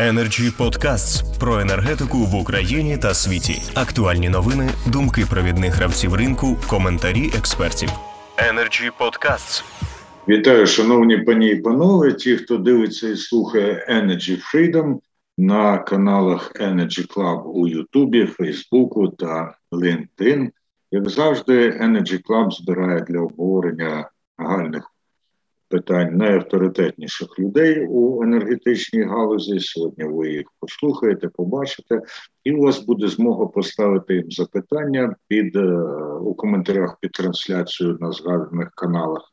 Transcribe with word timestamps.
Energy 0.00 0.50
Podcasts 0.58 1.38
про 1.40 1.60
енергетику 1.60 2.18
в 2.18 2.34
Україні 2.34 2.98
та 2.98 3.14
світі. 3.14 3.62
Актуальні 3.74 4.28
новини, 4.28 4.70
думки 4.86 5.24
провідних 5.30 5.74
гравців 5.74 6.14
ринку, 6.14 6.56
коментарі 6.68 7.30
експертів. 7.38 7.88
Energy 8.36 8.90
Podcasts. 9.00 9.64
Вітаю, 10.28 10.66
шановні 10.66 11.18
пані 11.18 11.50
і 11.50 11.56
панове. 11.56 12.12
Ті, 12.12 12.36
хто 12.36 12.56
дивиться 12.56 13.08
і 13.08 13.16
слухає 13.16 13.86
Energy 13.90 14.38
Freedom 14.54 14.98
на 15.38 15.78
каналах 15.78 16.52
Energy 16.60 17.14
Club 17.14 17.42
у 17.42 17.68
Ютубі, 17.68 18.26
Фейсбуку 18.26 19.08
та 19.08 19.54
LinkedIn. 19.72 20.48
Як 20.90 21.10
завжди, 21.10 21.70
Energy 21.70 22.22
Club 22.28 22.50
збирає 22.50 23.00
для 23.00 23.20
обговорення 23.20 24.10
гальних 24.38 24.90
питань 25.70 26.16
найавторитетніших 26.16 27.38
людей 27.38 27.86
у 27.86 28.22
енергетичній 28.22 29.02
галузі. 29.02 29.60
Сьогодні 29.60 30.04
ви 30.04 30.30
їх 30.30 30.46
послухаєте, 30.60 31.28
побачите, 31.28 32.02
і 32.44 32.52
у 32.52 32.62
вас 32.62 32.80
буде 32.80 33.08
змога 33.08 33.46
поставити 33.46 34.14
їм 34.14 34.30
запитання 34.30 35.16
під 35.28 35.56
е, 35.56 35.72
у 36.20 36.34
коментарях 36.34 36.96
під 37.00 37.12
трансляцією 37.12 37.98
на 38.00 38.12
згаданих 38.12 38.70
каналах. 38.74 39.32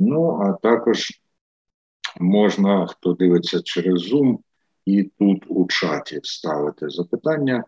Ну 0.00 0.40
а 0.42 0.52
також 0.52 1.08
можна, 2.20 2.86
хто 2.86 3.12
дивиться 3.12 3.60
через 3.64 4.12
Zoom, 4.12 4.38
і 4.86 5.02
тут 5.18 5.44
у 5.48 5.66
чаті 5.68 6.20
ставити 6.22 6.88
запитання. 6.88 7.64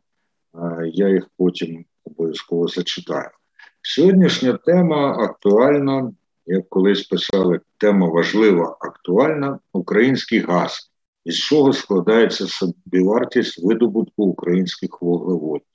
Е, 0.54 0.90
я 0.92 1.08
їх 1.08 1.28
потім 1.38 1.84
обов'язково 2.04 2.68
зачитаю. 2.68 3.30
Сьогоднішня 3.82 4.52
тема 4.52 5.16
актуальна 5.18 6.12
як 6.46 6.68
колись 6.68 7.02
писали, 7.02 7.60
тема 7.78 8.08
важлива, 8.08 8.76
актуальна 8.80 9.58
український 9.72 10.38
газ, 10.38 10.90
із 11.24 11.36
чого 11.38 11.72
складається 11.72 12.46
собівартість 12.46 13.64
видобутку 13.64 14.24
українських 14.24 15.02
вуглеводів. 15.02 15.66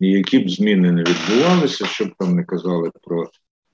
І 0.00 0.10
які 0.10 0.38
б 0.38 0.50
зміни 0.50 0.92
не 0.92 1.04
відбувалися, 1.04 1.86
щоб 1.86 2.08
там 2.18 2.34
не 2.34 2.44
казали 2.44 2.90
про 3.02 3.30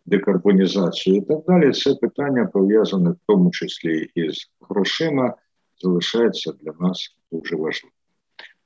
декарбонізацію 0.07 1.17
і 1.17 1.21
так 1.21 1.39
далі, 1.49 1.73
це 1.73 1.95
питання 1.95 2.47
пов'язане 2.47 3.11
в 3.11 3.17
тому 3.27 3.51
числі 3.51 4.11
із 4.15 4.51
грошима, 4.61 5.35
залишається 5.81 6.53
для 6.63 6.73
нас 6.81 7.17
дуже 7.33 7.57
важливим. 7.57 7.93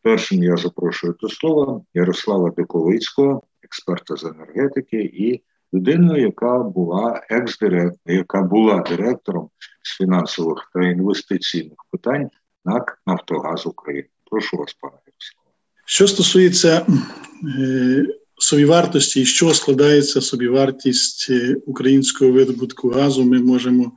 Першим 0.03 0.43
я 0.43 0.57
запрошую 0.57 1.15
до 1.21 1.29
слова 1.29 1.83
Ярослава 1.95 2.51
Диковицького, 2.51 3.43
експерта 3.63 4.17
з 4.17 4.25
енергетики 4.25 5.03
і 5.03 5.43
людиною, 5.75 6.23
яка 6.23 6.59
була 6.59 7.21
екс-директором, 7.31 7.99
яка 8.07 8.43
була 8.43 8.79
директором 8.79 9.49
з 9.83 9.97
фінансових 9.97 10.71
та 10.75 10.83
інвестиційних 10.83 11.79
питань 11.91 12.31
НАК 12.65 13.03
Нафтогаз 13.07 13.67
України. 13.67 14.09
Прошу 14.31 14.57
вас, 14.57 14.77
пане 14.81 14.97
Ярославе. 15.07 15.53
Що 15.85 16.09
стосується 16.09 16.87
е, 17.59 18.07
собівартості 18.39 19.21
і 19.21 19.25
що 19.25 19.55
складається 19.55 20.21
собівартість 20.21 21.27
е, 21.31 21.57
українського 21.67 22.33
видобутку 22.33 22.89
газу, 22.89 23.25
ми 23.25 23.39
можемо 23.39 23.93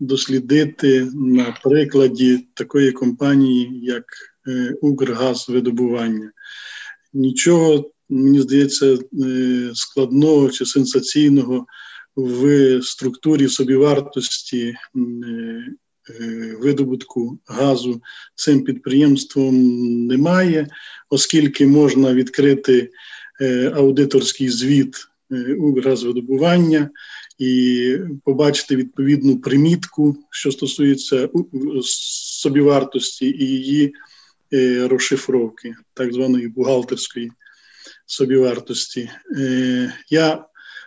дослідити 0.00 1.08
на 1.14 1.56
прикладі 1.62 2.48
такої 2.54 2.92
компанії, 2.92 3.80
як 3.82 4.04
е, 4.48 4.74
Укргазвидобування. 4.82 6.30
Нічого 7.12 7.90
мені 8.08 8.40
здається, 8.40 8.98
е, 9.24 9.70
складного 9.74 10.50
чи 10.50 10.66
сенсаційного 10.66 11.66
в 12.16 12.80
структурі 12.82 13.48
собівартості 13.48 14.64
е, 14.66 14.76
е, 16.20 16.56
видобутку 16.60 17.38
газу 17.46 18.02
цим 18.34 18.64
підприємством 18.64 19.56
немає, 20.06 20.68
оскільки 21.10 21.66
можна 21.66 22.14
відкрити 22.14 22.90
аудиторський 23.74 24.48
звіт 24.48 24.96
Укргазвидобування 25.58 26.90
і 27.38 27.96
побачити 28.24 28.76
відповідну 28.76 29.38
примітку, 29.40 30.16
що 30.30 30.52
стосується 30.52 31.28
собівартості 31.82 33.26
і 33.26 33.44
її 33.44 33.94
розшифровки, 34.88 35.74
так 35.94 36.12
званої 36.12 36.48
бухгалтерської 36.48 37.32
собівартості. 38.08 39.10
Е, 39.36 39.92
я 40.10 40.44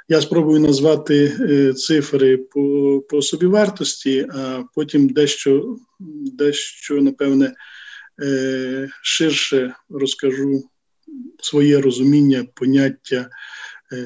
я 0.09 0.21
спробую 0.21 0.59
назвати 0.59 1.37
е, 1.39 1.73
цифри 1.73 2.37
по 2.37 3.01
по 3.09 3.21
собівартості, 3.21 4.27
а 4.33 4.63
потім 4.75 5.09
дещо, 5.09 5.77
дещо 6.37 7.01
напевне, 7.01 7.53
е, 8.23 8.89
ширше 9.01 9.75
розкажу 9.89 10.63
своє 11.41 11.81
розуміння 11.81 12.45
поняття 12.55 13.29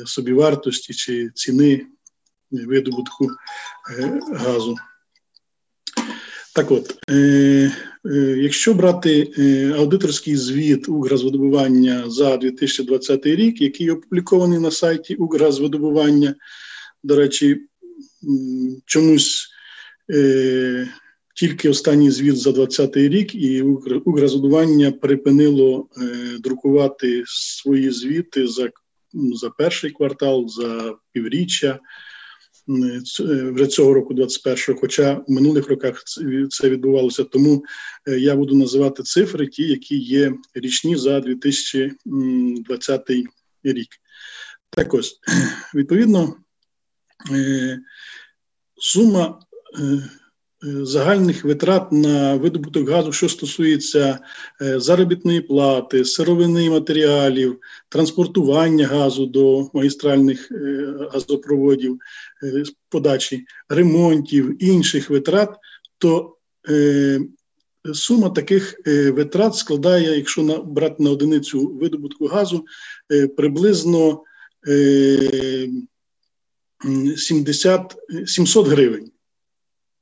собівартості 0.05 0.93
чи 0.93 1.29
ціни 1.35 1.85
видобутку 2.51 3.27
газу. 4.31 4.75
Так 6.55 6.71
от, 6.71 6.97
е, 7.09 7.13
е, 8.05 8.15
якщо 8.37 8.73
брати 8.73 9.33
е, 9.37 9.73
аудиторський 9.77 10.35
звіт 10.35 10.89
Укргазвидобування 10.89 12.03
за 12.07 12.37
2020 12.37 13.25
рік, 13.25 13.61
який 13.61 13.89
опублікований 13.89 14.59
на 14.59 14.71
сайті 14.71 15.15
Укргазвидобування, 15.15 16.35
до 17.03 17.15
речі, 17.15 17.61
чомусь 18.85 19.47
е, 20.13 20.89
тільки 21.35 21.69
останній 21.69 22.11
звіт 22.11 22.37
за 22.37 22.51
2020 22.51 22.97
рік, 22.97 23.35
і 23.35 23.61
Укргазвидобування 24.05 24.91
припинило 24.91 25.87
е, 25.97 26.37
друкувати 26.39 27.23
свої 27.27 27.91
звіти 27.91 28.47
за, 28.47 28.69
за 29.13 29.49
перший 29.49 29.91
квартал, 29.91 30.47
за 30.47 30.95
півріччя. 31.11 31.79
Е, 32.69 33.01
вже 33.51 33.67
цього 33.67 33.93
року, 33.93 34.13
21-го, 34.13 34.79
хоча 34.79 35.13
в 35.13 35.31
минулих 35.31 35.69
роках 35.69 36.03
це 36.49 36.69
відбувалося. 36.69 37.23
Тому 37.23 37.63
е, 38.07 38.19
я 38.19 38.35
буду 38.35 38.55
називати 38.55 39.03
цифри, 39.03 39.47
ті, 39.47 39.63
які 39.63 39.97
є 39.97 40.33
річні 40.53 40.95
за 40.95 41.19
2020 41.19 43.09
рік. 43.63 43.89
Так 44.69 44.93
ось 44.93 45.19
відповідно 45.75 46.35
е, 47.31 47.79
сума 48.77 49.39
Е, 49.79 50.09
загальних 50.65 51.43
витрат 51.43 51.91
на 51.91 52.35
видобуток 52.35 52.89
газу, 52.89 53.11
що 53.11 53.29
стосується 53.29 54.19
е, 54.61 54.79
заробітної 54.79 55.41
плати, 55.41 56.05
сировини 56.05 56.69
матеріалів, 56.69 57.59
транспортування 57.89 58.87
газу 58.87 59.25
до 59.25 59.69
магістральних 59.73 60.51
е, 60.51 60.93
газопроводів, 61.13 61.99
подачі 62.89 63.45
ремонтів 63.69 64.63
інших 64.63 65.09
витрат, 65.09 65.55
то 65.97 66.31
сума 67.93 68.29
таких 68.29 68.75
витрат 68.85 69.55
складає, 69.55 70.17
якщо 70.17 70.63
брати 70.65 71.03
на 71.03 71.11
одиницю 71.11 71.67
видобутку 71.67 72.25
газу, 72.25 72.65
приблизно 73.37 74.23
70, 77.15 77.95
700 78.25 78.67
гривень. 78.67 79.11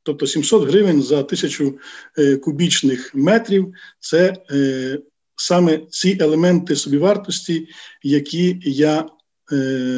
Тобто 0.03 0.27
700 0.27 0.67
гривень 0.67 1.01
за 1.01 1.23
тисячу 1.23 1.79
е, 2.17 2.37
кубічних 2.37 3.15
метрів 3.15 3.73
це 3.99 4.33
е, 4.51 4.99
саме 5.35 5.79
ці 5.89 6.17
елементи 6.21 6.75
собівартості, 6.75 7.67
які 8.03 8.59
я 8.61 9.05
е, 9.51 9.55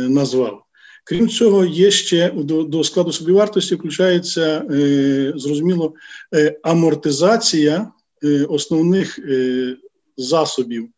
назвав. 0.09 0.61
Крім 1.03 1.29
цього, 1.29 1.66
є 1.66 1.91
ще 1.91 2.31
до 2.31 2.63
до 2.63 2.83
складу 2.83 3.11
собівартості 3.11 3.75
включається 3.75 4.66
зрозуміло 5.35 5.93
амортизація 6.63 7.91
основних 8.47 9.19
засобів 10.17 10.90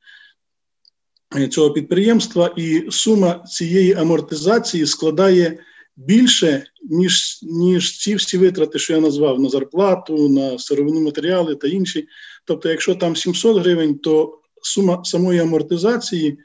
цього 1.49 1.71
підприємства, 1.71 2.53
і 2.57 2.87
сума 2.89 3.43
цієї 3.47 3.93
амортизації 3.93 4.85
складає 4.85 5.59
більше, 5.97 6.63
ніж 6.89 7.39
ніж 7.43 7.97
ці 7.97 8.15
всі 8.15 8.37
витрати, 8.37 8.79
що 8.79 8.93
я 8.93 8.99
назвав 8.99 9.39
на 9.39 9.49
зарплату, 9.49 10.29
на 10.29 10.59
сировину 10.59 11.01
матеріали 11.01 11.55
та 11.55 11.67
інші. 11.67 12.07
Тобто, 12.45 12.69
якщо 12.69 12.95
там 12.95 13.15
700 13.15 13.57
гривень, 13.57 13.97
то 13.97 14.39
сума 14.61 15.03
самої 15.03 15.39
амортизації 15.39 16.39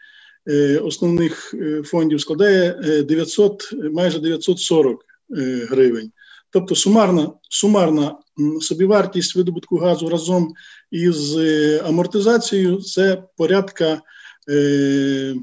е, 0.49 0.79
основних 0.79 1.55
е, 1.55 1.83
фондів 1.83 2.21
складає 2.21 2.73
900, 3.03 3.69
е, 3.73 3.77
майже 3.77 4.19
940 4.19 5.05
е, 5.39 5.67
гривень. 5.71 6.13
Тобто 6.51 6.75
сумарна 6.75 7.33
сумарна 7.49 8.17
собівартість 8.61 9.37
видобутку 9.37 9.77
газу 9.77 10.09
разом 10.09 10.53
із 10.91 11.37
амортизацією 11.85 12.77
це 12.77 13.23
порядка 13.37 14.01
1,6 14.49 15.41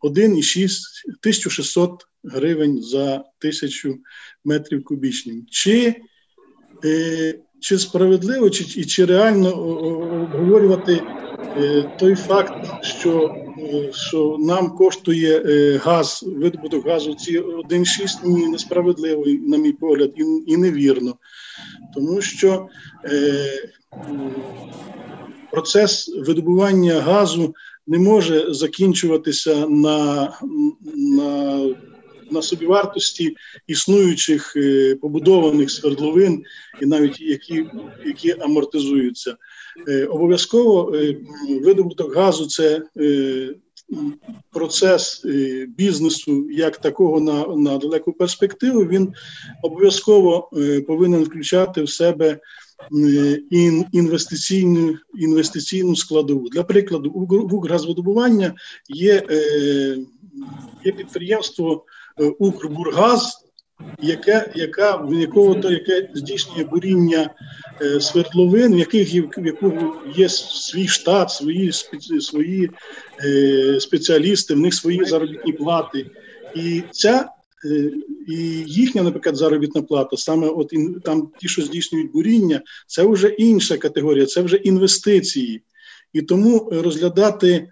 1600 0.00 2.06
гривень 2.24 2.82
за 2.82 3.24
тисячу 3.38 3.98
метрів 4.44 4.84
кубічних. 4.84 5.36
Чи 5.50 5.94
е, 6.84 7.34
чи 7.60 7.78
справедливо, 7.78 8.50
чи 8.50 8.84
чи 8.84 9.04
реально 9.04 9.54
обговорювати 9.54 11.02
той 11.98 12.14
факт, 12.14 12.66
що 12.82 13.36
що 13.92 14.36
нам 14.40 14.70
коштує 14.70 15.42
газ, 15.84 16.24
видобуток 16.26 16.86
газу 16.86 17.14
ці 17.14 17.40
1,6 17.40 18.08
ні, 18.24 18.46
несправедливо, 18.46 19.24
на 19.26 19.56
мій 19.56 19.72
погляд, 19.72 20.12
і, 20.16 20.52
і 20.52 20.56
невірно, 20.56 21.16
тому 21.94 22.20
що 22.20 22.68
процес 25.50 26.14
видобування 26.26 27.00
газу 27.00 27.54
не 27.86 27.98
може 27.98 28.54
закінчуватися 28.54 29.66
на 29.66 30.32
на, 30.94 31.68
на 32.30 32.42
собівартості 32.42 33.36
існуючих 33.66 34.56
е, 34.56 34.94
побудованих 34.94 35.70
свердловин, 35.70 36.44
і 36.82 36.86
навіть 36.86 37.20
які 37.20 37.66
які 38.06 38.34
амортизуються. 38.40 39.36
Е, 39.88 40.06
обов'язково 40.06 40.94
е, 40.94 41.16
видобуток 41.60 42.14
газу 42.14 42.46
це 42.46 42.82
процес 44.52 45.24
бізнесу 45.68 46.46
як 46.50 46.78
такого 46.78 47.20
на 47.20 47.46
на 47.46 47.78
далеку 47.78 48.12
перспективу. 48.12 48.84
Він 48.84 49.12
обов'язково 49.62 50.50
повинен 50.86 51.22
включати 51.22 51.82
в 51.82 51.90
себе 51.90 52.38
інвестиційну 53.92 54.96
інвестиційну 55.14 55.96
складову. 55.96 56.48
Для 56.48 56.62
прикладу, 56.62 57.10
Укргазвидобування 57.50 58.54
є 58.88 59.22
е, 59.30 59.96
є 60.84 60.92
підприємство 60.92 61.84
е, 62.20 62.24
Укрбургаз, 62.24 63.44
яке 64.02 64.52
яка, 64.54 64.96
в 64.96 65.14
якого 65.14 65.54
то 65.54 65.70
яке 65.70 66.08
здійснює 66.14 66.64
буріння 66.64 67.30
е, 67.82 68.00
свердловин, 68.00 68.74
в 68.74 68.78
яких 68.78 69.14
в 69.14 69.46
якого 69.46 69.96
є 70.16 70.28
свій 70.28 70.88
штат, 70.88 71.30
свої 71.30 71.72
свої 72.20 72.70
спеціалісти, 73.80 74.54
в 74.54 74.58
них 74.58 74.74
свої 74.74 75.04
заробітні 75.04 75.52
плати. 75.52 76.10
І 76.54 76.82
ця 76.90 77.28
Е, 77.41 77.41
і 78.28 78.34
їхня, 78.66 79.02
наприклад, 79.02 79.36
заробітна 79.36 79.82
плата, 79.82 80.16
саме 80.16 80.48
от 80.48 80.72
там 81.04 81.30
ті, 81.38 81.48
що 81.48 81.62
здійснюють 81.62 82.12
буріння, 82.12 82.62
це 82.86 83.06
вже 83.06 83.28
інша 83.28 83.76
категорія, 83.76 84.26
це 84.26 84.42
вже 84.42 84.56
інвестиції. 84.56 85.62
І 86.12 86.22
тому 86.22 86.68
розглядати 86.72 87.68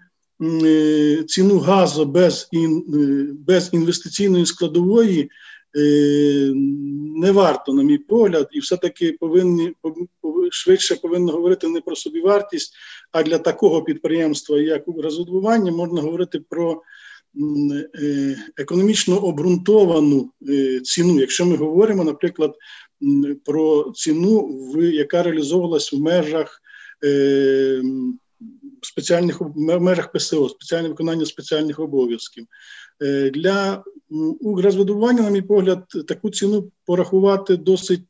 е, 0.65 1.23
ціну 1.27 1.59
газу 1.59 2.05
без 2.05 2.49
е, 2.53 2.67
без 3.47 3.69
інвестиційної 3.73 4.45
складової 4.45 5.29
не 7.15 7.31
варто, 7.31 7.73
на 7.73 7.83
мій 7.83 7.97
погляд, 7.97 8.49
і 8.51 8.59
все-таки 8.59 9.17
повинні 9.19 9.73
швидше 10.51 10.95
повинно 10.95 11.31
говорити 11.31 11.67
не 11.67 11.81
про 11.81 11.95
собівартість, 11.95 12.73
а 13.11 13.23
для 13.23 13.37
такого 13.37 13.81
підприємства, 13.81 14.57
як 14.57 14.83
розвидування, 14.87 15.71
можна 15.71 16.01
говорити 16.01 16.39
про 16.49 16.71
Е, 16.73 17.00
економічно 18.57 19.17
обґрунтовану 19.17 20.31
е, 20.49 20.79
ціну. 20.79 21.19
Якщо 21.19 21.45
ми 21.45 21.55
говоримо, 21.55 22.03
наприклад, 22.03 22.55
про 23.45 23.91
ціну, 23.95 24.63
яка 24.77 25.23
реалізовувалась 25.23 25.93
в 25.93 25.99
межах 25.99 26.61
е, 27.03 27.83
спеціальних 28.81 29.41
в 29.41 29.79
межах 29.79 30.11
ПСО, 30.11 30.49
спеціальне 30.49 30.89
виконання 30.89 31.25
спеціальних 31.25 31.79
обов'язків. 31.79 32.45
Для 33.33 33.83
Укргазвидобування, 34.39 35.21
на 35.21 35.29
мій 35.29 35.41
погляд, 35.41 35.83
таку 36.07 36.29
ціну 36.29 36.71
порахувати 36.85 37.57
досить 37.57 38.01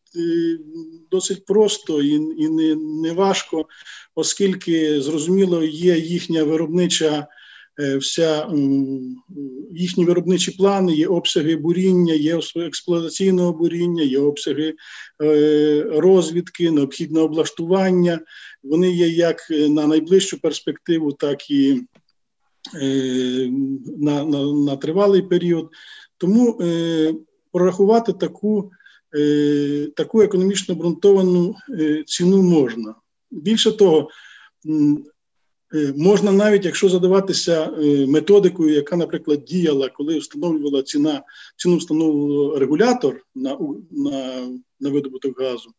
досить 1.11 1.45
просто 1.45 2.01
і 2.01 2.13
і 2.13 2.49
не, 2.49 2.75
не 2.75 3.13
важко, 3.13 3.65
оскільки 4.15 5.01
зрозуміло 5.01 5.63
є 5.63 5.97
їхня 5.97 6.43
виробнича 6.43 7.27
Е, 7.27 7.40
вся 7.99 8.47
їхні 9.71 10.05
виробничі 10.05 10.51
плани, 10.51 10.95
є 10.95 11.07
обсяги 11.07 11.55
буріння, 11.55 12.13
є 12.13 12.39
експлуатаційного 12.55 13.53
буріння, 13.53 14.03
є 14.03 14.19
обсяги 14.19 14.75
е, 15.23 15.85
розвідки, 15.89 16.71
необхідне 16.71 17.19
облаштування. 17.19 18.19
Вони 18.63 18.91
є 18.91 19.07
як 19.07 19.47
на 19.49 19.87
найближчу 19.87 20.39
перспективу, 20.39 21.11
так 21.11 21.51
і 21.51 21.81
е, 22.81 23.49
на, 23.97 24.23
на, 24.23 24.53
на 24.53 24.75
тривалий 24.75 25.21
період. 25.21 25.69
Тому 26.17 26.59
прорахувати 27.51 28.13
таку. 28.13 28.71
Таку 29.95 30.21
економічно 30.21 30.75
обґрунтовану 30.75 31.55
ціну 32.05 32.41
можна. 32.41 32.95
Більше 33.31 33.71
того, 33.71 34.09
Е, 34.65 34.71
можна 35.95 36.31
навіть, 36.31 36.65
якщо 36.65 36.89
задаватися 36.89 37.63
е, 37.63 38.05
методикою, 38.07 38.73
яка, 38.73 38.95
наприклад, 38.95 39.43
діяла, 39.45 39.89
коли 39.89 40.17
встановлювала 40.17 40.83
ціна, 40.83 41.23
ціну 41.55 41.77
встановлював 41.77 42.57
регулятор 42.57 43.21
на 43.35 43.57
на, 43.91 44.47
на 44.79 44.89
видобуток 44.89 45.41
газу, 45.41 45.69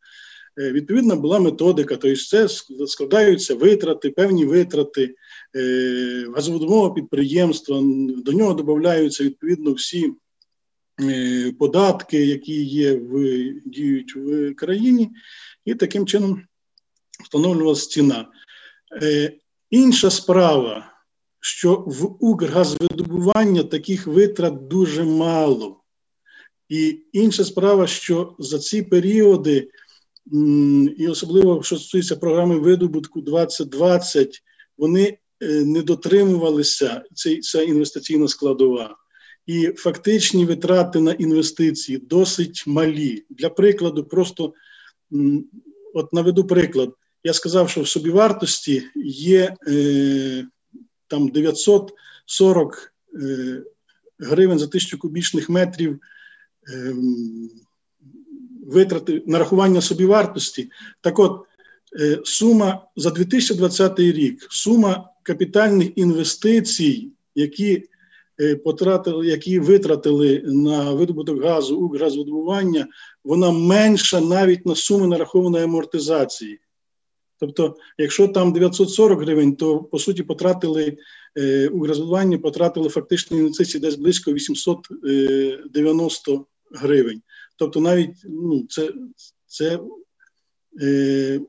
е, 0.59 0.73
відповідна 0.73 1.17
була 1.17 1.41
методика, 1.41 1.97
тобто 1.97 2.17
це 2.17 2.49
складаються 2.87 3.55
витрати, 3.55 4.11
певні 4.11 4.45
витрати 4.45 5.15
газоводомового 6.35 6.95
підприємства, 6.95 7.81
до 8.17 8.33
нього 8.33 8.55
додаються 8.55 9.25
відповідно 9.25 9.73
всі 9.73 10.13
податки, 11.59 12.27
які 12.27 12.65
є 12.65 12.95
в 12.95 13.45
діють 13.65 14.17
в 14.17 14.55
країні, 14.55 15.11
і 15.65 15.75
таким 15.75 16.07
чином 16.07 16.43
встановлювалася 17.25 17.89
ціна. 17.89 18.29
Інша 19.73 20.11
справа, 20.11 20.93
що 21.41 21.85
в 21.87 22.25
Укргазвидобування 22.25 23.63
таких 23.63 24.07
витрат 24.07 24.69
дуже 24.69 25.05
мало. 25.05 25.81
І 26.69 27.01
інша 27.13 27.45
справа, 27.45 27.87
що 27.87 28.35
за 28.39 28.59
ці 28.59 28.83
періоди, 28.83 29.71
і 30.97 31.09
особливо 31.09 31.63
що 31.63 31.77
стосується 31.77 32.17
програми 32.17 32.59
видобутку 32.59 33.21
2020, 33.21 34.43
вони 34.79 35.19
е, 35.43 35.65
не 35.65 35.83
дотримувалися 35.83 37.03
ця 37.43 37.63
інвестиційна 37.63 38.29
складова. 38.29 38.97
І 39.47 39.67
фактичні 39.77 40.47
витрати 40.47 41.01
на 41.01 41.13
інвестиції 41.13 41.99
досить 41.99 42.65
малі. 42.67 43.25
Для 43.31 43.49
прикладу, 43.49 44.05
просто 44.05 44.53
от 45.95 46.13
наведу 46.13 46.45
приклад 46.45 46.95
я 47.25 47.33
сказав, 47.33 47.71
що 47.71 47.83
в 47.83 47.89
собівартості 47.89 48.83
є 49.05 49.57
е, 49.69 50.45
там 51.09 51.29
940 51.29 52.93
е, 53.15 53.63
гривень 54.19 54.59
за 54.59 54.67
тисячу 54.67 54.99
кубічних 54.99 55.51
метрів 55.51 56.01
е, 56.73 56.95
витрати 58.67 59.23
нарахування 59.27 59.81
собівартості. 59.81 60.71
Так 61.01 61.19
от, 61.19 61.41
е, 62.01 62.19
сума 62.25 62.87
за 62.97 63.11
2020 63.11 63.99
рік, 63.99 64.47
сума 64.51 65.09
капітальних 65.23 65.91
інвестицій, 65.97 67.09
які 67.35 67.85
е, 68.41 68.57
потратили, 68.57 69.27
які 69.27 69.59
витратили 69.59 70.43
на 70.47 70.93
видобуток 70.93 71.43
газу 71.43 71.77
у 71.77 71.99
газовидобування, 71.99 72.87
вона 73.25 73.51
менша 73.51 74.21
навіть 74.21 74.67
на 74.67 74.75
суму 74.75 75.07
нарахованої 75.07 75.65
амортизації. 75.65 76.61
Тобто, 77.43 77.77
якщо 77.99 78.29
там 78.29 78.53
940 78.53 79.21
гривень, 79.21 79.57
то 79.57 79.79
по 79.79 79.99
суті 79.99 80.23
потратили 80.23 80.97
е, 81.39 81.69
у 81.69 81.87
розвиванні, 81.87 82.39
потратили 82.39 82.89
фактично 82.89 83.39
інвестиції 83.39 83.81
десь 83.81 83.95
близько 83.95 84.33
890 84.33 86.35
е, 86.35 86.39
гривень. 86.71 87.23
Тобто, 87.57 87.81
навіть 87.81 88.11
ну, 88.25 88.67
це 88.69 88.93
це 89.47 89.81
е, 90.83 91.41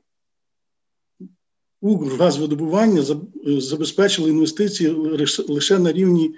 Укргазвидобування 1.80 3.04
забезпечили 3.46 4.30
інвестиції 4.30 4.90
лише 5.48 5.78
на 5.78 5.92
рівні 5.92 6.34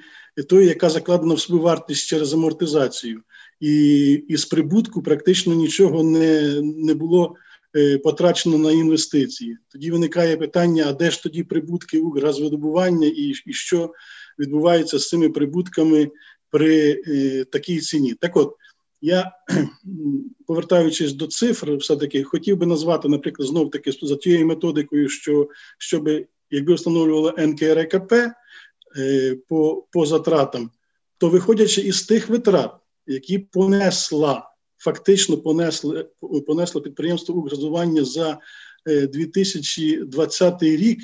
тої, 0.48 0.68
яка 0.68 0.90
закладена 0.90 1.34
в 1.34 1.40
свою 1.40 1.62
вартість 1.62 2.06
через 2.06 2.34
амортизацію, 2.34 3.22
і 3.60 4.12
із 4.28 4.44
прибутку 4.44 5.02
практично 5.02 5.54
нічого 5.54 6.02
не, 6.02 6.60
не 6.60 6.94
було. 6.94 7.36
Е, 7.76 7.98
потрачено 7.98 8.58
на 8.58 8.72
інвестиції. 8.72 9.58
Тоді 9.68 9.90
виникає 9.90 10.36
питання: 10.36 10.84
а 10.88 10.92
де 10.92 11.10
ж 11.10 11.22
тоді 11.22 11.42
прибутки 11.42 11.98
Укргазвидобування 11.98 13.06
і, 13.06 13.32
і 13.46 13.52
що 13.52 13.92
відбувається 14.38 14.98
з 14.98 15.08
цими 15.08 15.28
прибутками 15.28 16.10
при 16.50 17.02
е, 17.06 17.44
такій 17.44 17.80
ціні? 17.80 18.14
Так 18.14 18.36
от. 18.36 18.54
Я, 19.00 19.32
повертаючись 20.46 21.12
до 21.12 21.26
цифр, 21.26 21.72
все-таки 21.72 22.22
хотів 22.24 22.56
би 22.56 22.66
назвати, 22.66 23.08
наприклад, 23.08 23.48
знов 23.48 23.70
таки 23.70 23.92
за 24.02 24.16
тією 24.16 24.46
методикою, 24.46 25.08
що 25.08 25.48
щоб 25.78 26.08
якби 26.50 26.74
встановлювало 26.74 27.34
НКРКП 27.38 28.12
е, 28.12 29.36
по 29.48 29.86
по 29.92 30.06
затратам, 30.06 30.70
то 31.18 31.28
виходячи 31.28 31.80
із 31.80 32.02
тих 32.02 32.28
витрат, 32.28 32.76
які 33.06 33.38
понесла 33.38 34.55
фактично 34.78 35.36
понесли 35.38 36.08
понесло 36.46 36.80
підприємство 36.80 37.34
Укргазування 37.34 38.04
за 38.04 38.38
2020 38.86 40.62
рік 40.62 41.00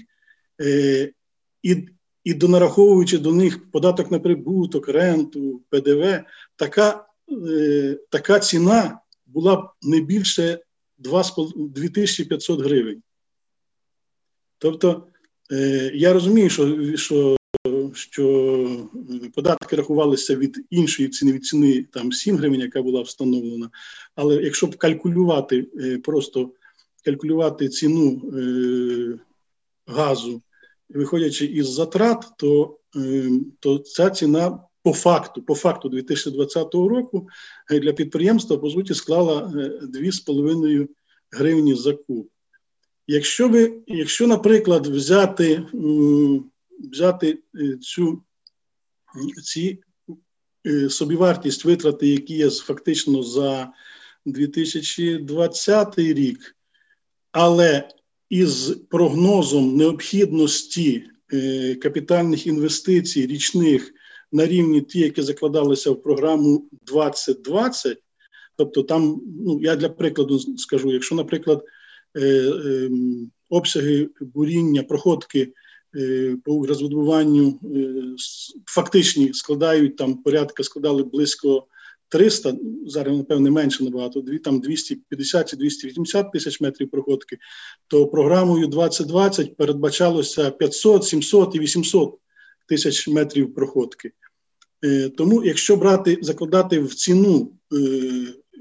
і 1.62 1.88
і 2.24 2.34
донараховуючи 2.34 3.18
до 3.18 3.32
них 3.32 3.70
податок 3.70 4.10
на 4.10 4.18
прибуток, 4.18 4.88
ренту, 4.88 5.62
ПДВ, 5.70 6.24
така 6.56 7.06
така 8.10 8.40
ціна 8.40 9.00
була 9.26 9.56
б 9.56 9.68
не 9.82 10.00
більше 10.00 10.58
2500 10.98 12.60
гривень. 12.60 13.02
Тобто, 14.58 15.06
я 15.94 16.12
розумію, 16.12 16.50
що 16.50 16.96
що 16.96 17.36
що 17.94 18.88
податки 19.34 19.76
рахувалися 19.76 20.36
від 20.36 20.66
іншої 20.70 21.08
ціни 21.08 21.32
від 21.32 21.44
ціни 21.44 21.86
там 21.92 22.12
7 22.12 22.36
гривень, 22.36 22.60
яка 22.60 22.82
була 22.82 23.02
встановлена. 23.02 23.70
Але 24.14 24.36
якщо 24.36 24.66
б 24.66 24.76
калькулювати, 24.76 25.66
е, 25.80 25.98
просто 25.98 26.50
калькулювати 27.04 27.68
ціну 27.68 28.22
е, 28.38 29.18
газу, 29.86 30.42
виходячи 30.88 31.46
із 31.46 31.68
затрат, 31.68 32.26
то 32.38 32.78
е, 32.96 33.30
то 33.60 33.78
ця 33.78 34.10
ціна 34.10 34.58
по 34.82 34.92
факту, 34.92 35.42
по 35.42 35.54
факту 35.54 35.88
2020 35.88 36.74
року 36.74 37.28
для 37.70 37.92
підприємства 37.92 38.58
по 38.58 38.70
суті 38.70 38.94
склала 38.94 39.52
2,5 39.94 40.88
гривні 41.30 41.74
за 41.74 41.92
куб. 41.92 42.28
Якщо 43.06 43.48
ви, 43.48 43.82
якщо, 43.86 44.26
наприклад, 44.26 44.86
взяти 44.86 45.62
взяти 46.92 47.38
е, 47.54 47.76
цю 47.76 48.22
ці 49.44 49.78
е, 50.66 50.90
собівартість 50.90 51.64
витрати, 51.64 52.08
які 52.08 52.34
є 52.34 52.50
фактично 52.50 53.22
за 53.22 53.72
2020 54.26 55.98
рік, 55.98 56.56
але 57.32 57.88
із 58.30 58.76
прогнозом 58.90 59.76
необхідності 59.76 61.04
е, 61.32 61.74
капітальних 61.74 62.46
інвестицій 62.46 63.26
річних 63.26 63.92
на 64.32 64.46
рівні 64.46 64.80
ті, 64.80 65.00
які 65.00 65.22
закладалися 65.22 65.90
в 65.90 66.02
програму 66.02 66.68
2020, 66.82 67.98
тобто 68.56 68.82
там, 68.82 69.20
ну 69.40 69.60
я 69.62 69.76
для 69.76 69.88
прикладу 69.88 70.38
скажу, 70.38 70.92
якщо, 70.92 71.14
наприклад, 71.14 71.64
ем, 72.14 73.30
обсяги 73.50 74.08
буріння, 74.20 74.82
проходки 74.82 75.52
по 76.44 76.52
укргазвидобуванню 76.52 77.60
е, 77.64 77.94
фактичні 78.66 79.32
складають 79.32 79.96
там 79.96 80.14
порядка, 80.14 80.62
складали 80.62 81.02
близько 81.02 81.66
300, 82.08 82.54
зараз, 82.86 83.16
напевне, 83.16 83.50
менше 83.50 83.84
набагато, 83.84 84.22
там 84.44 84.60
250 84.60 85.50
чи 85.50 85.56
280 85.56 86.32
тисяч 86.32 86.60
метрів 86.60 86.90
проходки, 86.90 87.38
то 87.88 88.06
програмою 88.06 88.66
2020 88.66 89.56
передбачалося 89.56 90.50
500, 90.50 91.04
700 91.04 91.54
і 91.54 91.58
800 91.58 92.18
тисяч 92.68 93.08
метрів 93.08 93.54
проходки. 93.54 94.12
Е, 94.84 95.08
тому, 95.08 95.44
якщо 95.44 95.76
брати, 95.76 96.18
закладати 96.22 96.80
в 96.80 96.94
ціну, 96.94 97.52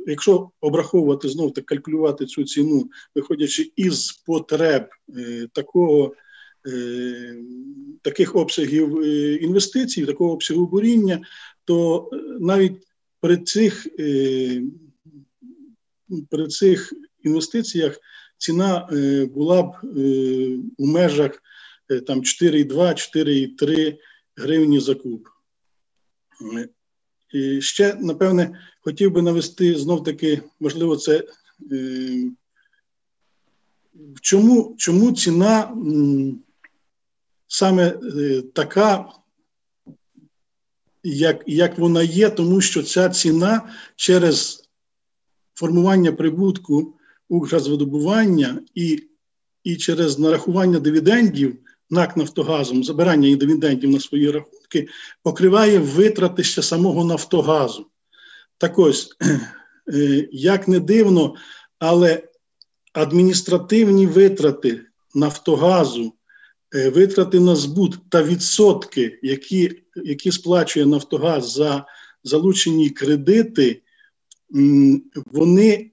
якщо 0.08 0.50
обраховувати 0.62 1.30
знов 1.30 1.54
так 1.54 1.66
калькулювати 1.66 2.26
цю 2.26 2.44
ціну, 2.44 2.90
виходячи 3.16 3.72
із 3.76 4.12
потреб 4.12 4.88
такого 5.54 6.14
Е, 6.14 6.18
таких 8.02 8.36
обсягів 8.36 9.00
е, 9.00 9.34
інвестицій, 9.36 10.06
такого 10.06 10.32
обсягу 10.32 10.68
буріння, 10.68 11.22
то 11.66 12.10
е, 12.14 12.18
навіть 12.40 12.88
при 13.20 13.38
цих 13.38 13.88
при 16.30 16.48
цих 16.48 16.94
інвестиціях 17.24 18.00
ціна 18.38 18.90
була 19.34 19.64
б 19.64 19.76
у 20.78 20.88
межах 20.88 21.44
там 22.08 22.22
4,2-4,3 22.22 23.98
гривні 24.36 24.80
за 24.80 24.96
куб. 24.96 25.30
І 27.34 27.62
ще, 27.62 27.96
напевне, 27.96 28.60
хотів 28.82 29.12
би 29.12 29.22
навести 29.22 29.76
знов 29.76 30.04
таки, 30.04 30.42
можливо, 30.60 30.98
це 30.98 31.24
чому 34.22 34.76
чому 34.78 35.12
ціна 35.12 35.76
саме 37.52 37.88
е, 37.88 38.42
така, 38.54 39.06
як 41.04 41.44
як 41.48 41.78
вона 41.78 42.04
є, 42.04 42.30
тому 42.30 42.62
що 42.62 42.84
ця 42.84 43.10
ціна 43.10 43.70
через 43.96 44.64
формування 45.54 46.12
прибутку 46.12 46.98
Укргазвидобування 47.30 48.62
і 48.76 49.04
і 49.64 49.76
через 49.76 50.20
нарахування 50.20 50.80
дивідендів 50.80 51.58
НАК 51.90 52.18
Нафтогазом, 52.18 52.84
забирання 52.84 53.36
дивідендів 53.36 53.90
на 53.90 54.00
свої 54.00 54.32
рахунки, 54.32 54.88
покриває 55.24 55.80
витрати 55.80 56.44
ще 56.44 56.62
самого 56.62 57.06
Нафтогазу. 57.06 57.88
Так 58.58 58.80
ось, 58.80 59.10
е, 59.94 60.28
як 60.32 60.68
не 60.68 60.80
дивно, 60.80 61.36
але 61.80 62.24
адміністративні 62.94 64.08
витрати 64.08 64.82
Нафтогазу 65.16 66.14
витрати 66.74 67.40
на 67.40 67.56
збут 67.56 67.98
та 68.10 68.24
відсотки, 68.24 69.20
які 69.24 69.82
які 69.96 70.32
сплачує 70.32 70.86
Нафтогаз 70.86 71.52
за 71.52 71.86
залучені 72.24 72.90
кредити, 72.90 73.82
вони 75.26 75.92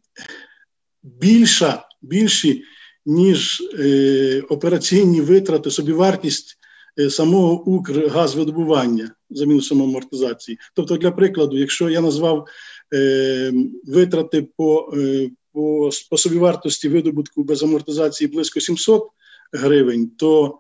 більша, 1.03 1.87
більші, 2.03 2.63
ніж 3.07 3.63
е, 3.79 4.43
операційні 4.49 5.21
витрати, 5.21 5.71
собівартість 5.71 6.59
е, 6.99 7.11
самого 7.11 7.63
Укргазвидобування 7.63 9.15
за 9.31 9.47
мінусом 9.47 9.83
амортизації. 9.83 10.59
Тобто, 10.75 10.97
для 10.97 11.11
прикладу, 11.11 11.59
якщо 11.59 11.91
я 11.91 12.01
назвав 12.01 12.47
е, 12.95 13.53
витрати 13.85 14.49
по, 14.57 14.95
е, 14.97 15.31
по, 15.53 15.91
по 16.11 16.17
собівартості 16.17 16.89
видобутку 16.89 17.45
без 17.45 17.63
амортизації 17.63 18.29
близько 18.29 18.61
700 18.61 19.09
гривень, 19.53 20.11
то 20.19 20.59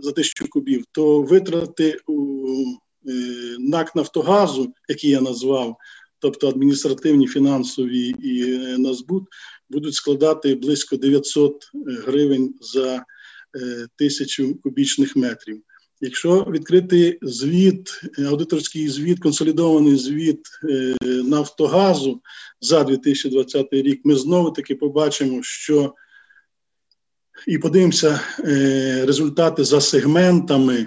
за 0.00 0.12
тисячу 0.12 0.48
кубів, 0.48 0.84
то 0.92 1.22
витрати 1.22 1.88
е, 1.88 1.98
НАК 3.58 3.96
Нафтогазу, 3.96 4.72
які 4.88 5.08
я 5.08 5.20
назвав, 5.20 5.76
тобто 6.18 6.48
адміністративні, 6.48 7.26
фінансові 7.26 8.14
і 8.22 8.54
е, 8.54 8.78
на 8.78 8.94
збут, 8.94 9.24
будуть 9.70 9.94
складати 9.94 10.54
близько 10.54 10.96
900 10.96 11.70
гривень 12.06 12.54
за 12.60 12.96
е, 12.96 13.02
тисячу 13.96 14.58
кубічних 14.62 15.16
метрів. 15.16 15.62
Якщо 16.00 16.46
відкрити 16.50 17.18
звіт, 17.22 18.00
аудиторський 18.18 18.88
звіт, 18.88 19.20
консолідований 19.20 19.96
звіт 19.96 20.40
Нафтогазу 21.24 22.20
за 22.60 22.84
2020 22.84 23.66
рік, 23.72 24.00
ми 24.04 24.16
знову 24.16 24.50
таки 24.50 24.74
побачимо, 24.74 25.38
що 25.42 25.94
і 27.46 27.58
подивимося 27.58 28.20
е, 28.40 29.04
результати 29.06 29.64
за 29.64 29.80
сегментами 29.80 30.86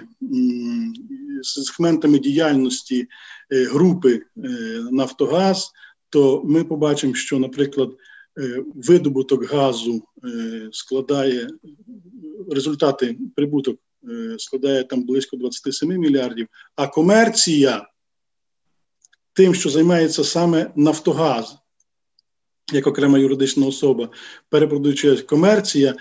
сегментами 1.42 2.18
діяльності 2.18 3.08
е, 3.52 3.64
групи 3.64 4.22
е, 4.36 4.48
Нафтогаз, 4.90 5.72
то 6.10 6.42
ми 6.44 6.64
побачимо, 6.64 7.14
що, 7.14 7.38
наприклад, 7.38 7.90
видобуток 8.74 9.44
газу 9.44 10.02
складає 10.72 11.48
результати 12.50 13.18
прибуток 13.36 13.80
складає 14.38 14.84
там 14.84 15.02
близько 15.02 15.36
27 15.36 15.88
мільярдів, 15.88 16.48
а 16.76 16.86
комерція 16.86 17.88
тим, 19.32 19.54
що 19.54 19.70
займається 19.70 20.24
саме 20.24 20.70
Нафтогаз, 20.76 21.56
як 22.72 22.86
окрема 22.86 23.18
юридична 23.18 23.66
особа, 23.66 24.08
перепродаючи 24.48 25.16
комерція, 25.16 25.94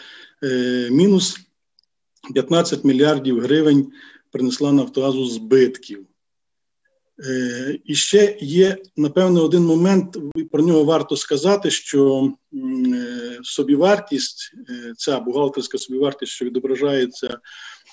мінус 0.91 1.39
15 2.33 2.83
мільярдів 2.83 3.39
гривень 3.39 3.91
принесла 4.31 4.71
Нафтогазу 4.71 5.25
збитків. 5.25 6.05
Е, 7.25 7.79
і 7.85 7.95
ще 7.95 8.37
є, 8.41 8.77
напевно, 8.97 9.43
один 9.43 9.63
момент, 9.63 10.17
про 10.51 10.63
нього 10.63 10.83
варто 10.83 11.17
сказати, 11.17 11.71
що 11.71 12.31
е, 12.53 13.39
собівартість, 13.43 14.51
ця 14.97 15.19
бухгалтерська 15.19 15.77
собівартість, 15.77 16.31
що 16.31 16.45
відображається 16.45 17.39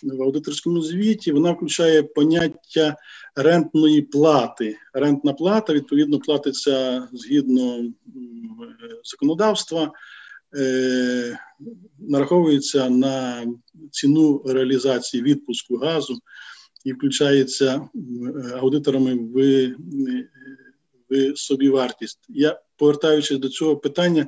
в 0.02 0.22
аудиторському 0.22 0.82
звіті, 0.82 1.32
вона 1.32 1.52
включає 1.52 2.02
поняття 2.02 2.96
рентної 3.36 4.02
плати. 4.02 4.76
Рентна 4.92 5.32
плата, 5.32 5.72
відповідно, 5.72 6.18
платиться 6.18 7.08
згідно 7.12 7.84
законодавства 9.04 9.92
е, 10.56 11.38
нараховується 11.98 12.90
на 12.90 13.46
ціну 13.90 14.42
реалізації 14.46 15.22
відпуску 15.22 15.76
газу 15.76 16.18
і 16.84 16.92
включається 16.92 17.88
аудиторами 18.56 19.14
в, 19.14 19.66
в 21.10 21.38
собівартість. 21.38 22.18
Я 22.28 22.60
повертаючись 22.76 23.38
до 23.38 23.48
цього 23.48 23.76
питання, 23.76 24.26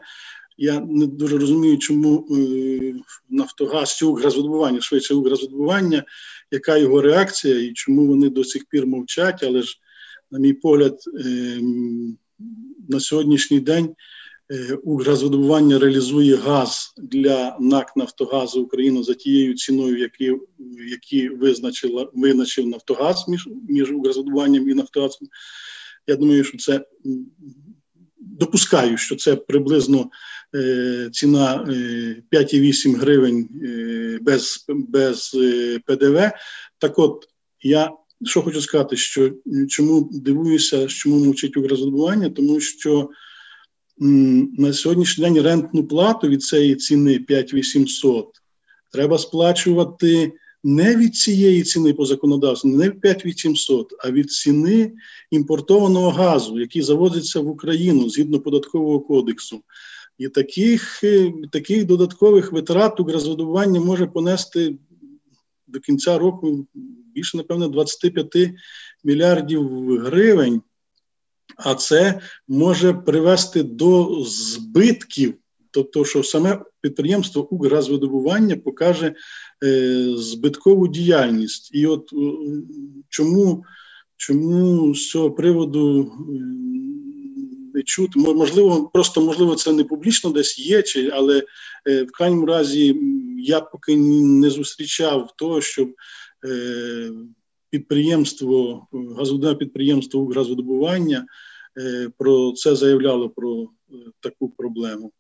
я 0.58 0.80
не 0.80 1.06
дуже 1.06 1.38
розумію, 1.38 1.78
чому 1.78 2.26
е, 2.30 2.94
Нафтогаз 3.30 3.96
чи 3.96 4.06
Укргазвидобування, 4.06 4.80
швидше 4.80 5.14
Укргазвидобування, 5.14 6.04
яка 6.50 6.76
його 6.76 7.02
реакція 7.02 7.60
і 7.60 7.72
чому 7.72 8.06
вони 8.06 8.30
до 8.30 8.44
сих 8.44 8.64
пір 8.64 8.86
мовчать, 8.86 9.42
але 9.42 9.62
ж, 9.62 9.78
на 10.30 10.38
мій 10.38 10.52
погляд, 10.52 10.98
е, 11.24 11.60
на 12.88 13.00
сьогоднішній 13.00 13.60
день 13.60 13.84
е, 13.84 13.94
Укргазвидобування 14.82 15.78
реалізує 15.78 16.36
газ 16.36 16.94
для 16.98 17.56
НАК 17.60 17.96
Нафтогазу 17.96 18.62
України 18.62 19.02
за 19.02 19.14
тією 19.14 19.54
ціною, 19.54 19.98
які 19.98 20.32
які 20.90 21.28
визначила, 21.28 22.10
визначив 22.14 22.66
Нафтогаз 22.66 23.28
між 23.28 23.48
між 23.68 23.90
Укргазвидобуванням 23.90 24.70
і 24.70 24.74
Нафтогазом. 24.74 25.28
Я 26.06 26.16
думаю, 26.16 26.44
що 26.44 26.58
це 26.58 26.84
допускаю, 28.18 28.96
що 28.96 29.16
це 29.16 29.36
приблизно 29.36 30.10
е, 30.54 31.08
ціна 31.12 31.54
е, 31.54 32.22
5,8 32.32 32.96
гривень 32.96 33.48
е, 33.64 34.18
без 34.22 34.64
без 34.68 35.32
е, 35.34 35.78
ПДВ. 35.86 36.30
Так 36.78 36.98
от 36.98 37.28
я 37.62 37.90
що 38.24 38.42
хочу 38.42 38.60
сказати, 38.60 38.96
що 38.96 39.32
чому 39.68 40.10
дивуюся, 40.12 40.86
чому 40.86 41.24
мовчить 41.24 41.56
Укрзадобування, 41.56 42.30
тому 42.30 42.60
що 42.60 43.10
на 43.98 44.72
сьогоднішній 44.72 45.24
день 45.24 45.42
рентну 45.42 45.86
плату 45.86 46.28
від 46.28 46.42
цієї 46.42 46.74
ціни 46.74 47.18
5800 47.18 48.28
треба 48.92 49.18
сплачувати 49.18 50.32
не 50.64 50.96
від 50.96 51.16
цієї 51.16 51.62
ціни 51.62 51.92
по 51.92 52.04
законодавству, 52.04 52.70
не 52.70 52.90
5800, 52.90 53.94
а 53.98 54.10
від 54.10 54.32
ціни 54.32 54.92
імпортованого 55.30 56.10
газу, 56.10 56.60
який 56.60 56.82
завозиться 56.82 57.40
в 57.40 57.48
Україну 57.48 58.10
згідно 58.10 58.40
податкового 58.40 59.00
кодексу. 59.00 59.60
І 60.18 60.28
таких 60.28 61.04
е, 61.04 61.32
таких 61.52 61.84
додаткових 61.84 62.52
витрат 62.52 63.00
укрзадобування 63.00 63.80
може 63.80 64.06
понести 64.06 64.76
до 65.66 65.80
кінця 65.80 66.18
року 66.18 66.66
більше, 67.14 67.36
напевно, 67.36 67.68
25 67.68 68.26
мільярдів 69.04 69.88
гривень. 69.98 70.62
А 71.56 71.74
це 71.74 72.20
може 72.48 72.92
привести 72.92 73.62
до 73.62 74.24
збитків 74.24 75.34
Тобто, 75.76 76.04
що 76.04 76.22
саме 76.22 76.62
підприємство 76.80 77.48
Укргазвидобування 77.50 78.56
покаже 78.56 79.14
е, 79.64 80.04
збиткову 80.16 80.88
діяльність. 80.88 81.70
І 81.74 81.86
от 81.86 82.12
е, 82.12 82.16
чому 83.08 83.64
чому 84.16 84.94
з 84.94 85.10
цього 85.10 85.30
приводу 85.30 86.00
е, 86.02 86.32
не 87.74 87.82
чути? 87.82 88.18
Можливо, 88.18 88.90
просто 88.94 89.20
можливо, 89.20 89.54
це 89.54 89.72
не 89.72 89.84
публічно 89.84 90.30
десь 90.30 90.58
є, 90.58 90.82
чи, 90.82 91.10
але 91.12 91.42
е, 91.88 92.02
в 92.02 92.12
крайньому 92.12 92.46
разі 92.46 93.00
я 93.38 93.60
поки 93.60 93.96
не 93.96 94.50
зустрічав 94.50 95.34
того, 95.36 95.60
щоб 95.60 95.94
е, 96.46 97.10
підприємство, 97.70 98.86
газове 99.18 99.54
підприємство 99.54 100.20
Укргазвидобування 100.20 101.26
е, 101.78 102.10
про 102.18 102.52
це 102.52 102.76
заявляло 102.76 103.30
про 103.30 103.68
таку 104.20 104.48
проблему. 104.48 105.12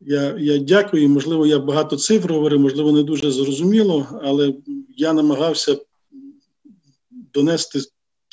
Я 0.00 0.36
я 0.38 0.58
дякую. 0.58 1.08
Можливо, 1.08 1.46
я 1.46 1.58
багато 1.58 1.96
цифр 1.96 2.32
говорив, 2.32 2.60
можливо, 2.60 2.92
не 2.92 3.02
дуже 3.02 3.30
зрозуміло, 3.30 4.20
але 4.22 4.54
я 4.96 5.12
намагався 5.12 5.78
донести 7.10 7.80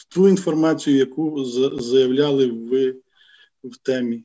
ту 0.10 0.30
інформацію, 0.30 0.98
яку 0.98 1.46
заявляли 1.80 2.48
ви 2.48 2.96
в 3.64 3.78
темі. 3.78 4.24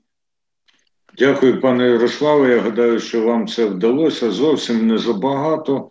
Дякую, 1.18 1.60
пане 1.60 1.88
Ярославе. 1.88 2.50
Я 2.50 2.60
гадаю, 2.60 3.00
що 3.00 3.22
вам 3.22 3.48
це 3.48 3.66
вдалося 3.66 4.30
зовсім 4.30 4.86
не 4.86 4.98
забагато. 4.98 5.90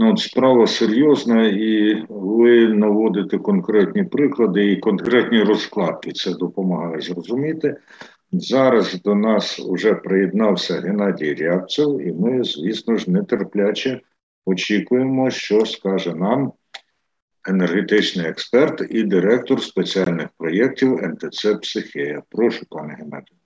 Ну, 0.00 0.12
от 0.12 0.18
Справа 0.18 0.66
серйозна, 0.66 1.46
і 1.46 2.02
ви 2.08 2.68
наводите 2.68 3.38
конкретні 3.38 4.04
приклади 4.04 4.72
і 4.72 4.76
конкретні 4.76 5.42
розкладки. 5.42 6.12
Це 6.12 6.34
допомагає 6.34 7.00
зрозуміти. 7.00 7.76
Зараз 8.32 9.02
до 9.02 9.14
нас 9.14 9.58
вже 9.58 9.94
приєднався 9.94 10.80
Геннадій 10.80 11.34
Рябцев, 11.34 12.00
і 12.06 12.12
ми, 12.12 12.44
звісно 12.44 12.96
ж, 12.96 13.10
нетерпляче 13.10 14.00
очікуємо, 14.46 15.30
що 15.30 15.66
скаже 15.66 16.14
нам 16.14 16.52
енергетичний 17.48 18.26
експерт 18.26 18.86
і 18.90 19.02
директор 19.02 19.62
спеціальних 19.62 20.28
проєктів 20.38 21.02
НТЦ 21.02 21.46
Психея. 21.62 22.22
Прошу, 22.30 22.66
пане 22.70 22.96
Геннадію. 22.98 23.38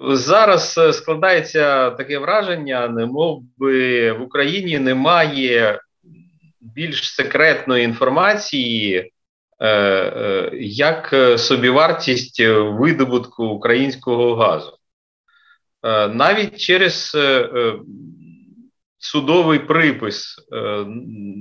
Зараз 0.00 0.78
е, 0.78 0.92
складається 0.92 1.90
таке 1.90 2.18
враження, 2.18 2.88
немов 2.88 3.42
би 3.56 4.12
в 4.12 4.22
Україні 4.22 4.78
немає 4.78 5.80
більш 6.74 7.14
секретної 7.14 7.84
інформації 7.84 9.12
Е, 9.60 9.68
е, 9.68 10.50
як 10.60 11.14
собівартість 11.38 12.40
видобутку 12.40 13.46
українського 13.46 14.34
газу. 14.34 14.78
Е, 15.82 16.08
навіть 16.08 16.56
через 16.56 17.16
судовий 18.98 19.58
припис 19.58 20.36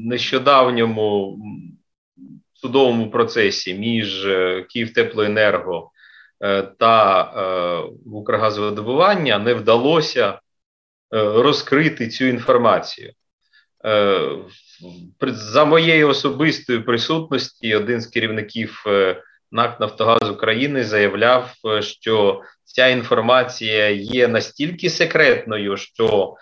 нещодавньому 0.06 1.40
судовому 2.54 3.12
процесі 3.12 3.74
між 3.74 4.28
Київтеплоенерго 4.70 5.92
та 6.80 7.24
Укргазвидобування 8.06 9.40
не 9.40 9.54
вдалося 9.54 10.40
розкрити 11.12 12.08
цю 12.08 12.26
інформацію 12.26 13.13
за 15.22 15.66
моєї 15.66 16.04
особистої 16.04 16.80
присутності 16.80 17.76
один 17.76 18.02
з 18.02 18.08
керівників 18.08 18.84
е, 18.88 19.24
НАК 19.52 19.80
Нафтогаз 19.80 20.30
України 20.30 20.84
заявляв, 20.84 21.54
е, 21.66 21.82
що 21.82 22.42
ця 22.63 22.88
інформація 22.88 23.90
є 23.90 24.28
настільки 24.28 24.90
секретною, 24.90 25.78
що 25.78 26.36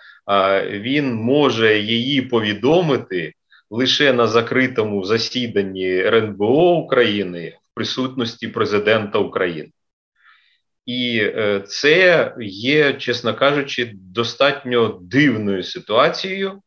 він 0.70 1.14
може 1.14 1.78
її 1.78 2.22
повідомити 2.22 3.32
лише 3.70 4.12
на 4.12 4.26
закритому 4.26 5.04
засіданні 5.04 5.98
РНБО 5.98 6.76
України 6.76 7.56
в 7.72 7.74
присутності 7.74 8.48
президента 8.48 9.18
України. 9.18 9.70
І 10.86 11.18
е, 11.22 11.62
це 11.66 12.32
є, 12.40 12.92
чесно 12.92 13.34
кажучи, 13.34 13.92
достатньо 13.94 14.98
дивною 15.02 15.62
ситуацією, 15.62 16.62
Е, 16.62 16.65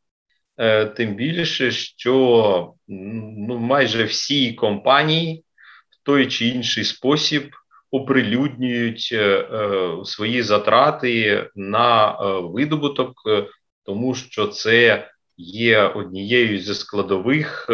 тим 0.95 1.15
більше, 1.15 1.71
що 1.71 2.73
ну, 2.87 3.57
майже 3.57 4.03
всі 4.03 4.53
компанії 4.53 5.43
в 5.89 6.05
той 6.05 6.27
чи 6.27 6.47
інший 6.47 6.83
спосіб 6.83 7.51
оприлюднюють 7.91 9.09
е, 9.11 9.17
е, 9.17 10.05
свої 10.05 10.41
затрати 10.41 11.47
на 11.55 12.17
видобуток, 12.39 13.13
тому 13.83 14.15
що 14.15 14.47
це 14.47 15.07
є 15.37 15.83
однією 15.83 16.59
зі 16.59 16.73
складових 16.73 17.69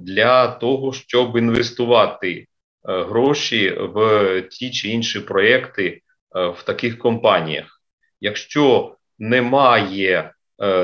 для 0.00 0.48
того, 0.48 0.92
щоб 0.92 1.36
інвестувати 1.36 2.46
гроші 2.82 3.70
в 3.78 4.40
ті 4.50 4.70
чи 4.70 4.88
інші 4.88 5.20
проекти 5.20 6.00
в 6.30 6.62
таких 6.64 6.98
компаніях. 6.98 7.80
Якщо 8.20 8.96
немає 9.18 10.30
Е, 10.30 10.33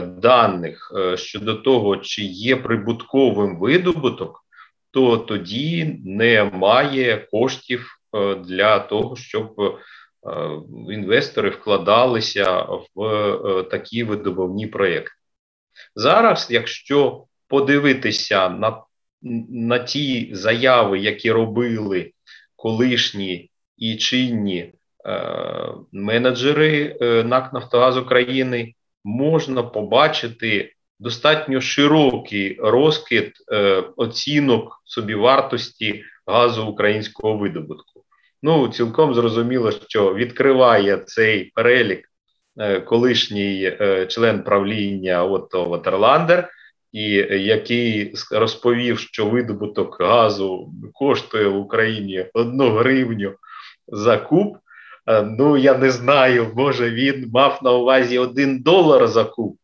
даних 0.02 0.92
е, 0.96 1.16
щодо 1.16 1.54
того, 1.54 1.96
чи 1.96 2.22
є 2.22 2.56
прибутковим 2.56 3.58
видобуток, 3.58 4.44
то 4.90 5.16
тоді 5.16 6.00
немає 6.04 7.26
коштів 7.30 7.88
е, 8.14 8.34
для 8.34 8.78
того, 8.78 9.16
щоб 9.16 9.78
інвестори 10.90 11.50
вкладалися 11.50 12.66
в 12.96 13.62
такі 13.70 14.04
видобувні 14.04 14.66
проєкти. 14.66 15.12
Зараз, 15.94 16.48
якщо 16.50 17.24
подивитися 17.48 18.48
на 18.48 18.82
на 19.50 19.78
ті 19.78 20.30
заяви, 20.32 20.98
які 20.98 21.32
робили 21.32 22.12
колишні 22.56 23.50
і 23.76 23.96
чинні 23.96 24.72
е, 25.06 25.74
менеджери 25.92 26.96
е, 27.00 27.24
НАК 27.24 27.52
Нафтогаз 27.52 27.96
України, 27.96 28.74
можна 29.04 29.62
побачити 29.62 30.72
достатньо 31.00 31.60
широкий 31.60 32.58
розкид 32.60 33.32
е, 33.52 33.84
оцінок 33.96 34.82
собівартості 34.84 36.04
газу 36.26 36.66
українського 36.66 37.36
видобутку. 37.36 38.04
Ну, 38.42 38.68
цілком 38.68 39.14
зрозуміло, 39.14 39.70
що 39.88 40.14
відкриває 40.14 40.96
цей 40.96 41.44
перелік 41.44 42.08
е, 42.58 42.80
колишній 42.80 43.76
е, 43.80 44.06
член 44.06 44.42
правління 44.42 45.24
Отто 45.24 45.64
Ватерландер, 45.64 46.48
і 46.92 47.10
який 47.42 48.14
розповів, 48.32 48.98
що 48.98 49.26
видобуток 49.26 50.00
газу 50.00 50.72
коштує 50.92 51.48
в 51.48 51.56
Україні 51.56 52.26
одну 52.34 52.70
гривню 52.70 53.34
за 53.88 54.18
куб. 54.18 54.56
Ну, 55.38 55.56
я 55.56 55.78
не 55.78 55.90
знаю, 55.90 56.52
може 56.56 56.90
він 56.90 57.30
мав 57.32 57.60
на 57.62 57.72
увазі 57.72 58.18
один 58.18 58.62
долар 58.62 59.08
за 59.08 59.24
куб, 59.24 59.56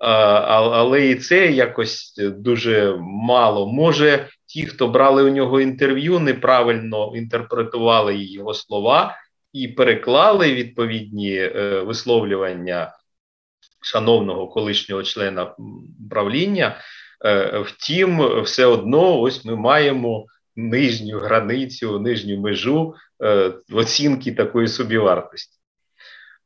але 0.00 1.06
і 1.06 1.14
це 1.14 1.46
якось 1.46 2.14
дуже 2.18 2.96
мало. 3.00 3.66
Може, 3.72 4.28
ті, 4.46 4.66
хто 4.66 4.88
брали 4.88 5.22
у 5.22 5.28
нього 5.28 5.60
інтерв'ю, 5.60 6.18
неправильно 6.18 7.12
інтерпретували 7.16 8.16
його 8.16 8.54
слова 8.54 9.16
і 9.52 9.68
переклали 9.68 10.54
відповідні 10.54 11.36
е, 11.36 11.80
висловлювання 11.80 12.92
шановного 13.82 14.48
колишнього 14.48 15.02
члена 15.02 15.54
правління. 16.10 16.76
Е, 17.24 17.58
втім, 17.58 18.42
все 18.42 18.66
одно, 18.66 19.20
ось 19.20 19.44
ми 19.44 19.56
маємо 19.56 20.26
нижню 20.68 21.18
границю, 21.18 21.98
нижню 21.98 22.40
межу 22.40 22.94
е, 23.22 23.52
оцінки 23.72 24.32
такої 24.32 24.68
собівартості. 24.68 25.60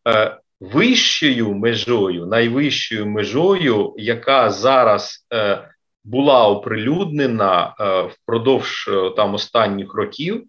Е, 0.08 0.36
вищою 0.60 1.54
межою, 1.54 2.26
найвищою 2.26 3.06
межою, 3.06 3.94
яка 3.96 4.50
зараз 4.50 5.26
е, 5.34 5.68
була 6.04 6.48
оприлюднена 6.48 7.74
е, 7.80 8.02
впродовж 8.02 8.90
там 9.16 9.34
останніх 9.34 9.94
років, 9.94 10.44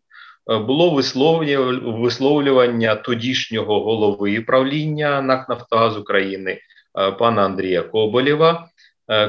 було 0.48 1.02
висловлювання 2.00 2.96
тодішнього 2.96 3.84
голови 3.84 4.42
правління 4.42 5.22
НАК 5.22 5.50
Нафтогаз 5.50 5.98
України 5.98 6.60
пана 7.20 7.46
Андрія 7.46 7.82
Коболєва, 7.82 8.68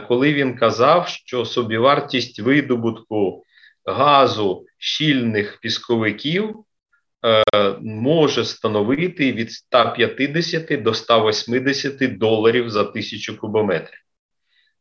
коли 0.09 0.35
він 0.35 0.57
казав, 0.57 1.09
що 1.09 1.45
собівартість 1.45 2.41
видобутку 2.41 3.45
газу 3.87 4.67
щільних 4.79 5.59
пісковиків 5.61 6.65
може 7.81 8.45
становити 8.45 9.33
від 9.33 9.53
150 9.53 10.83
до 10.83 10.95
180 10.95 12.19
доларів 12.19 12.71
за 12.71 12.85
тисячу 12.85 13.39
кубометрів. 13.39 13.99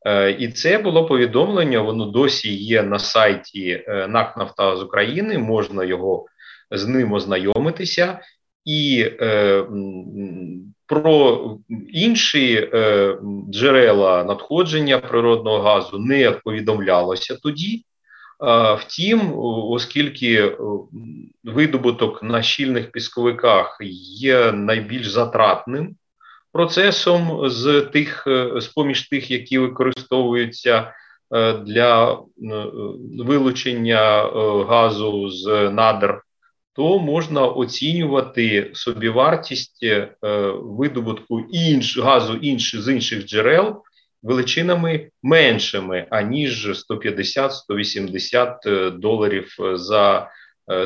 Е, 0.06 0.32
і 0.32 0.48
це 0.48 0.78
було 0.78 1.06
повідомлення. 1.06 1.82
Воно 1.82 2.06
досі 2.06 2.56
є 2.56 2.84
на 2.84 3.00
сайті 3.00 3.84
е, 3.88 4.08
НАК 4.08 4.38
«Нафтогаз 4.38 4.84
України. 4.84 5.38
Можна 5.38 5.84
його 5.84 6.26
з 6.72 6.88
ним 6.88 7.13
ознайомитися, 7.13 8.20
і 8.65 9.10
е, 9.22 9.65
про 10.86 11.58
інші 11.94 12.70
е, 12.74 13.18
джерела 13.50 14.24
надходження 14.24 14.98
природного 14.98 15.60
газу 15.60 16.00
не 16.00 16.32
повідомлялося 16.32 17.36
тоді. 17.44 17.86
Втім, 18.80 19.34
оскільки 19.69 20.58
видобуток 21.43 22.24
на 22.24 22.41
щільних 22.41 22.91
пісковиках 22.91 23.78
є 24.19 24.52
найбільш 24.52 25.08
затратним 25.08 25.95
процесом 26.56 27.50
з 27.50 27.82
тих, 27.82 28.28
е, 28.28 28.62
з 28.62 28.67
поміж 28.67 29.10
тих, 29.10 29.32
які 29.32 29.58
використовуються 29.58 30.93
е, 31.36 31.54
для 31.54 32.13
е, 32.13 32.17
вилучення 33.19 34.21
газу 34.69 35.30
з 35.30 35.69
надр, 35.69 36.21
то 36.76 37.00
можна 37.00 37.41
оцінювати 37.45 38.71
собівартість 38.74 39.86
видобутку 40.54 41.39
інш, 41.39 41.98
газу 41.98 42.36
інш, 42.36 42.76
з 42.76 42.93
інших 42.93 43.26
джерел 43.26 43.82
величинами 44.25 45.09
меншими, 45.23 46.07
аніж 46.09 46.85
150-180 46.89 48.99
доларів 48.99 49.55
за 49.73 50.29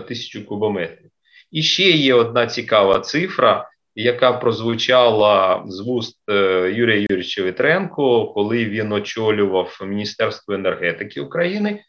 тисячу 0.08 0.45
кубометрів. 0.45 1.10
І 1.52 1.62
ще 1.62 1.89
є 1.89 2.13
одна 2.13 2.47
цікава 2.47 2.99
цифра 2.99 3.69
яка 3.99 4.34
прозвучала 4.34 5.63
з 5.67 5.80
вуст 5.80 6.17
е, 6.30 6.34
Юрія 6.75 6.99
Юрійовича 6.99 7.43
Вітренко, 7.43 8.28
коли 8.28 8.65
він 8.65 8.91
очолював 8.91 9.80
Міністерство 9.86 10.54
енергетики 10.54 11.21
України. 11.21 11.84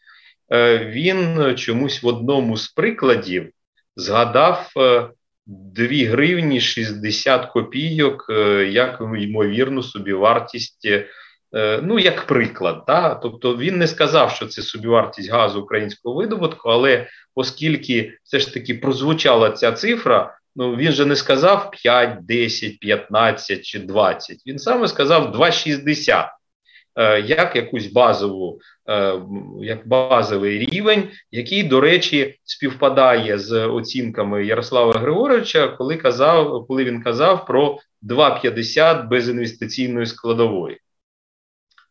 Е, 0.53 0.77
він 0.77 1.55
чомусь 1.55 2.03
в 2.03 2.07
одному 2.07 2.57
з 2.57 2.67
прикладів 2.67 3.49
згадав 3.95 4.71
2 4.75 5.11
е, 5.79 6.05
гривні 6.05 6.61
60 6.61 7.45
копійок 7.45 8.25
як 8.69 9.01
ймовірну 9.17 9.83
собівартість. 9.83 10.87
Ну, 11.83 11.99
як 11.99 12.27
приклад, 12.27 12.83
да? 12.87 13.15
тобто 13.15 13.57
він 13.57 13.77
не 13.77 13.87
сказав, 13.87 14.31
що 14.31 14.45
це 14.45 14.61
собівартість 14.61 15.31
газу 15.31 15.61
українського 15.61 16.15
видобутку, 16.15 16.69
але 16.69 17.07
оскільки 17.35 18.13
все 18.23 18.39
ж 18.39 18.53
таки 18.53 18.73
прозвучала 18.73 19.51
ця 19.51 19.71
цифра, 19.71 20.37
Ну 20.55 20.75
він 20.75 20.91
же 20.91 21.05
не 21.05 21.15
сказав 21.15 21.71
5, 21.71 22.25
10, 22.25 22.79
15 22.79 23.61
чи 23.65 23.79
20. 23.79 24.37
Він 24.47 24.59
саме 24.59 24.87
сказав 24.87 25.35
2,60. 25.35 26.27
Е, 26.95 27.21
як 27.21 27.55
якусь 27.55 27.87
базову, 27.87 28.59
е, 28.89 29.21
як 29.61 29.87
базовий 29.87 30.59
рівень, 30.59 31.09
який, 31.31 31.63
до 31.63 31.81
речі, 31.81 32.39
співпадає 32.43 33.39
з 33.39 33.67
оцінками 33.67 34.45
Ярослава 34.45 34.93
Григоровича, 34.93 35.67
коли 35.67 35.97
казав, 35.97 36.65
коли 36.67 36.83
він 36.83 37.03
казав 37.03 37.45
про 37.45 37.79
2,50 38.01 39.07
без 39.07 39.29
інвестиційної 39.29 40.05
складової. 40.05 40.79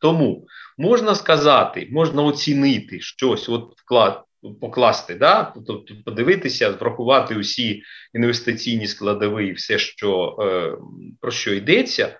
Тому 0.00 0.46
можна 0.78 1.14
сказати, 1.14 1.88
можна 1.90 2.22
оцінити 2.22 3.00
щось, 3.00 3.48
от 3.48 3.72
вклад 3.76 4.24
покласти, 4.60 5.14
да? 5.14 5.52
тобто 5.66 5.94
подивитися, 6.04 6.70
врахувати 6.70 7.36
усі 7.36 7.82
інвестиційні 8.14 8.86
складові 8.86 9.48
і 9.48 9.52
все, 9.52 9.78
що, 9.78 10.36
е, 10.40 10.76
про 11.20 11.30
що 11.30 11.54
йдеться, 11.54 12.18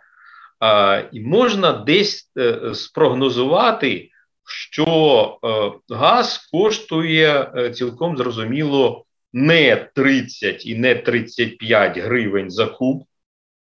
і 1.12 1.20
можна 1.20 1.72
десь 1.72 2.30
е, 2.38 2.74
спрогнозувати, 2.74 4.08
що 4.46 5.38
е, 5.44 5.94
газ 5.94 6.48
коштує 6.52 7.52
цілком 7.74 8.16
зрозуміло 8.16 9.04
не 9.32 9.88
30 9.94 10.66
і 10.66 10.74
не 10.74 10.94
35 10.94 11.98
гривень 11.98 12.50
за 12.50 12.66
куб. 12.66 13.04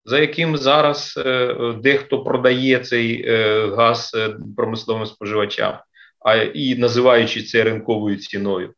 За 0.06 0.20
яким 0.20 0.58
зараз 0.58 1.20
е, 1.26 1.56
дехто 1.84 2.24
продає 2.24 2.80
цей 2.80 3.26
е, 3.28 3.68
газ 3.68 4.12
е, 4.16 4.36
промисловим 4.58 5.06
споживачам, 5.06 5.74
а 6.20 6.36
і 6.36 6.76
називаючи 6.76 7.44
це 7.44 7.64
ринковою 7.64 8.18
ціною. 8.18 8.74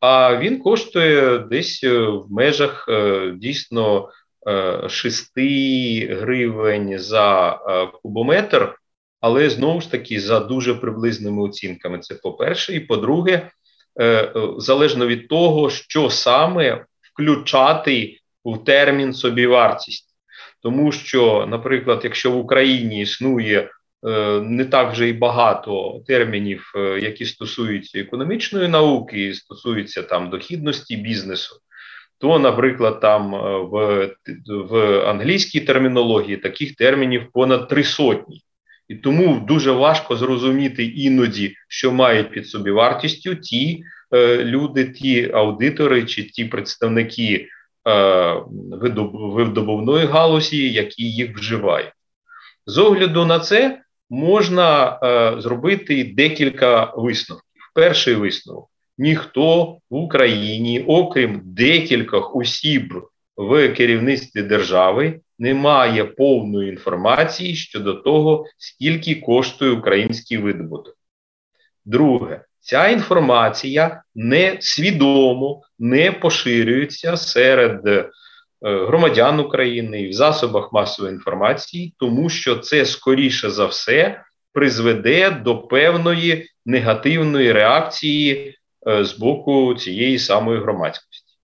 А 0.00 0.36
він 0.36 0.58
коштує 0.58 1.38
десь 1.38 1.84
в 1.84 2.24
межах 2.30 2.88
дійсно 3.34 4.08
6 4.88 5.32
е, 5.38 5.40
гривень 6.20 6.98
за 6.98 7.58
кубометр, 8.02 8.74
але 9.20 9.50
знову 9.50 9.80
ж 9.80 9.90
таки 9.90 10.20
за 10.20 10.40
дуже 10.40 10.74
приблизними 10.74 11.42
оцінками. 11.42 11.98
Це 11.98 12.14
по-перше, 12.14 12.74
і 12.74 12.80
по-друге, 12.80 13.50
залежно 14.58 15.06
від 15.06 15.28
того, 15.28 15.70
що 15.70 16.10
саме 16.10 16.84
включати 17.12 18.16
в 18.44 18.64
термін 18.64 19.12
собівартість. 19.14 20.09
Тому 20.62 20.92
що, 20.92 21.46
наприклад, 21.48 22.00
якщо 22.04 22.30
в 22.30 22.36
Україні 22.36 23.00
існує 23.00 23.70
Е, 24.06 24.40
не 24.40 24.64
так 24.64 24.92
вже 24.92 25.08
і 25.08 25.12
багато 25.12 26.02
термінів, 26.06 26.72
е, 26.76 27.00
які 27.00 27.26
стосуються 27.26 28.00
економічної 28.00 28.68
науки, 28.68 29.34
стосуються 29.34 30.02
там 30.02 30.30
дохідності 30.30 30.96
бізнесу. 30.96 31.56
То, 32.18 32.38
наприклад, 32.38 33.00
там 33.00 33.34
е, 33.34 33.38
в 33.38 34.10
в 34.48 35.00
англійській 35.08 35.60
термінології 35.60 36.36
таких 36.36 36.74
термінів 36.74 37.22
понад 37.32 37.68
три 37.68 37.84
сотні, 37.84 38.42
і 38.88 38.94
тому 38.94 39.44
дуже 39.48 39.70
важко 39.70 40.16
зрозуміти 40.16 40.84
іноді, 40.84 41.54
що 41.68 41.92
мають 41.92 42.30
під 42.30 42.48
собі 42.48 42.70
вартістю 42.70 43.34
ті 43.34 43.84
е, 44.14 44.44
люди, 44.44 44.84
ті 44.84 45.30
аудитори 45.34 46.04
чи 46.04 46.22
ті 46.22 46.44
представники 46.44 47.48
видобувної 49.34 50.06
галузі, 50.06 50.72
які 50.72 51.10
їх 51.10 51.38
вживають. 51.38 51.92
З 52.66 52.78
огляду 52.78 53.24
на 53.26 53.40
це 53.40 53.80
можна 54.10 54.98
е, 55.02 55.40
зробити 55.40 56.12
декілька 56.16 56.92
висновків. 56.96 57.62
Перший 57.74 58.14
висновок: 58.14 58.68
ніхто 58.98 59.64
в 59.90 59.94
Україні, 59.96 60.84
окрім 60.86 61.40
декількох 61.44 62.36
осіб 62.36 62.94
в 63.36 63.68
керівництві 63.68 64.42
держави, 64.42 65.20
не 65.38 65.54
має 65.54 66.04
повної 66.04 66.68
інформації 66.70 67.54
щодо 67.54 67.94
того, 67.94 68.46
скільки 68.58 69.14
коштує 69.14 69.70
український 69.70 70.38
видобуток. 70.38 70.96
Друге, 71.84 72.44
ця 72.60 72.88
інформація 72.88 74.02
не 74.14 74.56
свідомо 74.60 75.62
не 75.78 76.12
поширюється 76.12 77.16
серед 77.16 78.10
Е, 78.62 78.86
громадян 78.86 79.40
України 79.40 80.08
в 80.08 80.12
засобах 80.12 80.72
масової 80.72 81.14
інформації, 81.14 81.94
тому 81.98 82.28
що 82.28 82.56
це 82.56 82.84
скоріше 82.86 83.50
за 83.50 83.66
все 83.66 84.22
призведе 84.52 85.30
до 85.30 85.58
певної 85.58 86.48
негативної 86.66 87.52
реакції 87.52 88.54
е, 88.88 89.04
з 89.04 89.18
боку 89.18 89.74
цієї 89.74 90.18
самої 90.18 90.60
громадськості. 90.60 91.34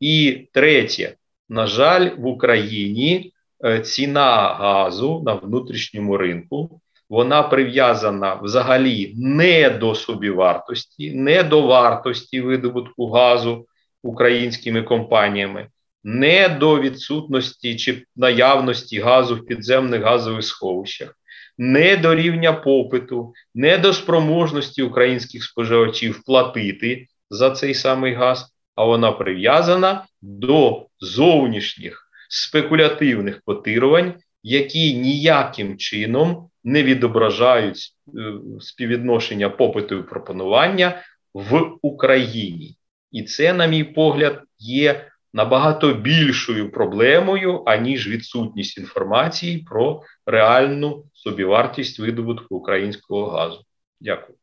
І 0.00 0.48
третє, 0.52 1.14
На 1.48 1.66
жаль, 1.66 2.10
в 2.16 2.26
Україні 2.26 3.32
е, 3.64 3.80
ціна 3.80 4.54
газу 4.54 5.22
на 5.26 5.34
внутрішньому 5.34 6.16
ринку 6.16 6.79
вона 7.10 7.42
прив'язана 7.42 8.34
взагалі 8.34 9.14
не 9.16 9.70
до 9.70 9.94
собівартості, 9.94 11.14
не 11.14 11.42
до 11.42 11.62
вартості 11.62 12.40
видобутку 12.40 13.10
газу 13.10 13.66
українськими 14.02 14.82
компаніями, 14.82 15.68
не 16.04 16.48
до 16.48 16.80
відсутності 16.80 17.76
чи 17.76 18.04
наявності 18.16 19.00
газу 19.00 19.36
в 19.36 19.46
підземних 19.46 20.02
газових 20.02 20.44
сховищах, 20.44 21.14
не 21.58 21.96
до 21.96 22.14
рівня 22.14 22.52
попиту, 22.52 23.32
не 23.54 23.78
до 23.78 23.92
спроможності 23.92 24.82
українських 24.82 25.44
споживачів 25.44 26.22
платити 26.26 27.06
за 27.30 27.50
цей 27.50 27.74
самий 27.74 28.14
газ, 28.14 28.54
а 28.74 28.84
вона 28.84 29.12
прив'язана 29.12 30.04
до 30.22 30.86
зовнішніх 31.00 32.08
спекулятивних 32.28 33.40
котирувань, 33.44 34.14
які 34.42 34.94
ніяким 34.94 35.78
чином 35.78 36.49
не 36.64 36.82
відображають 36.82 37.94
е, 38.08 38.32
співвідношення 38.60 39.48
попиту 39.48 39.98
і 39.98 40.02
пропонування 40.02 41.02
в 41.34 41.70
Україні. 41.82 42.76
І 43.12 43.22
це, 43.22 43.52
на 43.52 43.66
мій 43.66 43.84
погляд, 43.84 44.42
є 44.58 45.10
набагато 45.32 45.94
більшою 45.94 46.70
проблемою, 46.70 47.62
аніж 47.66 48.08
відсутність 48.08 48.78
інформації 48.78 49.66
про 49.70 50.02
реальну 50.26 51.04
собівартість 51.12 51.98
видобутку 51.98 52.56
українського 52.56 53.30
газу. 53.30 53.64
Дякую. 54.00 54.38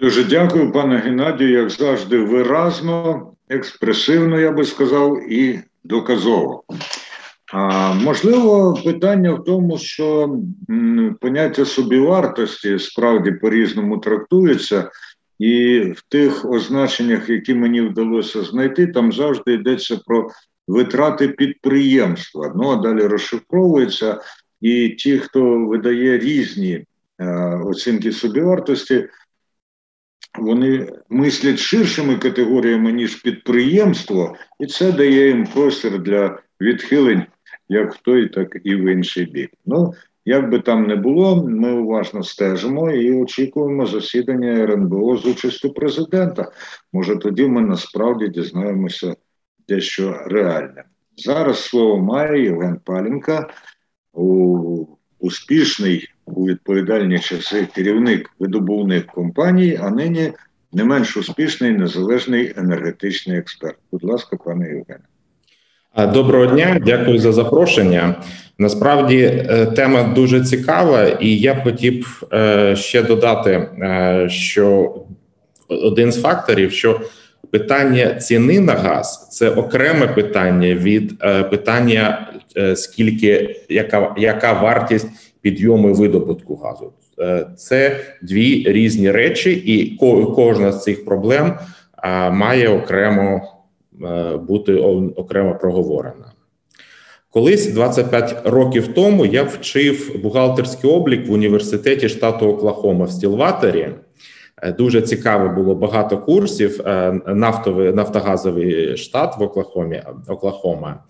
Дуже 0.00 0.24
дякую, 0.24 0.72
пане 0.72 0.96
Геннадію. 0.96 1.50
Як 1.50 1.70
завжди, 1.70 2.18
виразно, 2.18 3.32
експресивно, 3.48 4.40
я 4.40 4.52
би 4.52 4.64
сказав, 4.64 5.32
і 5.32 5.60
доказово. 5.84 6.64
А, 7.52 7.94
Можливо, 7.94 8.80
питання 8.84 9.32
в 9.32 9.44
тому, 9.44 9.78
що 9.78 10.36
поняття 11.20 11.64
собівартості 11.64 12.78
справді 12.78 13.30
по-різному 13.30 13.98
трактується, 13.98 14.90
і 15.38 15.80
в 15.80 16.02
тих 16.08 16.44
означеннях, 16.44 17.28
які 17.28 17.54
мені 17.54 17.80
вдалося 17.80 18.42
знайти, 18.42 18.86
там 18.86 19.12
завжди 19.12 19.52
йдеться 19.52 20.00
про 20.06 20.30
витрати 20.68 21.28
підприємства. 21.28 22.52
Ну 22.56 22.70
а 22.70 22.76
далі 22.76 23.00
розшифровується, 23.00 24.20
і 24.60 24.88
ті, 24.88 25.18
хто 25.18 25.66
видає 25.66 26.18
різні 26.18 26.84
е, 27.18 27.26
оцінки 27.64 28.12
собівартості, 28.12 29.08
вони 30.38 30.92
мислять 31.08 31.58
ширшими 31.58 32.16
категоріями, 32.16 32.92
ніж 32.92 33.14
підприємство, 33.14 34.36
і 34.60 34.66
це 34.66 34.92
дає 34.92 35.28
їм 35.28 35.46
простір 35.46 35.98
для 35.98 36.38
відхилень 36.60 37.22
як 37.68 37.94
в 37.94 38.02
той, 38.02 38.28
так 38.28 38.56
і 38.64 38.74
в 38.74 38.92
інший 38.92 39.24
бік. 39.24 39.50
Ну, 39.66 39.92
як 40.24 40.50
би 40.50 40.60
там 40.60 40.86
не 40.86 40.96
було, 40.96 41.48
ми 41.48 41.72
уважно 41.72 42.22
стежимо 42.22 42.90
і 42.90 43.22
очікуємо 43.22 43.86
засідання 43.86 44.52
РНБО 44.52 45.16
з 45.16 45.26
участю 45.26 45.72
президента. 45.72 46.52
Може, 46.92 47.16
тоді 47.16 47.46
ми 47.46 47.60
насправді 47.60 48.28
дізнаємося 48.28 49.16
дещо 49.68 50.22
реальне. 50.26 50.84
Зараз 51.16 51.64
слово 51.64 51.98
має 51.98 52.44
Євген 52.44 52.80
Палінка, 52.84 53.50
успішний 55.18 56.08
у 56.24 56.46
відповідальні 56.46 57.18
часи 57.18 57.68
керівник 57.74 58.30
видобувних 58.38 59.06
компаній, 59.06 59.78
а 59.82 59.90
нині 59.90 60.32
не 60.72 60.84
менш 60.84 61.16
успішний 61.16 61.70
незалежний 61.70 62.54
енергетичний 62.56 63.38
експерт. 63.38 63.78
Будь 63.92 64.04
ласка, 64.04 64.36
пане 64.36 64.68
Євгене. 64.68 65.04
Доброго 65.96 66.46
дня, 66.46 66.80
дякую 66.86 67.18
за 67.18 67.32
запрошення. 67.32 68.14
Насправді 68.58 69.18
е, 69.18 69.66
тема 69.66 70.02
дуже 70.02 70.44
цікава, 70.44 71.04
і 71.04 71.36
я 71.36 71.54
хотів 71.54 72.22
е, 72.32 72.76
ще 72.76 73.02
додати, 73.02 73.50
е, 73.50 74.26
що 74.30 74.94
один 75.68 76.12
з 76.12 76.22
факторів, 76.22 76.72
що 76.72 77.00
питання 77.50 78.14
ціни 78.14 78.60
на 78.60 78.72
газ 78.72 79.28
це 79.30 79.50
окреме 79.50 80.06
питання 80.06 80.74
від 80.74 81.18
питання 81.50 82.32
скільки 82.74 83.56
яка 83.68 84.14
яка 84.18 84.52
вартість 84.52 85.08
підйому 85.40 85.94
видобутку 85.94 86.56
газу. 86.56 86.92
Це 87.56 87.96
дві 88.22 88.64
різні 88.66 89.10
речі, 89.10 89.50
і 89.50 89.96
кожна 90.34 90.72
з 90.72 90.82
цих 90.82 91.04
проблем 91.04 91.58
має 92.30 92.68
окремо. 92.68 93.57
Е, 94.04 94.36
бути 94.36 94.74
окремо 95.16 95.58
проговорена. 95.60 96.32
Колись 97.30 97.72
25 97.72 98.42
років 98.44 98.94
тому 98.94 99.26
я 99.26 99.42
вчив 99.42 100.20
бухгалтерський 100.22 100.90
облік 100.90 101.28
в 101.28 101.32
університеті 101.32 102.08
штату 102.08 102.48
Оклахома 102.48 103.04
в 103.04 103.10
Стілватері. 103.10 103.88
Е, 104.62 104.72
дуже 104.72 105.02
цікаво 105.02 105.48
було 105.48 105.74
багато 105.74 106.18
курсів. 106.18 106.80
Е, 106.86 107.20
нафтовий 107.26 107.92
нафтогазовий 107.92 108.96
штат 108.96 109.38
в 109.38 109.42
Оклахомі 109.42 110.02
Оклахома. 110.28 111.04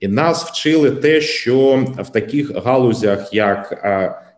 І 0.00 0.08
нас 0.08 0.44
вчили 0.44 0.90
те, 0.90 1.20
що 1.20 1.86
в 1.98 2.12
таких 2.12 2.64
галузях, 2.64 3.34
як 3.34 3.84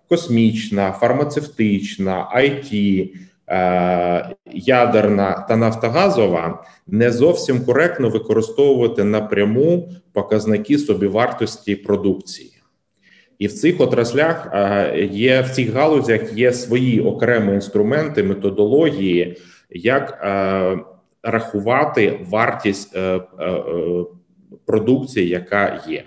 космічна, 0.09 0.93
фармацевтична, 0.93 2.29
IT, 2.37 3.09
ядерна 4.53 5.47
та 5.49 5.57
нафтогазова 5.57 6.65
не 6.87 7.11
зовсім 7.11 7.65
коректно 7.65 8.09
використовувати 8.09 9.05
напряму 9.05 9.89
показники 10.13 10.79
собівартості 10.79 11.77
продукції. 11.77 12.53
І 13.39 13.47
в 13.47 13.53
цих 13.53 13.81
отраслях 13.81 14.51
е, 14.53 15.09
є 15.13 15.41
в 15.41 15.51
цих 15.51 15.73
галузях 15.73 16.33
є 16.33 16.53
свої 16.53 17.01
окремі 17.01 17.55
інструменти, 17.55 18.23
методології, 18.23 19.37
як 19.71 20.21
е, 20.23 20.79
рахувати 21.23 22.21
вартість 22.29 22.97
продукції, 24.67 25.29
яка 25.29 25.85
є. 25.89 26.05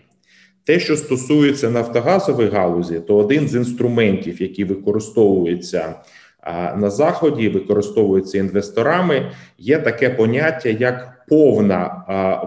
Те, 0.63 0.79
що 0.79 0.97
стосується 0.97 1.69
нафтогазової 1.69 2.49
галузі, 2.49 2.99
то 2.99 3.17
один 3.17 3.47
з 3.47 3.55
інструментів, 3.55 4.41
який 4.41 4.65
використовується 4.65 5.95
на 6.77 6.89
заході 6.89 7.49
використовується 7.49 8.37
інвесторами. 8.37 9.31
Є 9.57 9.79
таке 9.79 10.09
поняття 10.09 10.69
як 10.69 11.25
повна 11.27 12.03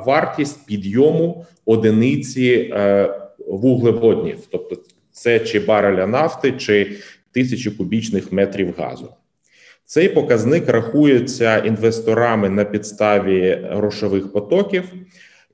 вартість 0.07 0.67
підйому 0.67 1.47
одиниці 1.67 2.73
е, 2.73 3.11
вуглеводнів, 3.47 4.39
тобто 4.51 4.77
це 5.13 5.41
чи 5.41 5.61
бареля 5.61 6.07
нафти, 6.07 6.53
чи 6.53 6.97
тисячі 7.33 7.71
кубічних 7.71 8.33
метрів 8.33 8.75
газу. 8.79 9.09
Цей 9.85 10.09
показник 10.09 10.69
рахується 10.69 11.59
інвесторами 11.59 12.49
на 12.49 12.65
підставі 12.65 13.59
грошових 13.71 14.33
потоків, 14.33 14.85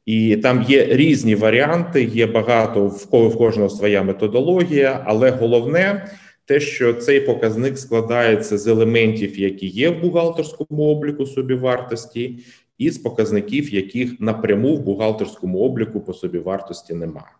і 0.06 0.36
там 0.36 0.62
є 0.62 0.86
різні 0.90 1.34
варіанти. 1.34 2.04
Є 2.04 2.26
багато 2.26 2.86
в 2.86 3.10
кожного 3.36 3.70
своя 3.70 4.02
методологія, 4.02 5.02
але 5.06 5.30
головне 5.30 6.06
те, 6.48 6.60
що 6.60 6.94
цей 6.94 7.20
показник 7.20 7.78
складається 7.78 8.58
з 8.58 8.66
елементів, 8.66 9.38
які 9.38 9.66
є 9.66 9.90
в 9.90 10.00
бухгалтерському 10.00 10.82
обліку 10.82 11.26
собівартості, 11.26 12.38
і 12.78 12.90
з 12.90 12.98
показників, 12.98 13.74
яких 13.74 14.20
напряму 14.20 14.76
в 14.76 14.80
бухгалтерському 14.80 15.58
обліку 15.58 16.00
по 16.00 16.14
собівартості 16.14 16.94
немає. 16.94 17.32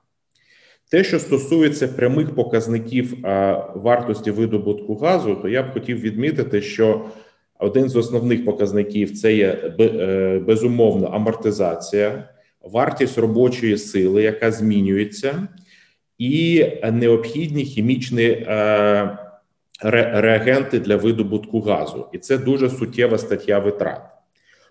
Те, 0.90 1.04
що 1.04 1.18
стосується 1.18 1.88
прямих 1.88 2.34
показників 2.34 3.16
вартості 3.74 4.30
видобутку 4.30 4.94
газу, 4.94 5.34
то 5.42 5.48
я 5.48 5.62
б 5.62 5.72
хотів 5.72 6.00
відмітити, 6.00 6.62
що 6.62 7.04
один 7.58 7.88
з 7.88 7.96
основних 7.96 8.44
показників 8.44 9.18
це 9.18 9.34
є 9.34 9.74
е, 9.80 10.42
безумовно 10.46 11.06
амортизація, 11.06 12.28
вартість 12.62 13.18
робочої 13.18 13.78
сили, 13.78 14.22
яка 14.22 14.52
змінюється 14.52 15.48
і 16.18 16.66
необхідні 16.92 17.64
хімічні 17.64 18.24
е, 18.24 19.18
реагенти 19.82 20.78
для 20.78 20.96
видобутку 20.96 21.60
газу, 21.60 22.06
і 22.12 22.18
це 22.18 22.38
дуже 22.38 22.70
суттєва 22.70 23.18
стаття 23.18 23.58
витрат. 23.58 24.02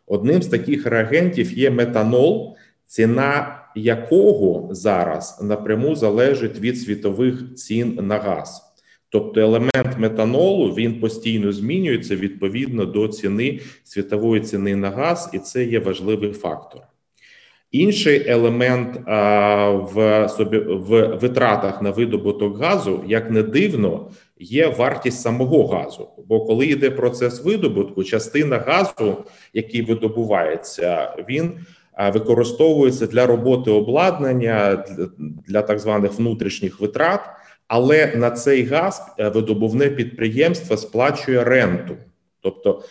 Одним 0.07 0.41
з 0.41 0.47
таких 0.47 0.86
реагентів 0.86 1.57
є 1.57 1.71
метанол, 1.71 2.55
ціна 2.86 3.60
якого 3.75 4.75
зараз 4.75 5.39
напряму 5.43 5.95
залежить 5.95 6.60
від 6.60 6.79
світових 6.79 7.55
цін 7.55 7.99
на 8.01 8.17
газ. 8.17 8.63
Тобто 9.10 9.41
елемент 9.41 9.97
метанолу 9.97 10.73
він 10.73 10.99
постійно 10.99 11.51
змінюється 11.51 12.15
відповідно 12.15 12.86
до 12.86 13.07
ціни 13.07 13.60
світової 13.83 14.41
ціни 14.41 14.75
на 14.75 14.89
газ, 14.89 15.29
і 15.33 15.39
це 15.39 15.65
є 15.65 15.79
важливий 15.79 16.31
фактор. 16.31 16.81
Інший 17.71 18.30
елемент 18.30 18.99
а, 19.06 19.69
в 19.69 20.30
собі 20.30 20.58
в 20.58 21.17
витратах 21.21 21.82
на 21.82 21.91
видобуток 21.91 22.58
газу, 22.58 23.03
як 23.08 23.32
не 23.32 23.43
дивно, 23.43 24.12
є 24.39 24.67
вартість 24.67 25.21
самого 25.21 25.67
газу. 25.67 26.10
Бо 26.27 26.45
коли 26.45 26.65
йде 26.65 26.91
процес 26.91 27.43
видобутку, 27.43 28.03
частина 28.03 28.58
газу, 28.58 29.17
який 29.53 29.82
видобувається, 29.82 31.15
він 31.30 31.51
використовується 32.13 33.08
для 33.08 33.25
роботи 33.25 33.71
обладнання 33.71 34.86
для 35.47 35.62
так 35.62 35.80
званих 35.80 36.13
внутрішніх 36.13 36.80
витрат, 36.80 37.21
але 37.67 38.15
на 38.15 38.32
цей 38.32 38.63
газ 38.63 39.01
видобувне 39.17 39.89
підприємство 39.89 40.77
сплачує 40.77 41.43
ренту, 41.43 41.95
тобто 42.41 42.84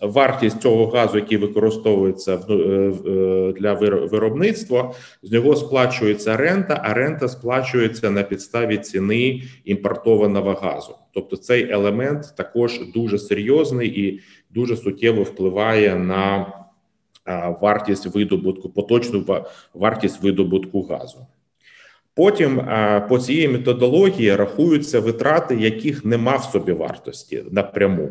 вартість 0.00 0.62
цього 0.62 0.86
газу, 0.86 1.18
який 1.18 1.38
використовується 1.38 2.36
для 3.56 3.72
виробництва, 4.12 4.94
з 5.22 5.32
нього 5.32 5.56
сплачується 5.56 6.36
рента, 6.36 6.80
а 6.84 6.94
рента 6.94 7.28
сплачується 7.28 8.10
на 8.10 8.22
підставі 8.22 8.76
ціни 8.76 9.42
імпортованого 9.64 10.52
газу. 10.52 10.94
Тобто, 11.14 11.36
цей 11.36 11.70
елемент 11.70 12.36
також 12.36 12.80
дуже 12.94 13.18
серйозний 13.18 14.00
і 14.00 14.20
дуже 14.50 14.76
суттєво 14.76 15.22
впливає 15.22 15.96
на 15.96 16.52
вартість 17.60 18.14
видобутку, 18.14 18.68
поточну 18.70 19.24
вартість 19.74 20.22
видобутку 20.22 20.82
газу. 20.82 21.26
Потім 22.14 22.62
по 23.08 23.18
цієї 23.18 23.48
методології 23.48 24.36
рахуються 24.36 25.00
витрати, 25.00 25.56
яких 25.56 26.04
нема 26.04 26.36
в 26.36 26.44
собі 26.44 26.72
вартості 26.72 27.44
напряму. 27.50 28.10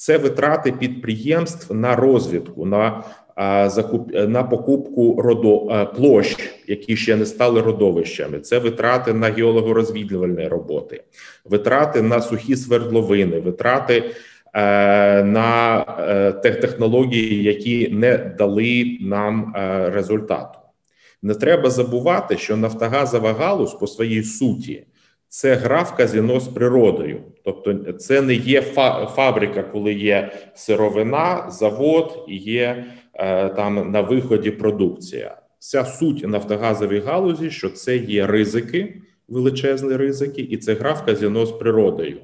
Це 0.00 0.18
витрати 0.18 0.72
підприємств 0.72 1.74
на 1.74 1.96
розвідку, 1.96 2.66
на 2.66 3.04
закуп 3.68 4.12
на 4.14 4.42
покупку 4.42 5.22
родо 5.22 5.86
площ, 5.96 6.50
які 6.66 6.96
ще 6.96 7.16
не 7.16 7.26
стали 7.26 7.60
родовищами. 7.60 8.40
Це 8.40 8.58
витрати 8.58 9.12
на 9.12 9.26
геологорозвідувальні 9.26 10.48
роботи, 10.48 11.02
витрати 11.44 12.02
на 12.02 12.20
сухі 12.20 12.56
свердловини, 12.56 13.40
витрати 13.40 14.14
Е, 14.54 15.22
на 15.24 15.84
е, 15.98 16.32
технології, 16.32 17.42
які 17.42 17.88
не 17.88 18.16
дали 18.38 18.98
нам 19.00 19.54
е, 19.56 19.90
результату. 19.90 20.58
Не 21.22 21.34
треба 21.34 21.70
забувати, 21.70 22.36
що 22.36 22.56
нафтогазова 22.56 23.32
галузь 23.32 23.74
по 23.74 23.86
своїй 23.86 24.22
суті 24.22 24.86
це 25.30 25.54
гра 25.54 25.82
в 25.82 25.96
казіно 25.96 26.40
з 26.40 26.48
природою, 26.48 27.20
тобто 27.44 27.92
це 27.92 28.22
не 28.22 28.34
є 28.34 28.62
фабрика, 29.14 29.62
коли 29.62 29.92
є 29.92 30.32
сировина, 30.54 31.50
завод 31.50 32.24
і 32.28 32.36
є 32.36 32.84
там 33.56 33.92
на 33.92 34.00
виході 34.00 34.50
продукція. 34.50 35.36
Вся 35.58 35.84
суть 35.84 36.28
нафтогазової 36.28 37.00
галузі, 37.00 37.50
що 37.50 37.70
це 37.70 37.96
є 37.96 38.26
ризики, 38.26 39.02
величезні 39.28 39.96
ризики, 39.96 40.42
і 40.42 40.56
це 40.56 40.74
гра 40.74 40.92
в 40.92 41.06
казіно 41.06 41.46
з 41.46 41.52
природою. 41.52 42.20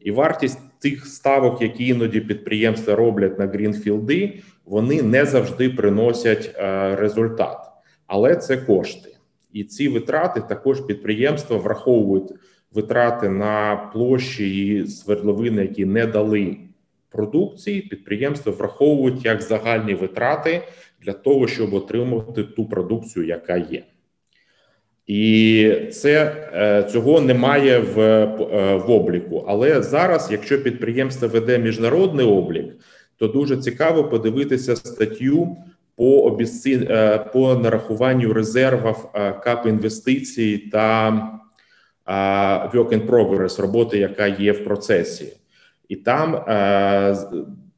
І 0.00 0.10
вартість 0.10 0.58
тих 0.78 1.06
ставок, 1.06 1.62
які 1.62 1.86
іноді 1.86 2.20
підприємства 2.20 2.94
роблять 2.94 3.38
на 3.38 3.46
грінфілди, 3.46 4.38
вони 4.64 5.02
не 5.02 5.24
завжди 5.24 5.70
приносять 5.70 6.50
е, 6.54 6.96
результат, 6.96 7.58
але 8.06 8.36
це 8.36 8.56
кошти, 8.56 9.10
і 9.52 9.64
ці 9.64 9.88
витрати 9.88 10.40
також 10.40 10.80
підприємства 10.80 11.56
враховують 11.56 12.32
витрати 12.72 13.28
на 13.28 13.76
площі 13.92 14.66
і 14.66 14.86
свердловини, 14.86 15.62
які 15.62 15.84
не 15.84 16.06
дали 16.06 16.56
продукції. 17.10 17.80
Підприємства 17.80 18.52
враховують 18.52 19.24
як 19.24 19.42
загальні 19.42 19.94
витрати 19.94 20.62
для 21.02 21.12
того, 21.12 21.48
щоб 21.48 21.74
отримати 21.74 22.44
ту 22.44 22.68
продукцію, 22.68 23.26
яка 23.26 23.56
є. 23.56 23.84
І 25.06 25.72
це 25.92 26.36
е, 26.54 26.90
цього 26.92 27.20
немає 27.20 27.78
в 27.78 28.00
е, 28.00 28.76
в 28.76 28.90
обліку. 28.90 29.44
Але 29.48 29.82
зараз, 29.82 30.28
якщо 30.32 30.62
підприємство 30.62 31.28
веде 31.28 31.58
міжнародний 31.58 32.26
облік, 32.26 32.66
то 33.16 33.28
дуже 33.28 33.56
цікаво 33.56 34.04
подивитися 34.04 34.76
статтю 34.76 35.56
по 36.00 36.20
обіцці, 36.20 36.86
е, 36.90 37.18
по 37.18 37.54
нарахуванню 37.54 38.32
резервів 38.32 38.96
кап 39.44 39.66
інвестицій 39.66 40.58
та 40.58 41.10
work 42.74 42.88
in 42.92 43.06
progress, 43.06 43.62
роботи, 43.62 43.98
яка 43.98 44.26
є 44.26 44.52
в 44.52 44.64
процесі, 44.64 45.32
і 45.88 45.96
там 45.96 46.44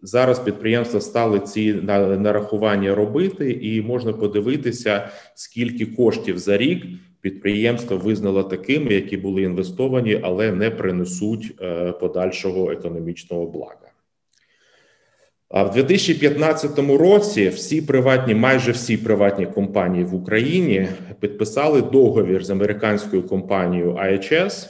зараз 0.02 0.38
підприємства 0.38 1.00
стали 1.00 1.40
ці 1.40 1.74
нарахування 2.18 2.94
робити, 2.94 3.52
і 3.62 3.82
можна 3.82 4.12
подивитися, 4.12 5.08
скільки 5.34 5.86
коштів 5.86 6.38
за 6.38 6.56
рік 6.56 6.84
підприємства 7.20 7.96
визнала 7.96 8.42
такими, 8.42 8.94
які 8.94 9.16
були 9.16 9.42
інвестовані, 9.42 10.20
але 10.22 10.52
не 10.52 10.70
принесуть 10.70 11.54
е, 11.60 11.92
подальшого 11.92 12.72
економічного 12.72 13.46
блага. 13.46 13.91
А 15.52 15.62
в 15.64 15.70
2015 15.70 16.78
році 16.78 17.48
всі 17.48 17.82
приватні, 17.82 18.34
майже 18.34 18.72
всі 18.72 18.96
приватні 18.96 19.46
компанії 19.46 20.04
в 20.04 20.14
Україні 20.14 20.88
підписали 21.20 21.82
договір 21.82 22.44
з 22.44 22.50
американською 22.50 23.22
компанією 23.22 23.92
IHS 23.92 24.68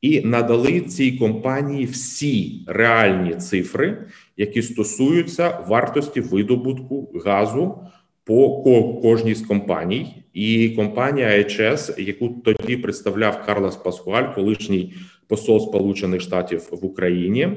і 0.00 0.20
надали 0.20 0.80
цій 0.80 1.12
компанії 1.12 1.84
всі 1.84 2.64
реальні 2.66 3.34
цифри, 3.34 3.98
які 4.36 4.62
стосуються 4.62 5.58
вартості 5.68 6.20
видобутку 6.20 7.20
газу 7.24 7.78
по 8.24 8.62
кожній 9.02 9.34
з 9.34 9.42
компаній. 9.42 10.14
І 10.34 10.70
компанія 10.70 11.28
HS, 11.28 12.00
яку 12.00 12.28
тоді 12.28 12.76
представляв 12.76 13.46
Карлос 13.46 13.76
Пасхуаль, 13.76 14.34
колишній 14.34 14.94
посол 15.28 15.68
Сполучених 15.68 16.20
Штатів 16.20 16.68
в 16.70 16.84
Україні. 16.84 17.48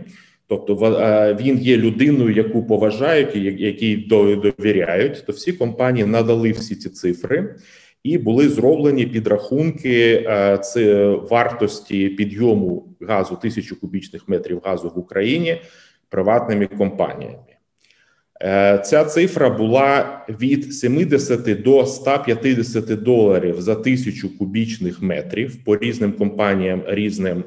Тобто 0.48 0.76
він 1.42 1.58
є 1.58 1.78
людиною, 1.78 2.36
яку 2.36 2.64
поважають, 2.64 3.36
і 3.36 3.40
якій 3.40 3.96
довіряють. 3.96 5.24
То 5.26 5.34
всі 5.34 5.54
компанії 5.54 6.06
надали 6.06 6.52
всі 6.52 6.76
ці 6.76 6.90
цифри, 6.90 7.56
і 8.04 8.18
були 8.18 8.50
зроблені 8.50 9.06
підрахунки 9.06 10.30
це 10.64 11.06
вартості 11.10 12.10
підйому 12.10 12.88
газу 13.02 13.38
тисячу 13.42 13.80
кубічних 13.80 14.30
метрів 14.30 14.62
газу 14.64 14.92
в 14.96 15.00
Україні 15.00 15.58
приватними 16.10 16.68
компаніями. 16.68 17.38
Е, 18.42 18.82
ця 18.86 19.06
цифра 19.06 19.50
була 19.50 20.22
від 20.30 20.74
70 20.74 21.62
до 21.62 21.86
150 21.86 23.04
доларів 23.04 23.62
за 23.62 23.76
тисячу 23.76 24.38
кубічних 24.38 25.02
метрів 25.02 25.64
по 25.64 25.78
різним 25.78 26.12
компаніям, 26.12 26.82
різним 26.88 27.44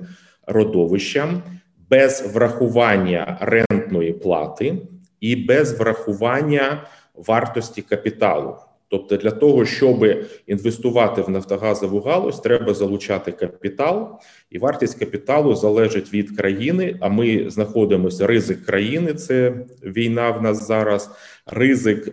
родовищам, 0.47 1.43
без 1.91 2.35
врахування 2.35 3.39
рентної 3.41 4.13
плати 4.13 4.77
і 5.21 5.37
без 5.37 5.79
врахування 5.79 6.83
вартості 7.15 7.83
капіталу. 7.83 8.55
Тобто, 8.91 9.17
для 9.17 9.31
того, 9.31 9.65
щоб 9.65 10.07
інвестувати 10.47 11.23
в 11.23 11.31
нафтогазову 11.31 12.01
галузь, 12.01 12.41
треба 12.41 12.75
залучати 12.75 13.33
капітал, 13.33 14.21
і 14.51 14.59
вартість 14.59 14.99
капіталу 14.99 15.55
залежить 15.55 16.15
від 16.15 16.37
країни. 16.37 16.97
А 17.01 17.09
ми 17.09 17.51
знаходимося 17.51 18.27
ризик 18.27 18.65
країни. 18.65 19.15
Це 19.15 19.55
війна 19.83 20.31
в 20.31 20.43
нас 20.43 20.67
зараз, 20.67 21.11
ризик 21.47 22.09
е, 22.09 22.13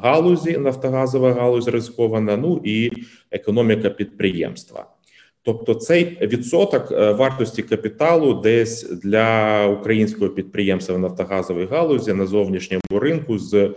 галузі, 0.00 0.58
нафтогазова 0.58 1.32
галузь 1.32 1.68
ризикована. 1.68 2.36
Ну 2.36 2.60
і 2.64 2.92
економіка 3.30 3.90
підприємства. 3.90 4.86
Тобто, 5.46 5.74
цей 5.74 6.18
відсоток 6.22 6.92
е, 6.92 7.12
вартості 7.12 7.62
капіталу, 7.62 8.34
десь 8.34 8.90
для 8.90 9.66
українського 9.66 10.30
підприємства 10.30 10.94
в 10.94 10.98
нафтогазовій 10.98 11.66
галузі 11.66 12.12
на 12.12 12.26
зовнішньому 12.26 12.82
ринку 12.90 13.38
з 13.38 13.70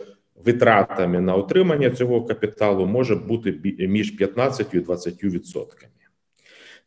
витратами 0.46 1.22
на 1.22 1.36
отримання 1.36 1.90
цього 1.90 2.22
капіталу 2.22 2.86
може 2.86 3.16
бути 3.16 3.76
між 3.80 4.12
15 4.12 4.74
і 4.74 4.80
20 4.80 5.24
відсотками. 5.24 5.92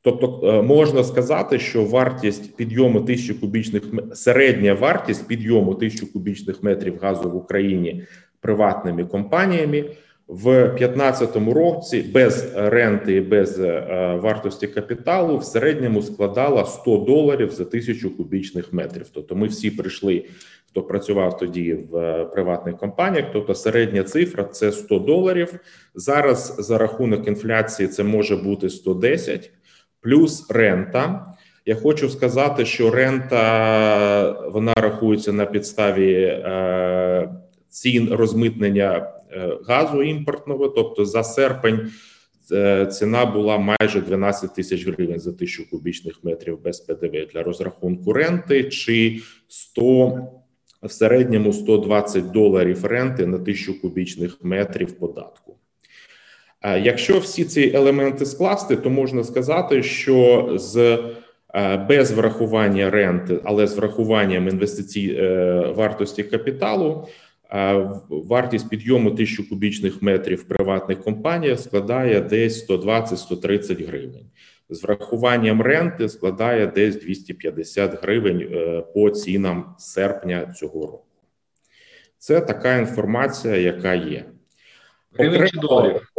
Тобто 0.01 0.41
е, 0.45 0.63
можна 0.63 1.05
сказати, 1.05 1.59
що 1.59 1.85
вартість 1.85 2.57
підйому 2.57 3.01
тисячі 3.01 3.35
кубічних 3.35 3.83
середня 4.15 4.75
вартість 4.75 5.29
підйому 5.29 5.75
тисячі 5.75 6.07
кубічних 6.07 6.63
метрів 6.63 6.99
газу 7.03 7.31
в 7.31 7.37
Україні 7.37 8.05
приватними 8.41 9.05
компаніями 9.05 9.85
в 10.29 10.45
2015 10.45 11.37
році 11.37 12.03
без 12.15 12.53
ренти 12.57 13.15
і 13.15 13.21
без 13.21 13.61
е, 13.61 14.19
вартості 14.23 14.67
капіталу 14.67 15.39
в 15.39 15.45
середньому 15.45 16.03
складала 16.03 16.65
100 16.65 16.97
доларів 16.97 17.51
за 17.51 17.65
тисячу 17.65 18.17
кубічних 18.17 18.73
метрів. 18.73 19.07
Тобто, 19.15 19.37
ми 19.37 19.47
всі 19.47 19.71
прийшли 19.71 20.25
хто 20.73 20.83
працював 20.83 21.39
тоді 21.39 21.75
в 21.75 21.97
е, 21.97 22.25
приватних 22.25 22.77
компаніях. 22.77 23.27
Тобто 23.33 23.55
середня 23.55 24.03
цифра 24.03 24.45
це 24.45 24.73
100 24.73 24.99
доларів. 24.99 25.61
Зараз 25.95 26.57
за 26.59 26.79
рахунок 26.79 27.29
інфляції 27.29 27.89
це 27.89 28.05
може 28.05 28.37
бути 28.37 28.71
110, 28.71 29.51
плюс 30.01 30.51
рента. 30.51 31.27
Я 31.67 31.75
хочу 31.75 32.09
сказати, 32.09 32.65
що 32.65 32.91
рента 32.91 34.51
вона 34.53 34.75
рахується 34.75 35.33
на 35.33 35.47
підставі 35.47 36.15
е, 36.15 37.29
цін 37.69 38.09
розмитнення 38.13 39.13
газу 39.69 40.03
імпортного, 40.03 40.69
тобто 40.69 41.05
за 41.05 41.25
серпень. 41.25 41.91
Е, 42.53 42.87
ціна 42.87 43.27
була 43.27 43.59
майже 43.59 44.01
12 44.01 44.55
тисяч 44.55 44.87
гривень 44.87 45.21
за 45.21 45.33
тисячу 45.33 45.71
кубічних 45.71 46.25
метрів 46.25 46.63
без 46.63 46.81
ПДВ 46.81 47.27
для 47.33 47.43
розрахунку 47.43 48.13
ренти, 48.13 48.65
чи 48.65 49.21
100 49.49 50.29
в 50.83 50.91
середньому 50.91 51.53
120 51.53 52.31
доларів 52.31 52.85
ренти 52.85 53.27
на 53.27 53.39
тисячу 53.39 53.81
кубічних 53.81 54.39
метрів 54.43 54.99
податку. 54.99 55.57
Якщо 56.65 57.19
всі 57.19 57.45
ці 57.45 57.73
елементи 57.75 58.27
скласти, 58.27 58.77
то 58.77 58.91
можна 58.91 59.25
сказати, 59.25 59.83
що 59.83 60.49
з 60.55 60.99
без 61.89 62.11
врахування 62.11 62.91
ренти, 62.91 63.41
але 63.45 63.67
з 63.67 63.75
врахуванням 63.75 64.49
інвестицій 64.49 65.17
е, 65.19 65.55
вартості 65.77 66.23
капіталу, 66.23 67.09
вартість 68.09 68.69
підйому 68.69 69.11
тисячу 69.11 69.49
кубічних 69.49 70.03
метрів 70.03 70.39
в 70.39 70.45
приватних 70.45 71.01
компаніях 71.01 71.61
складає 71.61 72.21
десь 72.21 72.71
120-130 72.71 73.87
гривень. 73.87 74.27
З 74.69 74.83
врахуванням 74.83 75.63
ренти 75.63 76.09
складає 76.09 76.67
десь 76.67 76.97
250 77.01 78.03
гривень 78.03 78.49
е, 78.53 78.81
по 78.95 79.11
цінам 79.11 79.75
серпня 79.79 80.53
цього 80.53 80.87
року. 80.87 81.05
Це 82.19 82.41
така 82.41 82.77
інформація, 82.77 83.57
яка 83.57 83.95
є. 83.95 84.25
Гривень 85.13 85.49
чи 85.49 85.59
доларів? 85.59 86.13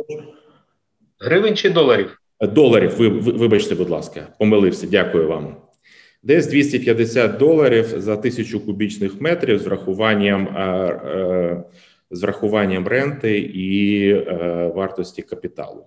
Гривень 1.20 1.56
чи 1.56 1.70
доларів? 1.70 2.22
Доларів, 2.42 2.96
ви, 2.98 3.10
вибачте, 3.10 3.76
будь 3.76 3.90
ласка, 3.90 4.28
помилився. 4.40 4.88
Дякую 4.88 5.28
вам. 5.28 5.58
Десь 6.24 6.48
250 6.48 7.38
доларів 7.38 7.94
за 7.98 8.18
тисячу 8.18 8.66
кубічних 8.66 9.22
метрів 9.22 9.60
з 9.60 9.66
врахуванням 9.66 10.48
е, 10.48 10.62
е, 10.62 11.64
з 12.12 12.24
врахуванням 12.24 12.88
ренти 12.88 13.40
і 13.40 14.10
е, 14.10 14.72
вартості 14.76 15.22
капіталу. 15.22 15.84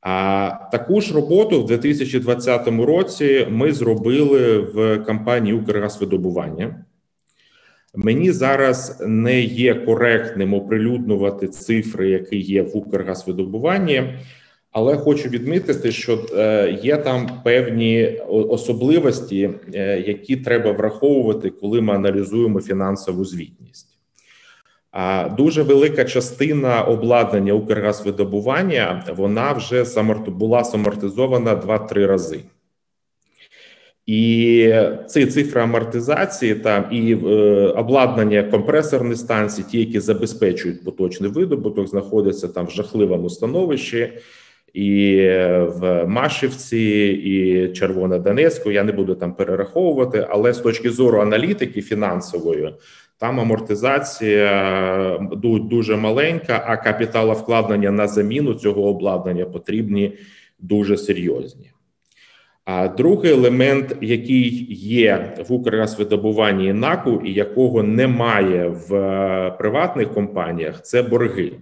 А 0.00 0.50
таку 0.72 1.00
ж 1.00 1.14
роботу 1.14 1.62
в 1.62 1.66
2020 1.66 2.68
році 2.68 3.46
ми 3.50 3.72
зробили 3.72 4.58
в 4.58 4.98
компанії 4.98 5.54
Укргазвидобування. 5.54 6.84
Мені 7.94 8.32
зараз 8.32 9.02
не 9.06 9.40
є 9.40 9.74
коректним 9.74 10.54
оприлюднювати 10.54 11.48
цифри, 11.48 12.10
які 12.10 12.36
є 12.36 12.62
в 12.62 12.76
Укргазвидобуванні, 12.76 14.14
але 14.74 14.96
хочу 14.96 15.28
відмітити, 15.28 15.92
що 15.92 16.26
е, 16.36 16.78
є 16.82 16.96
там 16.96 17.30
певні 17.44 18.20
особливості, 18.28 19.50
е, 19.74 20.00
які 20.06 20.36
треба 20.36 20.72
враховувати, 20.72 21.50
коли 21.50 21.80
ми 21.80 21.94
аналізуємо 21.94 22.60
фінансову 22.60 23.24
звітність. 23.24 23.98
А 24.90 25.28
дуже 25.36 25.62
велика 25.62 26.04
частина 26.04 26.82
обладнання 26.82 27.52
Укргазвидобування 27.52 29.04
вона 29.16 29.52
вже 29.52 29.84
була 30.26 30.64
самортизована 30.64 31.56
2-3 31.56 32.06
рази. 32.06 32.40
І 34.06 34.74
ці 35.08 35.26
цифри 35.26 35.60
амортизації 35.60 36.54
там 36.54 36.84
і 36.90 37.12
е, 37.12 37.26
обладнання 37.76 38.42
компресорних 38.42 39.18
станцій, 39.18 39.62
ті, 39.62 39.78
які 39.78 40.00
забезпечують 40.00 40.84
поточний 40.84 41.30
видобуток, 41.30 41.88
знаходяться 41.88 42.48
там 42.48 42.66
в 42.66 42.70
жахливому 42.70 43.30
становищі 43.30 44.12
і 44.74 45.16
в 45.66 46.04
Машівці, 46.06 47.06
і 47.24 47.68
Червонодонецьку. 47.72 48.70
Я 48.70 48.84
не 48.84 48.92
буду 48.92 49.14
там 49.14 49.34
перераховувати, 49.34 50.26
але 50.30 50.52
з 50.52 50.58
точки 50.58 50.90
зору 50.90 51.20
аналітики 51.20 51.82
фінансової, 51.82 52.74
там 53.18 53.40
амортизація 53.40 55.28
дуже 55.70 55.96
маленька, 55.96 56.64
а 56.66 56.76
капіталовкладення 56.76 57.90
на 57.90 58.08
заміну 58.08 58.54
цього 58.54 58.82
обладнання 58.82 59.44
потрібні 59.44 60.12
дуже 60.58 60.96
серйозні. 60.96 61.70
А 62.64 62.88
другий 62.88 63.32
елемент, 63.32 63.96
який 64.00 64.66
є 64.74 65.36
в 65.48 65.52
Укргазвидобуванні 65.52 66.72
НАКу, 66.72 67.22
і 67.24 67.32
якого 67.32 67.82
немає 67.82 68.68
в 68.68 68.88
приватних 69.58 70.12
компаніях, 70.12 70.82
це 70.82 71.02
борги. 71.02 71.52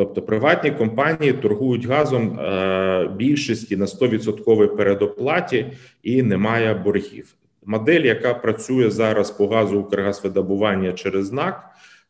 Тобто 0.00 0.22
приватні 0.22 0.70
компанії 0.70 1.32
торгують 1.32 1.86
газом 1.86 2.40
е, 2.40 3.10
більшості 3.16 3.76
на 3.76 3.84
100% 3.84 4.76
передоплаті 4.76 5.66
і 6.02 6.22
немає 6.22 6.74
боргів. 6.74 7.34
Модель, 7.64 8.00
яка 8.00 8.34
працює 8.34 8.90
зараз 8.90 9.30
по 9.30 9.48
газу 9.48 9.80
Укргазвидобування 9.80 10.92
через 10.92 11.32
НАК, 11.32 11.64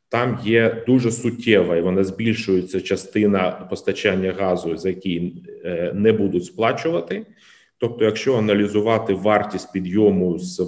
там 0.09 0.39
є 0.45 0.85
дуже 0.87 1.11
суттєва 1.11 1.77
і 1.77 1.83
вона 1.83 2.05
збільшується 2.05 2.81
частина 2.81 3.67
постачання 3.71 4.33
газу, 4.33 4.77
за 4.77 4.89
які 4.89 5.33
е, 5.65 5.93
не 5.95 6.13
будуть 6.13 6.45
сплачувати. 6.45 7.27
Тобто, 7.79 8.05
якщо 8.05 8.39
аналізувати 8.39 9.15
вартість 9.15 9.73
підйому 9.73 10.39
з 10.39 10.63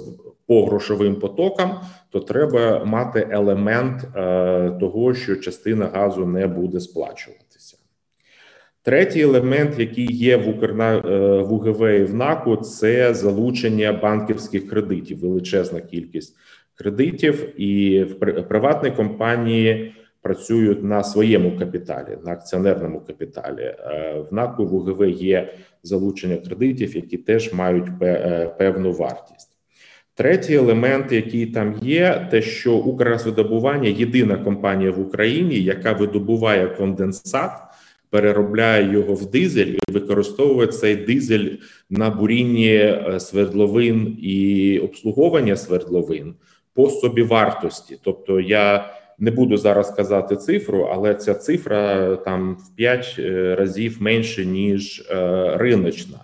по 0.53 0.65
грошовим 0.65 1.15
потокам, 1.15 1.79
то 2.09 2.19
треба 2.19 2.85
мати 2.85 3.27
елемент 3.31 4.03
е, 4.03 4.71
того, 4.79 5.13
що 5.13 5.35
частина 5.35 5.85
газу 5.85 6.25
не 6.25 6.47
буде 6.47 6.79
сплачуватися. 6.79 7.77
Третій 8.83 9.21
елемент, 9.21 9.79
який 9.79 10.15
є 10.15 10.37
в 10.37 10.49
Укрна 10.49 10.97
е, 10.97 11.41
в 11.41 11.53
УГВ 11.53 11.81
і 11.81 12.03
в 12.03 12.15
НАКу, 12.15 12.55
це 12.55 13.13
залучення 13.13 13.93
банківських 13.93 14.69
кредитів, 14.69 15.19
величезна 15.19 15.81
кількість 15.81 16.35
кредитів, 16.75 17.61
і 17.61 18.03
в 18.03 18.43
приватній 18.47 18.91
компанії 18.91 19.93
працюють 20.21 20.83
на 20.83 21.03
своєму 21.03 21.59
капіталі, 21.59 22.17
на 22.25 22.31
акціонерному 22.31 22.99
капіталі. 22.99 23.61
Е, 23.61 24.25
в 24.31 24.33
НАКу 24.33 24.65
в 24.65 24.75
УГВ 24.75 25.09
є 25.09 25.53
залучення 25.83 26.37
кредитів, 26.37 26.95
які 26.95 27.17
теж 27.17 27.53
мають 27.53 27.99
певну 28.57 28.91
вартість. 28.91 29.52
Третій 30.15 30.53
елемент, 30.53 31.11
який 31.11 31.45
там 31.45 31.75
є, 31.81 32.27
те, 32.31 32.41
що 32.41 32.75
Укргазвидобування 32.75 33.89
єдина 33.89 34.37
компанія 34.37 34.91
в 34.91 34.99
Україні, 34.99 35.55
яка 35.55 35.93
видобуває 35.93 36.67
конденсат, 36.67 37.51
переробляє 38.09 38.93
його 38.93 39.13
в 39.13 39.31
дизель 39.31 39.75
і 39.87 39.91
використовує 39.91 40.67
цей 40.67 40.95
дизель 40.95 41.49
на 41.89 42.09
бурінні 42.09 42.75
е, 42.75 43.19
свердловин 43.19 44.17
і 44.21 44.79
обслуговування 44.79 45.55
свердловин 45.55 46.33
по 46.73 46.89
собі 46.89 47.23
вартості. 47.23 47.97
Тобто, 48.03 48.39
я 48.39 48.93
не 49.19 49.31
буду 49.31 49.57
зараз 49.57 49.91
казати 49.91 50.35
цифру, 50.35 50.89
але 50.93 51.15
ця 51.15 51.33
цифра 51.33 52.15
там 52.15 52.55
в 52.55 52.75
5 52.75 53.15
е, 53.19 53.55
разів 53.55 54.01
менше 54.01 54.45
ніж 54.45 54.99
е, 55.11 55.51
риночна. 55.57 56.17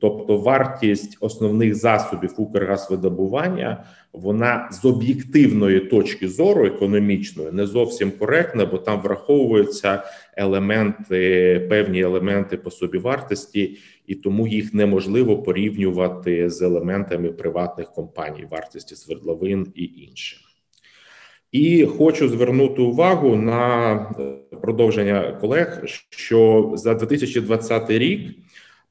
Тобто 0.00 0.36
вартість 0.36 1.16
основних 1.20 1.74
засобів 1.74 2.34
Укргазвидобування, 2.36 3.84
вона 4.12 4.68
з 4.72 4.84
об'єктивної 4.84 5.80
точки 5.80 6.28
зору 6.28 6.66
економічної 6.66 7.52
не 7.52 7.66
зовсім 7.66 8.10
коректна, 8.10 8.66
бо 8.66 8.78
там 8.78 9.00
враховуються 9.00 10.02
елементи, 10.36 11.66
певні 11.70 12.00
елементи 12.00 12.56
по 12.56 12.70
собі 12.70 12.98
вартості, 12.98 13.78
і 14.06 14.14
тому 14.14 14.46
їх 14.46 14.74
неможливо 14.74 15.42
порівнювати 15.42 16.50
з 16.50 16.62
елементами 16.62 17.32
приватних 17.32 17.92
компаній, 17.92 18.46
вартості 18.50 18.96
свердловин 18.96 19.66
і 19.74 19.84
інше. 19.84 20.36
І 21.52 21.84
хочу 21.84 22.28
звернути 22.28 22.82
увагу 22.82 23.36
на 23.36 23.96
продовження 24.62 25.38
колег, 25.40 25.82
що 26.10 26.72
за 26.74 26.94
2020 26.94 27.90
рік 27.90 28.30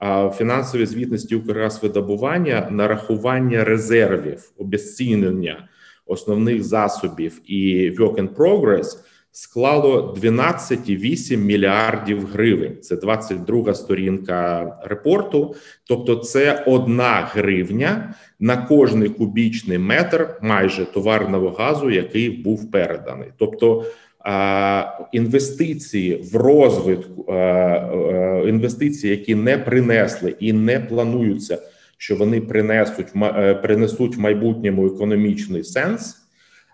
в 0.02 0.32
фінансовій 0.38 0.86
звітності 0.86 1.36
Укргазвидобування 1.36 2.68
нарахування 2.72 3.64
резервів, 3.64 4.52
обезцінення 4.58 5.68
основних 6.06 6.64
засобів 6.64 7.42
і 7.46 7.92
work 7.92 8.16
in 8.16 8.36
progress 8.36 8.98
склало 9.32 10.18
12,8 10.22 11.38
мільярдів 11.38 12.26
гривень. 12.26 12.78
Це 12.82 12.96
22 12.96 13.74
сторінка 13.74 14.78
репорту. 14.84 15.56
Тобто, 15.88 16.16
це 16.16 16.64
одна 16.68 17.30
гривня 17.32 18.14
на 18.40 18.58
кожний 18.58 19.10
кубічний 19.10 19.78
метр 19.78 20.28
майже 20.42 20.86
товарного 20.86 21.50
газу, 21.50 21.90
який 21.90 22.30
був 22.30 22.72
переданий. 22.72 23.30
Тобто 23.38 23.86
інвестиції 25.12 26.30
в 26.34 26.36
розвитку 26.36 27.26
інвестиції, 28.48 29.12
які 29.12 29.36
не 29.36 29.58
принесли 29.58 30.36
і 30.40 30.54
не 30.54 30.80
плануються, 30.80 31.62
що 31.98 32.16
вони 32.16 32.42
принесуть 32.42 33.08
е, 33.16 33.54
принесуть 33.54 34.16
в 34.16 34.20
майбутньому 34.20 34.88
економічний 34.88 35.64
сенс. 35.64 36.16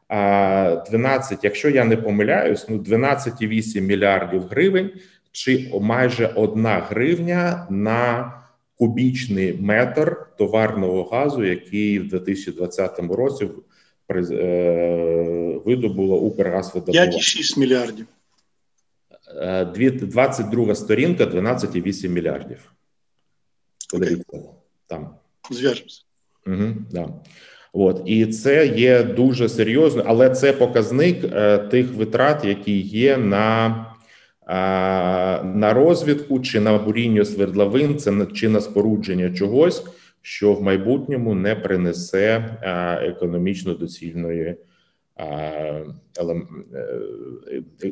12, 0.10 1.44
якщо 1.44 1.70
я 1.70 1.86
не 1.86 1.98
помиляюсь, 1.98 2.66
ну 2.70 2.78
12,8 2.78 3.82
мільярдів 3.82 4.42
гривень, 4.42 4.90
чи 5.32 5.72
майже 5.82 6.28
одна 6.36 6.80
гривня 6.90 7.68
на 7.70 8.34
кубічний 8.78 9.58
метр 9.62 10.18
товарного 10.38 11.04
газу, 11.04 11.44
який 11.44 12.00
в 12.00 12.08
2020 12.08 13.00
році 13.00 13.46
Е, 13.46 13.75
видобуло 15.66 16.18
Укргазвидобування. 16.18 17.12
5,6 17.12 17.60
мільярдів. 17.60 18.06
22 20.08 20.72
е, 20.72 20.76
сторінка, 20.76 21.26
12,8 21.26 22.08
мільярдів. 22.10 22.72
Подивіться 23.92 24.40
там. 24.88 25.10
Зв'яжемося. 25.52 26.02
Угу, 26.48 26.74
да. 26.92 27.10
От 27.74 28.02
і 28.06 28.26
це 28.26 28.68
є 28.68 29.04
дуже 29.04 29.50
серйозно, 29.50 30.04
але 30.06 30.30
це 30.30 30.54
показник 30.54 31.24
е, 31.24 31.58
тих 31.58 31.94
витрат, 31.94 32.46
які 32.46 32.80
є 32.82 33.18
на 33.18 33.68
е, 34.48 35.44
на 35.44 35.74
розвідку 35.74 36.40
чи 36.40 36.60
на 36.60 36.78
буріння 36.78 37.26
свердловин, 37.26 37.98
це 37.98 38.26
чи 38.34 38.50
на 38.50 38.62
спорудження 38.62 39.34
чогось, 39.34 39.84
що 40.26 40.54
в 40.54 40.64
майбутньому 40.64 41.36
не 41.36 41.56
принесе 41.56 42.58
економічно 43.02 43.74
доцільної 43.74 44.56
е, 45.18 45.26
е, 46.20 47.92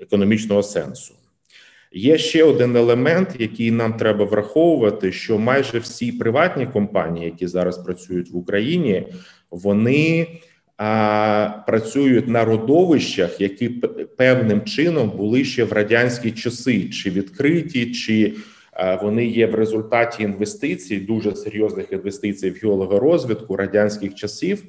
економічного 0.00 0.62
сенсу. 0.62 1.14
Є 1.92 2.18
ще 2.18 2.44
один 2.44 2.76
елемент, 2.76 3.28
який 3.38 3.70
нам 3.70 3.92
треба 3.92 4.24
враховувати: 4.24 5.12
що 5.12 5.38
майже 5.38 5.78
всі 5.78 6.12
приватні 6.12 6.66
компанії, 6.66 7.24
які 7.24 7.46
зараз 7.46 7.78
працюють 7.78 8.30
в 8.30 8.36
Україні, 8.36 9.06
вони 9.50 10.26
а, 10.76 11.48
працюють 11.66 12.28
на 12.28 12.44
родовищах, 12.44 13.40
які 13.40 13.68
певним 14.16 14.62
чином 14.62 15.10
були 15.10 15.44
ще 15.44 15.64
в 15.64 15.72
радянські 15.72 16.30
часи, 16.30 16.88
чи 16.88 17.10
відкриті, 17.10 17.92
чи 17.92 18.34
вони 19.02 19.26
є 19.26 19.46
в 19.46 19.54
результаті 19.54 20.22
інвестицій, 20.22 21.00
дуже 21.00 21.36
серйозних 21.36 21.92
інвестицій 21.92 22.50
в 22.50 22.54
геологорозвитку 22.62 23.56
радянських 23.56 24.14
часів. 24.14 24.64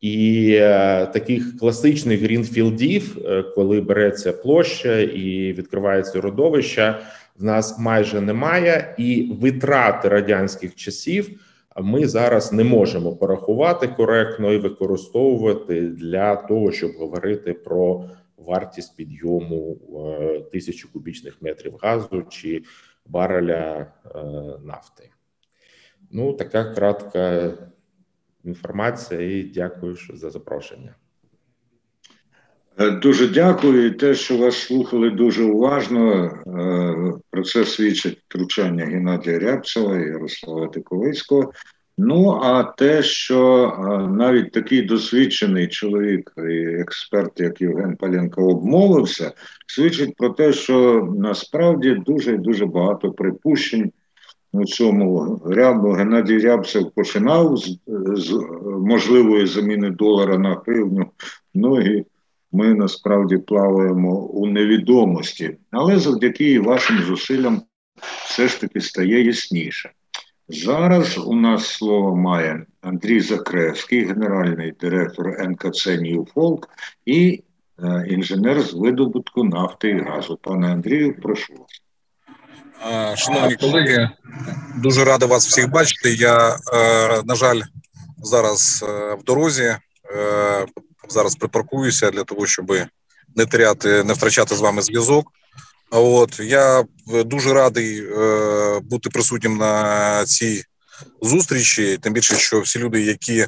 І 0.00 0.50
е, 0.60 1.06
таких 1.06 1.58
класичних 1.58 2.20
грінфілдів, 2.20 3.18
е, 3.24 3.42
коли 3.42 3.80
береться 3.80 4.32
площа 4.32 4.98
і 4.98 5.52
відкривається 5.52 6.20
родовища, 6.20 7.00
в 7.38 7.44
нас 7.44 7.78
майже 7.78 8.20
немає, 8.20 8.94
і 8.98 9.32
витрати 9.40 10.08
радянських 10.08 10.74
часів 10.74 11.40
ми 11.82 12.08
зараз 12.08 12.52
не 12.52 12.64
можемо 12.64 13.16
порахувати 13.16 13.88
коректно 13.88 14.52
і 14.52 14.58
використовувати 14.58 15.80
для 15.80 16.36
того, 16.36 16.72
щоб 16.72 16.92
говорити 16.92 17.52
про 17.52 18.04
вартість 18.36 18.96
підйому 18.96 19.76
е, 20.20 20.40
тисячу 20.52 20.92
кубічних 20.92 21.36
метрів 21.40 21.74
газу 21.82 22.24
чи 22.28 22.62
бареля 23.08 23.86
нафти. 24.64 25.10
Ну 26.10 26.32
така 26.32 26.64
кратка 26.64 27.52
інформація. 28.44 29.20
І 29.20 29.42
дякую 29.42 29.96
за 30.14 30.30
запрошення. 30.30 30.94
Е, 32.78 32.90
дуже 32.90 33.28
дякую. 33.28 33.86
І 33.86 33.90
те, 33.90 34.14
що 34.14 34.38
вас 34.38 34.56
слухали 34.56 35.10
дуже 35.10 35.44
уважно. 35.44 36.24
Е, 36.24 37.20
про 37.30 37.42
це 37.42 37.64
свідчить 37.64 38.18
втручання 38.28 38.84
Геннадія 38.84 39.38
Рябцева 39.38 39.98
і 39.98 40.08
Ярослава 40.08 40.68
Тиковицького. 40.68 41.52
Ну 41.98 42.40
а 42.42 42.62
те, 42.62 43.02
що 43.02 43.72
навіть 44.10 44.52
такий 44.52 44.82
досвідчений 44.82 45.68
чоловік 45.68 46.32
і 46.50 46.56
експерт, 46.56 47.40
як 47.40 47.60
Євген 47.60 47.96
Паленко, 47.96 48.48
обмовився, 48.48 49.32
свідчить 49.66 50.16
про 50.16 50.30
те, 50.30 50.52
що 50.52 51.08
насправді 51.18 51.94
дуже 52.06 52.36
дуже 52.36 52.66
багато 52.66 53.12
припущень 53.12 53.92
у 54.52 54.64
цьому 54.64 55.40
рябу 55.46 55.90
Геннадій 55.90 56.38
Рябцев 56.38 56.90
починав 56.94 57.56
з, 57.56 57.78
з 58.14 58.32
можливої 58.80 59.46
заміни 59.46 59.90
долара 59.90 60.38
на 60.38 60.62
гривню. 60.66 61.06
Ну 61.54 61.80
і 61.80 62.04
ми 62.52 62.74
насправді 62.74 63.38
плаваємо 63.38 64.16
у 64.18 64.46
невідомості, 64.46 65.56
але 65.70 65.98
завдяки 65.98 66.60
вашим 66.60 66.98
зусиллям 66.98 67.62
все 68.24 68.48
ж 68.48 68.60
таки 68.60 68.80
стає 68.80 69.24
ясніше. 69.24 69.90
Зараз 70.48 71.18
у 71.18 71.34
нас 71.34 71.66
слово 71.66 72.16
має 72.16 72.66
Андрій 72.80 73.20
Закревський, 73.20 74.04
генеральний 74.04 74.72
директор 74.80 75.26
НКЦ 75.26 75.86
«Ньюфолк» 75.86 76.68
і 77.06 77.42
е, 77.82 78.06
інженер 78.08 78.62
з 78.62 78.74
видобутку 78.74 79.44
нафти 79.44 79.88
і 79.88 80.00
газу. 80.00 80.38
Пане 80.42 80.72
Андрію, 80.72 81.20
прошу 81.22 81.52
вас. 81.54 81.82
Шановні 83.18 83.56
колеги, 83.56 84.10
дуже 84.76 85.04
радий 85.04 85.28
вас 85.28 85.46
всіх 85.48 85.70
бачити. 85.70 86.10
Я, 86.14 86.56
е, 86.72 87.22
на 87.24 87.34
жаль, 87.34 87.60
зараз 88.22 88.84
е, 88.88 89.14
в 89.14 89.24
дорозі. 89.24 89.76
Зараз 91.08 91.36
припаркуюся 91.36 92.10
для 92.10 92.24
того, 92.24 92.46
щоб 92.46 92.72
не 93.36 93.46
теряти, 93.46 94.04
не 94.04 94.12
втрачати 94.12 94.54
з 94.54 94.60
вами 94.60 94.82
зв'язок. 94.82 95.32
От 95.90 96.40
я 96.40 96.84
дуже 97.08 97.52
радий 97.52 98.02
бути 98.80 99.10
присутнім 99.10 99.56
на 99.56 100.24
цій 100.26 100.64
зустрічі. 101.22 101.98
Тим 101.98 102.12
більше, 102.12 102.36
що 102.36 102.60
всі 102.60 102.78
люди, 102.78 103.02
які 103.02 103.46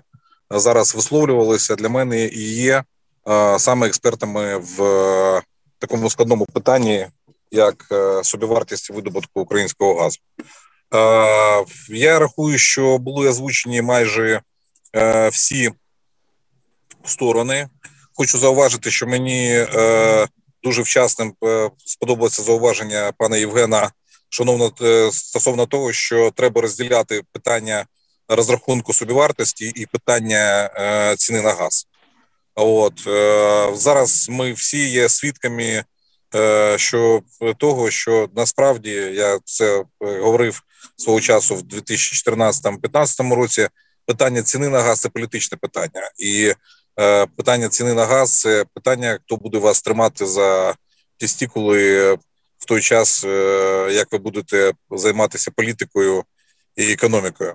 зараз 0.51 0.95
висловлювалися, 0.95 1.75
для 1.75 1.89
мене 1.89 2.27
є 2.37 2.85
саме 3.59 3.87
експертами 3.87 4.57
в 4.57 4.79
такому 5.79 6.11
складному 6.11 6.47
питанні, 6.47 7.07
як 7.51 7.87
е, 7.93 8.25
собівартість 8.25 8.91
видобутку 8.91 9.41
українського 9.41 10.01
газу. 10.01 10.19
Е, 10.95 11.65
я 11.89 12.19
рахую, 12.19 12.59
що 12.59 12.99
були 12.99 13.29
озвучені 13.29 13.83
майже 13.83 14.41
е, 14.97 15.29
всі 15.29 15.73
сторони. 17.05 17.69
Хочу 18.15 18.39
зауважити, 18.39 18.91
що 18.91 19.07
мені 19.07 19.67
дуже 20.69 20.83
вчасним 20.83 21.35
сподобалося 21.85 22.43
зауваження 22.43 23.13
пана 23.19 23.37
Євгена, 23.37 23.91
шановно 24.29 24.73
стосовно 25.13 25.67
того, 25.67 25.93
що 25.93 26.31
треба 26.31 26.61
розділяти 26.61 27.23
питання 27.33 27.87
розрахунку 28.29 28.93
собівартості 28.93 29.73
і 29.77 29.87
питання 29.87 30.71
ціни 31.19 31.43
на 31.43 31.53
газ. 31.53 31.87
От 32.55 33.01
зараз 33.79 34.27
ми 34.31 34.53
всі 34.53 34.89
є 34.89 35.09
свідками 35.09 35.85
Е, 36.35 36.79
що 36.79 37.23
того, 37.59 37.91
що 37.91 38.29
насправді 38.37 38.91
я 38.91 39.39
це 39.45 39.81
е, 39.81 39.85
говорив 40.21 40.63
свого 40.97 41.21
часу 41.21 41.57
в 41.57 41.61
2014-2015 41.61 43.35
році. 43.35 43.69
Питання 44.07 44.43
ціни 44.43 44.69
на 44.69 44.81
газ 44.81 45.01
це 45.01 45.09
політичне 45.09 45.59
питання, 45.59 46.11
і 46.19 46.47
е, 46.49 46.55
питання 47.37 47.69
ціни 47.69 47.95
на 47.95 48.07
газ 48.07 48.41
це 48.41 48.65
питання, 48.75 49.19
хто 49.25 49.37
буде 49.37 49.59
вас 49.59 49.83
тримати 49.83 50.27
за 50.27 50.75
тістікули 51.17 52.15
в 52.59 52.65
той 52.67 52.81
час, 52.81 53.25
е, 53.25 53.89
як 53.93 54.13
ви 54.13 54.19
будете 54.19 54.73
займатися 54.91 55.51
політикою 55.51 56.25
і 56.77 56.93
економікою. 56.93 57.55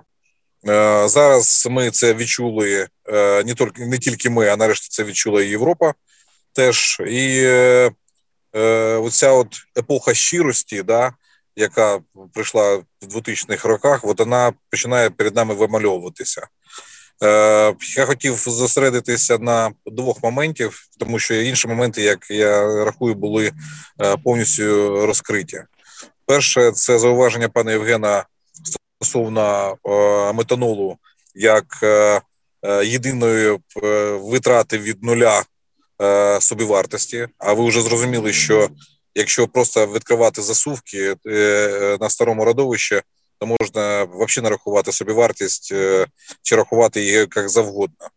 Е, 0.67 1.07
зараз 1.07 1.67
ми 1.71 1.91
це 1.91 2.13
відчули 2.13 2.87
е, 3.09 3.43
не 3.43 3.53
тільки 3.53 3.85
не 3.85 3.97
тільки 3.97 4.29
ми, 4.29 4.47
а 4.47 4.57
нарешті 4.57 4.87
це 4.89 5.03
відчула 5.03 5.41
і 5.41 5.49
Європа 5.49 5.93
теж 6.53 7.01
і 7.07 7.41
е, 7.43 7.91
оця 8.97 9.31
от 9.31 9.47
епоха 9.77 10.13
щирості, 10.13 10.83
да, 10.83 11.13
яка 11.55 11.99
прийшла 12.33 12.75
в 12.75 12.85
2000-х 13.01 13.69
роках, 13.69 14.05
от 14.05 14.19
вона 14.19 14.53
починає 14.69 15.09
перед 15.09 15.35
нами 15.35 15.53
вимальовуватися. 15.53 16.47
Е, 17.23 17.75
Я 17.97 18.05
хотів 18.05 18.35
зосередитися 18.47 19.37
на 19.37 19.71
двох 19.85 20.23
моментів, 20.23 20.87
тому 20.99 21.19
що 21.19 21.33
інші 21.33 21.67
моменти, 21.67 22.01
як 22.01 22.31
я 22.31 22.83
рахую, 22.85 23.15
були 23.15 23.51
е, 24.01 24.17
повністю 24.23 24.89
розкриті. 25.05 25.63
Перше, 26.25 26.71
це 26.71 26.99
зауваження 26.99 27.49
пана 27.49 27.71
Євгена 27.71 28.25
стосовно 29.01 29.75
е, 29.85 30.33
метанолу 30.33 30.97
як 31.35 31.65
єдиної 32.83 33.59
витрати 34.21 34.77
від 34.77 35.03
нуля 35.03 35.43
собівартості. 36.39 37.27
А 37.37 37.53
ви 37.53 37.67
вже 37.67 37.81
зрозуміли, 37.81 38.33
що 38.33 38.69
якщо 39.15 39.47
просто 39.47 39.87
відкривати 39.87 40.41
засувки 40.41 41.15
на 41.99 42.09
старому 42.09 42.45
родовищі, 42.45 43.01
то 43.43 43.47
можна 43.59 44.03
взагалі 44.03 44.43
нарахувати 44.43 44.91
собівартість 44.91 45.69
е, 45.71 46.07
чи 46.41 46.55
рахувати 46.55 47.01
її 47.01 47.13
як 47.35 47.49
завгодно. 47.49 48.07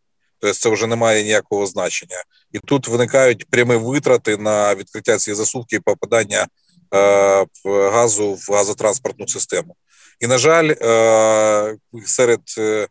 Тобто 0.40 0.54
це 0.54 0.70
вже 0.70 0.86
не 0.86 0.96
має 0.96 1.22
ніякого 1.22 1.66
значення, 1.66 2.24
і 2.52 2.58
тут 2.58 2.88
виникають 2.88 3.50
прямі 3.50 3.76
витрати 3.76 4.36
на 4.36 4.74
відкриття 4.74 5.18
цієї 5.18 5.36
засувки 5.36 5.76
і 5.76 5.80
попадання 5.80 6.46
е, 6.94 7.46
газу 7.64 8.32
в 8.34 8.52
газотранспортну 8.52 9.28
систему. 9.28 9.76
І 10.20 10.26
на 10.26 10.38
жаль, 10.38 10.74
е, 10.82 11.76
серед 12.06 12.40
е, 12.58 12.88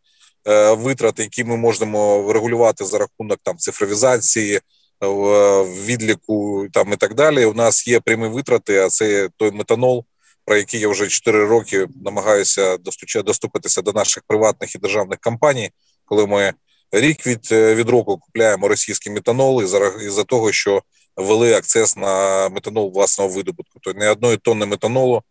е 0.47 0.73
витрат, 0.73 1.19
які 1.19 1.43
ми 1.43 1.57
можемо 1.57 2.33
регулювати 2.33 2.85
за 2.85 2.97
рахунок 2.97 3.39
там 3.43 3.57
цифровізації, 3.57 4.59
в 5.01 5.63
відліку 5.85 6.67
там 6.73 6.93
і 6.93 6.95
так 6.95 7.13
далі. 7.13 7.45
У 7.45 7.53
нас 7.53 7.87
є 7.87 7.99
прямі 7.99 8.27
витрати, 8.27 8.79
а 8.79 8.89
це 8.89 9.29
той 9.37 9.51
метанол, 9.51 10.05
про 10.45 10.57
який 10.57 10.79
я 10.79 10.87
вже 10.87 11.07
4 11.07 11.45
роки 11.45 11.87
намагаюся 12.05 12.77
доступитися 13.23 13.81
до 13.81 13.91
наших 13.91 14.23
приватних 14.27 14.75
і 14.75 14.77
державних 14.77 15.19
компаній, 15.19 15.71
коли 16.05 16.27
ми 16.27 16.53
рік 16.91 17.27
від 17.27 17.51
від 17.51 17.89
року 17.89 18.17
купляємо 18.17 18.67
російський 18.67 19.11
метанол 19.11 19.63
із 19.63 19.69
за 20.13 20.23
того, 20.23 20.51
що 20.51 20.81
ввели 21.15 21.53
акцес 21.53 21.97
на 21.97 22.49
метанол 22.49 22.91
власного 22.93 23.29
видобутку. 23.29 23.79
Тобто 23.83 23.99
не 23.99 24.09
одної 24.09 24.37
тонни 24.37 24.65
метанолу 24.65 25.23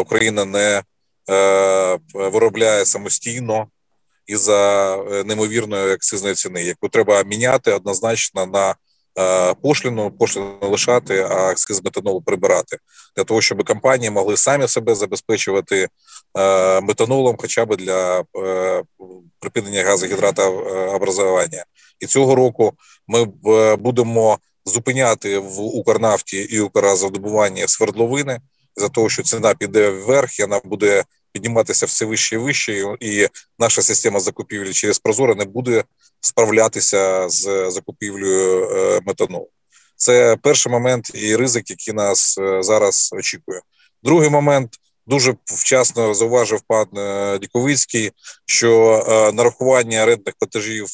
Україна 0.00 0.44
не 0.44 0.82
е, 1.30 1.98
виробляє 2.14 2.86
самостійно. 2.86 3.68
із 4.26 4.40
за 4.40 4.96
неймовірної 5.26 5.92
акцизної 5.92 6.34
ціни, 6.34 6.62
яку 6.62 6.88
треба 6.88 7.22
міняти 7.22 7.72
однозначно 7.72 8.46
на 8.46 8.74
пошліну, 9.62 10.10
пошліну 10.10 10.58
лишати, 10.62 11.20
а 11.20 11.50
акциз 11.50 11.84
метанолу 11.84 12.20
прибирати 12.20 12.78
для 13.16 13.24
того, 13.24 13.40
щоб 13.40 13.64
компанії 13.64 14.10
могли 14.10 14.36
самі 14.36 14.68
себе 14.68 14.94
забезпечувати 14.94 15.88
метанолом, 16.82 17.36
хоча 17.38 17.64
б 17.64 17.76
для 17.76 18.24
припинення 19.38 19.84
газогідрата 19.84 20.48
образування. 20.94 21.64
І 22.00 22.06
цього 22.06 22.34
року 22.34 22.72
ми 23.06 23.24
будемо 23.76 24.38
зупиняти 24.64 25.38
в 25.38 25.60
Укрнафті 25.60 26.38
і 26.38 26.60
Укрзавдобування 26.60 27.68
свердловини 27.68 28.40
за 28.76 28.88
того, 28.88 29.08
що 29.08 29.22
ціна 29.22 29.54
піде 29.54 29.90
вверх, 29.90 30.38
і 30.38 30.42
вона 30.42 30.60
буде 30.64 31.04
підніматися 31.32 31.86
все 31.86 32.04
вище 32.04 32.34
і 32.34 32.38
вище, 32.38 32.96
і 33.00 33.28
наша 33.58 33.82
система 33.82 34.20
закупівлі 34.20 34.72
через 34.72 34.98
Прозоро 34.98 35.34
не 35.34 35.44
буде 35.44 35.84
справлятися 36.24 37.28
з 37.28 37.70
закупівлею 37.70 38.70
е, 38.70 39.00
метанолу. 39.06 39.48
Це 39.96 40.36
перший 40.42 40.72
момент 40.72 41.10
і 41.14 41.36
ризик, 41.36 41.70
який 41.70 41.94
нас 41.94 42.38
е, 42.38 42.62
зараз 42.62 43.10
очікує. 43.12 43.60
Другий 44.02 44.30
момент 44.30 44.70
дуже 45.06 45.34
вчасно 45.44 46.14
зауважив 46.14 46.60
пан 46.68 46.86
е, 46.96 47.38
Діковицький, 47.38 48.12
що 48.46 49.02
нарахування 49.34 50.06
рентних 50.06 50.34
платежів 50.38 50.86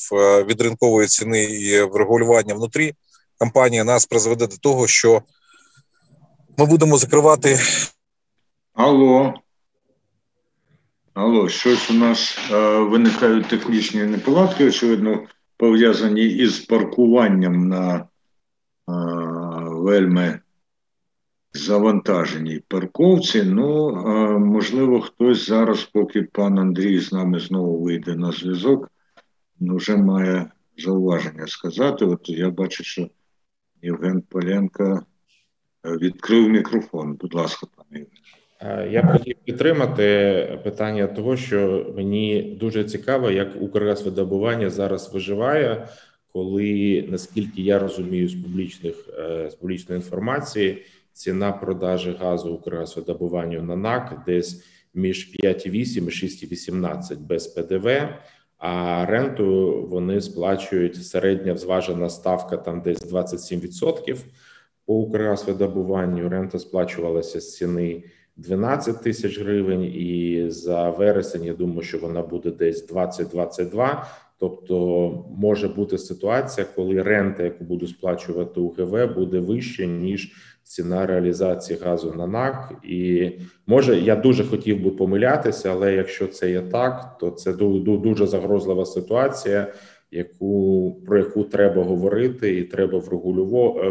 від 0.46 0.60
ринкової 0.60 1.08
ціни 1.08 1.42
і 1.42 1.82
врегулювання 1.82 2.54
внутрі 2.54 2.94
компанії 3.38 3.84
нас 3.84 4.06
призведе 4.06 4.46
до 4.46 4.56
того, 4.56 4.86
що 4.86 5.22
ми 6.58 6.66
будемо 6.66 6.96
закривати. 6.96 7.60
Алло. 8.74 9.34
Алло, 11.14 11.48
щось 11.48 11.90
у 11.90 11.94
нас 11.94 12.38
е, 12.50 12.78
виникають 12.78 13.48
технічні 13.48 14.02
неполадки, 14.02 14.68
очевидно, 14.68 15.26
пов'язані 15.56 16.24
із 16.24 16.58
паркуванням 16.58 17.68
на 17.68 17.96
е, 17.96 18.04
вельми 19.66 20.40
завантаженій 21.52 22.62
парковці. 22.68 23.42
Ну, 23.42 23.88
е, 23.88 24.38
можливо, 24.38 25.00
хтось 25.00 25.46
зараз, 25.46 25.84
поки 25.84 26.22
пан 26.22 26.58
Андрій 26.58 26.98
з 26.98 27.12
нами 27.12 27.40
знову 27.40 27.82
вийде 27.82 28.16
на 28.16 28.32
зв'язок, 28.32 28.90
ну, 29.60 29.76
вже 29.76 29.96
має 29.96 30.50
зауваження 30.78 31.46
сказати. 31.46 32.04
От 32.04 32.28
я 32.28 32.50
бачу, 32.50 32.84
що 32.84 33.08
Євген 33.82 34.22
Поленко 34.22 35.02
е, 35.86 35.96
відкрив 35.96 36.48
мікрофон. 36.48 37.14
Будь 37.14 37.34
ласка, 37.34 37.66
пане 37.76 37.98
Євген. 37.98 38.19
Е, 38.62 38.88
я 38.90 39.02
хотів 39.02 39.36
підтримати 39.44 40.58
питання 40.64 41.06
того, 41.06 41.36
що 41.36 41.86
мені 41.96 42.56
дуже 42.60 42.84
цікаво, 42.84 43.30
як 43.30 43.62
Укргазвидобування 43.62 44.70
зараз 44.70 45.14
виживає, 45.14 45.88
коли 46.32 47.04
наскільки 47.08 47.62
я 47.62 47.78
розумію 47.78 48.28
з 48.28 48.34
публічних 48.34 49.08
е, 49.18 49.50
з 49.50 49.54
публічної 49.54 49.98
інформації, 49.98 50.82
ціна 51.12 51.52
продажі 51.52 52.16
газу 52.20 52.50
Укргазвидобуванню 52.50 53.62
на 53.62 53.76
НАК 53.76 54.22
десь 54.26 54.64
між 54.94 55.40
5,8 55.44 55.98
і 55.98 56.10
6,18 56.10 57.18
без 57.18 57.46
ПДВ. 57.46 58.08
А 58.58 59.06
ренту 59.06 59.86
вони 59.90 60.20
сплачують 60.20 61.06
середня 61.06 61.52
взважена 61.52 62.08
ставка 62.08 62.56
там 62.56 62.80
десь 62.80 63.12
27%. 63.12 64.16
По 64.86 64.94
Укргазвидобуванню 64.94 66.28
рента 66.28 66.58
сплачувалася 66.58 67.40
з 67.40 67.56
ціни. 67.56 68.02
12 68.40 69.02
тисяч 69.02 69.40
гривень, 69.40 69.84
і 69.84 70.44
за 70.48 70.90
вересень 70.90 71.44
я 71.44 71.54
думаю, 71.54 71.82
що 71.82 71.98
вона 71.98 72.22
буде 72.22 72.50
десь 72.50 72.92
20-22. 72.92 74.02
Тобто 74.38 74.76
може 75.36 75.68
бути 75.68 75.98
ситуація, 75.98 76.66
коли 76.74 77.02
рента, 77.02 77.42
яку 77.42 77.64
буду 77.64 77.86
сплачувати 77.86 78.60
УГВ, 78.60 79.14
буде 79.14 79.38
вища 79.38 79.84
ніж 79.84 80.32
ціна 80.62 81.06
реалізації 81.06 81.78
газу 81.78 82.14
на 82.16 82.26
НАК. 82.26 82.72
І 82.84 83.30
може 83.66 84.00
я 84.00 84.16
дуже 84.16 84.44
хотів 84.44 84.84
би 84.84 84.90
помилятися, 84.90 85.72
але 85.72 85.94
якщо 85.94 86.26
це 86.26 86.50
є 86.50 86.60
так, 86.60 87.18
то 87.20 87.30
це 87.30 87.52
дуже 87.52 88.26
загрозлива 88.26 88.86
ситуація, 88.86 89.72
яку 90.10 90.92
про 91.06 91.18
яку 91.18 91.44
треба 91.44 91.82
говорити, 91.82 92.58
і 92.58 92.64
треба 92.64 92.98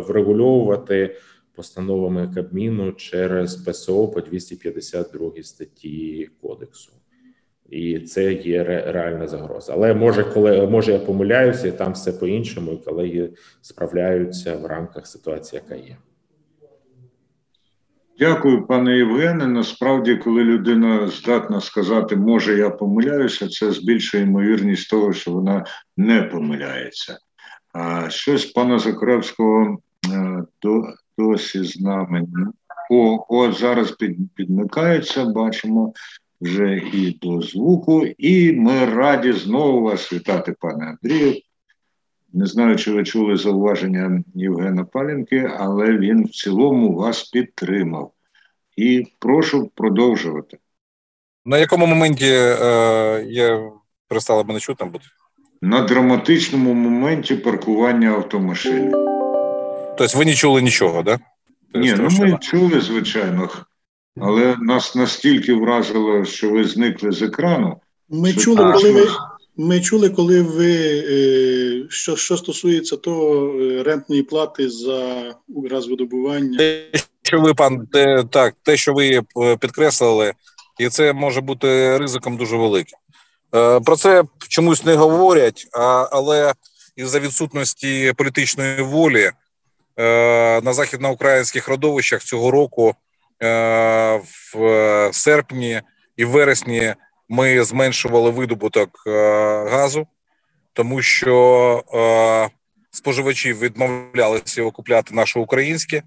врегульовувати 0.07 1.15
постановами 1.59 2.31
Кабміну 2.35 2.91
через 2.91 3.55
ПСО 3.55 4.07
по 4.07 4.21
252 4.21 5.43
статті 5.43 6.29
кодексу, 6.41 6.91
і 7.69 7.99
це 7.99 8.33
є 8.33 8.63
реальна 8.63 9.27
загроза. 9.27 9.73
Але 9.73 9.93
може, 9.93 10.23
коли 10.23 10.67
може 10.67 10.91
я 10.91 10.99
помиляюся, 10.99 11.67
і 11.67 11.71
там 11.71 11.93
все 11.93 12.11
по 12.11 12.27
іншому, 12.27 12.71
і 12.71 12.77
колеги 12.77 13.29
справляються 13.61 14.55
в 14.55 14.65
рамках 14.65 15.07
ситуації, 15.07 15.61
яка 15.63 15.75
є. 15.85 15.97
Дякую, 18.19 18.67
пане 18.67 18.97
Євгене. 18.97 19.47
Насправді, 19.47 20.15
коли 20.15 20.43
людина 20.43 21.07
здатна 21.07 21.61
сказати, 21.61 22.15
може 22.15 22.57
я 22.57 22.69
помиляюся, 22.69 23.47
це 23.47 23.71
збільшує 23.71 24.23
ймовірність 24.23 24.89
того, 24.89 25.13
що 25.13 25.31
вона 25.31 25.65
не 25.97 26.23
помиляється. 26.23 27.17
А 27.73 28.09
щось 28.09 28.45
пана 28.45 28.79
Закравського 28.79 29.77
е, 30.13 30.43
до 30.61 30.83
досі 31.19 31.63
з 31.63 31.81
нами. 31.81 32.27
О, 32.89 33.25
от 33.29 33.57
зараз 33.57 33.91
під, 33.91 34.33
підмикається, 34.35 35.25
бачимо 35.25 35.93
вже 36.41 36.81
і 36.93 37.19
до 37.21 37.41
звуку, 37.41 38.05
і 38.17 38.51
ми 38.51 38.85
раді 38.85 39.31
знову 39.31 39.81
вас 39.81 40.13
вітати, 40.13 40.55
пане 40.59 40.85
Андрію. 40.85 41.41
Не 42.33 42.45
знаю, 42.45 42.75
чи 42.75 42.91
ви 42.91 43.03
чули 43.03 43.37
зауваження 43.37 44.23
Євгена 44.35 44.83
Палінки, 44.83 45.51
але 45.57 45.97
він 45.97 46.25
в 46.25 46.29
цілому 46.29 46.95
вас 46.95 47.29
підтримав. 47.29 48.11
І 48.77 49.05
прошу 49.19 49.71
продовжувати. 49.75 50.57
На 51.45 51.57
якому 51.57 51.85
моменті 51.85 52.25
е, 52.25 53.25
я 53.29 53.71
перестала 54.07 54.43
мене 54.43 54.59
чути 54.59 54.79
там 54.79 54.91
бути? 54.91 55.05
На 55.61 55.81
драматичному 55.81 56.73
моменті 56.73 57.35
паркування 57.35 58.09
автомашини. 58.09 59.08
Тобто 59.99 60.17
ви 60.17 60.25
не 60.25 60.35
чули 60.35 60.61
нічого, 60.61 61.03
да? 61.03 61.19
Ні, 61.75 61.93
ну 61.97 62.09
ми 62.09 62.37
чули, 62.41 62.81
звичайно, 62.81 63.49
але 64.21 64.55
нас 64.61 64.95
настільки 64.95 65.53
вразило, 65.53 66.25
що 66.25 66.49
ви 66.49 66.63
зникли 66.63 67.11
з 67.11 67.21
екрану. 67.21 67.77
Ми 68.09 68.31
що 68.31 68.41
чули, 68.41 68.73
коли 68.73 68.91
ви. 68.91 69.07
Ми 69.57 69.81
чули, 69.81 70.09
коли 70.09 70.41
ви 70.41 71.03
е, 71.09 71.87
що 71.89 72.15
що 72.15 72.37
стосується 72.37 72.97
того 72.97 73.53
е, 73.61 73.83
рентної 73.83 74.23
плати 74.23 74.69
за 74.69 75.33
газвидобування. 75.71 76.57
Те, 76.57 76.85
що 77.21 77.41
ви 77.41 77.53
пан 77.53 77.87
те, 77.87 78.23
так, 78.23 78.55
те, 78.63 78.77
що 78.77 78.93
ви 78.93 79.09
е, 79.37 79.57
підкреслили, 79.57 80.33
і 80.79 80.89
це 80.89 81.13
може 81.13 81.41
бути 81.41 81.97
ризиком 81.97 82.37
дуже 82.37 82.57
великим. 82.57 82.99
Про 83.85 83.95
це 83.95 84.23
чомусь 84.47 84.85
не 84.85 84.95
говорять, 84.95 85.67
а, 85.73 86.09
але 86.11 86.53
із 86.95 87.09
за 87.09 87.19
відсутності 87.19 88.13
політичної 88.17 88.81
волі 88.81 89.31
на 90.63 90.73
західноукраїнських 90.73 91.67
родовищах 91.67 92.23
цього 92.23 92.51
року 92.51 92.95
е, 93.43 94.21
в 94.53 95.09
серпні 95.13 95.81
і 96.17 96.25
вересні 96.25 96.93
ми 97.29 97.63
зменшували 97.63 98.29
видобуток 98.29 99.03
е, 99.07 99.11
газу, 99.69 100.07
тому 100.73 101.01
що 101.01 101.83
споживачі 102.91 103.53
відмовлялися 103.53 104.61
його 104.61 104.71
купляти 104.71 105.15
наше 105.15 105.39
українське, 105.39 106.03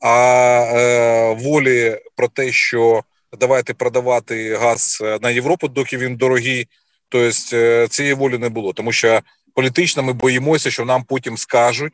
а 0.00 1.34
волі 1.38 1.98
про 2.16 2.28
те, 2.28 2.52
що 2.52 3.02
давайте 3.38 3.74
продавати 3.74 4.56
газ 4.56 5.02
на 5.22 5.30
Європу, 5.30 5.68
доки 5.68 5.98
він 5.98 6.16
дорогий, 6.16 6.68
тобто 7.08 7.88
цієї 7.88 8.14
волі 8.14 8.38
не 8.38 8.48
було, 8.48 8.72
тому 8.72 8.92
що 8.92 9.20
політично 9.54 10.02
ми 10.02 10.12
боїмося, 10.12 10.70
що 10.70 10.84
нам 10.84 11.04
потім 11.04 11.38
скажуть 11.38 11.92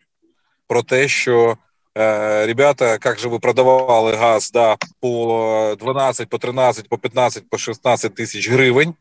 про 0.70 0.82
те, 0.82 1.08
що 1.08 1.56
е, 1.98 2.46
ребята, 2.46 2.98
як 3.04 3.18
же 3.18 3.28
ви 3.28 3.38
продавали 3.38 4.16
газ 4.16 4.50
да, 4.54 4.76
по 5.00 5.76
12, 5.80 6.28
по 6.28 6.38
13, 6.38 6.88
по 6.88 6.98
15, 6.98 7.50
по 7.50 7.58
16 7.58 8.14
тисяч 8.14 8.50
гривень, 8.50 8.94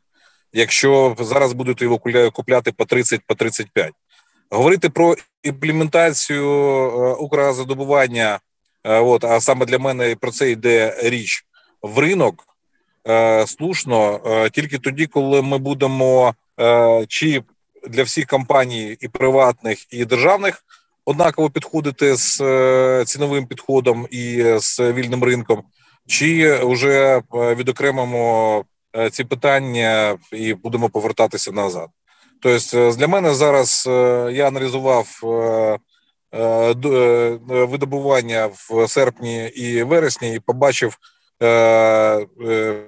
якщо 0.53 1.15
зараз 1.19 1.53
будете 1.53 1.85
його 1.85 1.97
купляти 2.31 2.71
по 2.71 2.85
30, 2.85 3.21
по 3.27 3.35
35. 3.35 3.91
Говорити 4.49 4.89
про 4.89 5.15
імплементацію 5.43 6.49
е, 6.49 7.13
Укрзадобування, 7.13 8.39
е, 8.83 8.99
от, 8.99 9.23
а 9.23 9.41
саме 9.41 9.65
для 9.65 9.79
мене 9.79 10.15
про 10.15 10.31
це 10.31 10.51
йде 10.51 10.97
річ 11.03 11.45
в 11.81 11.99
ринок. 11.99 12.45
Слушно 13.47 14.19
тільки 14.51 14.77
тоді, 14.77 15.05
коли 15.05 15.41
ми 15.41 15.57
будемо 15.57 16.33
чи 17.07 17.43
для 17.87 18.03
всіх 18.03 18.25
компаній 18.25 18.97
і 18.99 19.07
приватних, 19.07 19.93
і 19.93 20.05
державних 20.05 20.63
однаково 21.09 21.49
підходити 21.49 22.15
з 22.15 22.41
е, 22.41 23.03
ціновим 23.05 23.45
підходом 23.45 24.07
і 24.11 24.55
з 24.57 24.79
вільним 24.79 25.23
ринком, 25.23 25.63
чи 26.07 26.59
вже 26.63 27.17
е, 27.17 27.21
відокремимо 27.55 28.65
ці 29.11 29.23
питання 29.23 30.17
і 30.31 30.53
будемо 30.53 30.89
повертатися 30.89 31.51
назад. 31.51 31.89
Тобто, 32.41 32.91
для 32.91 33.07
мене 33.07 33.33
зараз 33.33 33.83
я 34.31 34.47
аналізував 34.47 35.19
видобування 37.47 38.49
в 38.53 38.87
серпні 38.87 39.47
і 39.47 39.83
вересні, 39.83 40.35
і 40.35 40.39
побачив, 40.39 40.97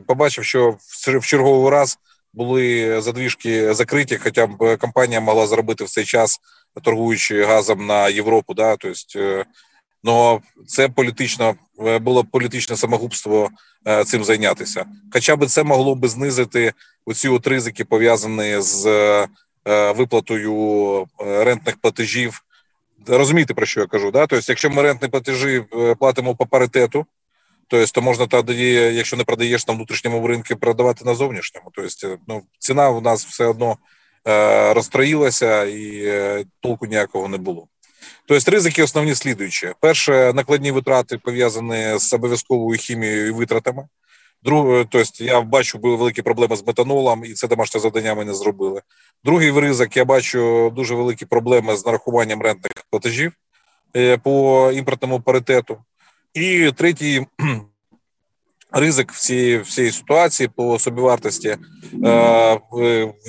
побачив, 0.07 0.43
що 0.43 0.75
в 1.21 1.25
черговий 1.25 1.71
раз 1.71 1.97
були 2.33 3.01
задвіжки 3.01 3.73
закриті, 3.73 4.19
хоча 4.23 4.47
б 4.47 4.77
компанія 4.77 5.21
могла 5.21 5.47
зробити 5.47 5.83
в 5.83 5.89
цей 5.89 6.05
час, 6.05 6.39
торгуючи 6.83 7.45
газом 7.45 7.85
на 7.85 8.09
Європу. 8.09 8.53
Да, 8.53 8.75
тобто, 8.75 9.45
Ну 10.03 10.41
це 10.67 10.89
політично 10.89 11.55
було 12.01 12.23
політичне 12.23 12.77
самогубство 12.77 13.49
е, 13.87 14.03
цим 14.03 14.23
зайнятися. 14.23 14.85
Хоча 15.13 15.35
б 15.35 15.45
це 15.45 15.63
могло 15.63 15.95
би 15.95 16.07
знизити 16.07 16.73
оці 17.05 17.29
от 17.29 17.47
ризики, 17.47 17.85
пов'язані 17.85 18.61
з 18.61 18.85
е, 19.67 19.91
виплатою 19.91 21.07
е, 21.21 21.43
рентних 21.43 21.77
платежів. 21.77 22.43
Розумієте, 23.07 23.53
про 23.53 23.65
що 23.65 23.79
я 23.79 23.87
кажу? 23.87 24.11
Да? 24.11 24.27
Тобто, 24.27 24.51
якщо 24.51 24.69
ми 24.69 24.81
рентні 24.81 25.07
платежі 25.07 25.63
платимо 25.99 26.35
по 26.35 26.45
паритету, 26.45 27.05
тобто, 27.67 27.91
то 27.93 28.01
можна 28.01 28.27
тоді, 28.27 28.71
якщо 28.73 29.17
не 29.17 29.23
продаєш 29.23 29.67
на 29.67 29.73
внутрішньому 29.73 30.27
ринку, 30.27 30.55
продавати 30.55 31.05
на 31.05 31.15
зовнішньому. 31.15 31.71
Тобто, 31.73 32.17
ну, 32.27 32.43
ціна 32.59 32.89
у 32.89 33.01
нас 33.01 33.25
все 33.25 33.45
одно 33.45 33.77
розстроїлася 34.73 35.63
і 35.63 36.45
толку 36.61 36.85
ніякого 36.85 37.27
не 37.27 37.37
було. 37.37 37.67
Тобто 38.25 38.51
ризики 38.51 38.83
основні 38.83 39.15
слідуючі: 39.15 39.71
перше, 39.79 40.33
накладні 40.33 40.71
витрати 40.71 41.17
пов'язані 41.17 41.99
з 41.99 42.13
обов'язковою 42.13 42.79
хімією 42.79 43.27
і 43.27 43.31
витратами. 43.31 43.87
Друге, 44.43 44.85
тобто 44.89 45.23
я 45.23 45.41
бачу, 45.41 45.77
були 45.77 45.95
великі 45.95 46.21
проблеми 46.21 46.55
з 46.55 46.67
метанолом, 46.67 47.25
і 47.25 47.33
це 47.33 47.47
домашнє 47.47 47.81
завдання 47.81 48.15
ми 48.15 48.25
не 48.25 48.33
зробили. 48.33 48.81
Другий 49.23 49.59
ризик, 49.59 49.97
я 49.97 50.05
бачу 50.05 50.71
дуже 50.75 50.95
великі 50.95 51.25
проблеми 51.25 51.75
з 51.75 51.85
нарахуванням 51.85 52.41
рентних 52.41 52.73
платежів 52.89 53.31
е, 53.95 54.17
по 54.17 54.71
імпортному 54.75 55.21
паритету. 55.21 55.77
І 56.33 56.71
третій 56.71 57.25
ризик 58.71 59.11
всієї 59.11 59.59
всієї 59.59 59.91
ситуації 59.91 60.49
по 60.55 60.79
собівартості. 60.79 61.57
Е, 62.05 62.59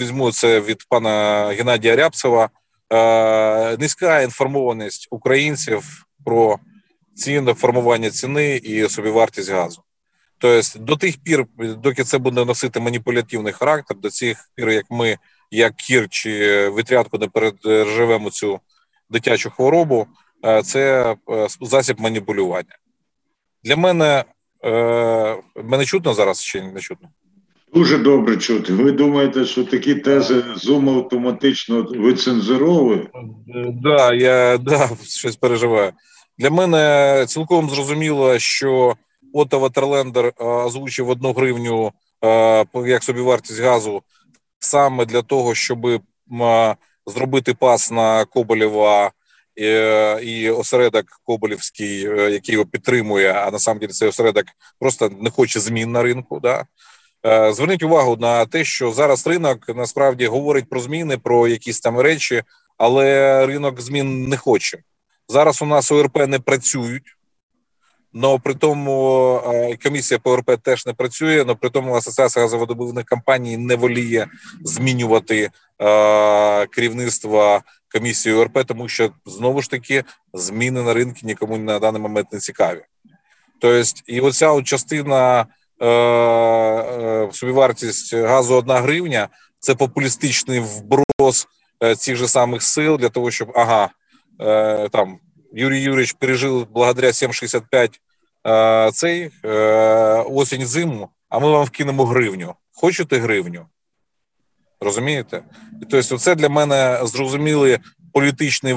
візьму 0.00 0.32
це 0.32 0.60
від 0.60 0.88
пана 0.88 1.46
Геннадія 1.46 1.96
Рябцева. 1.96 2.50
Е, 2.92 3.76
низька 3.76 4.20
інформованість 4.20 5.08
українців 5.10 6.06
про 6.24 6.58
ціни, 7.14 7.54
формування 7.54 8.10
ціни 8.10 8.56
і 8.56 8.88
собівартість 8.88 9.50
газу. 9.50 9.82
Тобто 10.38 10.78
до 10.78 10.96
тих 10.96 11.16
пір, 11.22 11.46
доки 11.58 12.04
це 12.04 12.18
буде 12.18 12.44
носити 12.44 12.80
маніпулятивний 12.80 13.52
характер, 13.52 13.96
до 13.96 14.10
цих 14.10 14.50
пір, 14.54 14.70
як 14.70 14.84
ми, 14.90 15.18
як 15.50 15.76
кір 15.76 16.08
чи 16.10 16.68
витрядку, 16.68 17.18
не 17.18 17.28
переживемо 17.28 18.30
цю 18.30 18.60
дитячу 19.10 19.50
хворобу, 19.50 20.06
е, 20.44 20.62
це 20.62 21.14
засіб 21.60 22.00
маніпулювання. 22.00 22.76
Для 23.64 23.76
мене 23.76 24.24
мене 25.64 25.84
чутно 25.84 26.14
зараз 26.14 26.44
чи 26.44 26.62
не 26.62 26.80
чутно? 26.80 27.08
Дуже 27.74 27.98
добре 27.98 28.36
чути. 28.36 28.72
Ви 28.72 28.92
думаєте, 28.92 29.44
що 29.44 29.64
такі 29.64 29.94
тези 29.94 30.34
Zoom 30.34 30.98
автоматично 30.98 31.82
вицензуровує? 31.82 33.06
Да, 33.82 34.14
я 34.14 34.58
да, 34.58 34.90
щось 35.02 35.36
переживаю. 35.36 35.92
Для 36.38 36.50
мене 36.50 37.24
цілком 37.28 37.70
зрозуміло, 37.70 38.38
що 38.38 38.96
Отто 39.32 39.58
Ватерлендер 39.58 40.32
озвучив 40.38 41.08
одну 41.08 41.32
гривню 41.32 41.92
як 42.86 43.02
собі 43.02 43.20
вартість 43.20 43.60
газу 43.60 44.02
саме 44.58 45.04
для 45.04 45.22
того, 45.22 45.54
щоб 45.54 45.86
зробити 47.06 47.54
пас 47.54 47.90
на 47.90 48.24
Коболєва 48.24 49.10
і 50.22 50.50
осередок 50.50 51.06
Коболівський, 51.24 52.06
е, 52.06 52.30
який 52.30 52.52
його 52.52 52.66
підтримує. 52.66 53.32
А 53.32 53.50
на 53.50 53.74
деле 53.74 53.92
цей 53.92 54.08
осередок 54.08 54.44
просто 54.78 55.10
не 55.20 55.30
хоче 55.30 55.60
змін 55.60 55.92
на 55.92 56.02
ринку. 56.02 56.40
Да? 56.40 56.64
Е, 57.26 57.52
зверніть 57.52 57.82
увагу 57.82 58.16
на 58.16 58.46
те, 58.46 58.64
що 58.64 58.92
зараз 58.92 59.26
ринок 59.26 59.58
насправді 59.76 60.26
говорить 60.26 60.70
про 60.70 60.80
зміни, 60.80 61.18
про 61.18 61.48
якісь 61.48 61.80
там 61.80 61.98
речі, 61.98 62.42
але 62.78 63.46
ринок 63.46 63.80
змін 63.80 64.28
не 64.28 64.36
хоче. 64.36 64.78
Зараз 65.28 65.62
у 65.62 65.66
нас 65.66 65.92
ОРП 65.92 66.16
не 66.26 66.38
працюють, 66.38 67.16
але 68.14 68.38
при 68.38 68.54
тому 68.54 69.36
е, 69.46 69.76
комісія 69.76 70.18
по 70.18 70.30
ОРП 70.30 70.50
теж 70.62 70.86
не 70.86 70.92
працює, 70.92 71.42
але 71.44 71.54
при 71.54 71.70
тому 71.70 71.94
Асоціація 71.94 72.44
газовидобувних 72.44 73.04
компаній 73.04 73.56
не 73.56 73.76
воліє 73.76 74.26
змінювати 74.64 75.50
е, 75.78 76.66
керівництво 76.66 77.60
комісії 77.92 78.34
ОРП, 78.34 78.64
тому 78.66 78.88
що 78.88 79.10
знову 79.26 79.62
ж 79.62 79.70
таки 79.70 80.04
зміни 80.34 80.82
на 80.82 80.94
ринку 80.94 81.20
нікому 81.22 81.56
на 81.56 81.78
даний 81.78 82.02
момент 82.02 82.32
не 82.32 82.38
цікаві. 82.38 82.80
Тобто, 83.60 83.90
і 84.06 84.20
оця 84.20 84.50
от 84.50 84.64
частина. 84.64 85.46
Е, 85.82 85.88
е, 85.88 87.28
собівартість 87.32 88.14
газу 88.14 88.54
1 88.54 88.76
гривня 88.76 89.28
це 89.58 89.74
популістичний 89.74 90.60
вброс 90.60 91.48
е, 91.82 91.96
цих 91.96 92.16
же 92.16 92.28
самих 92.28 92.62
сил 92.62 92.96
для 92.96 93.08
того, 93.08 93.30
щоб 93.30 93.52
ага, 93.54 93.88
там 94.92 95.18
Юрій 95.54 95.80
Юрійович 95.80 96.12
пережив 96.12 96.66
благодаря 96.70 97.08
7,65 97.08 98.92
цей 98.92 99.30
осінь 100.30 100.66
зиму, 100.66 101.08
а 101.28 101.38
ми 101.38 101.50
вам 101.50 101.64
вкинемо 101.64 102.04
гривню. 102.04 102.54
Хочете 102.72 103.18
гривню? 103.18 103.66
Розумієте? 104.80 105.42
І 105.82 105.84
тобто, 105.84 106.18
це 106.18 106.34
для 106.34 106.48
мене 106.48 107.00
зрозуміли 107.02 107.78
політичні 108.12 108.72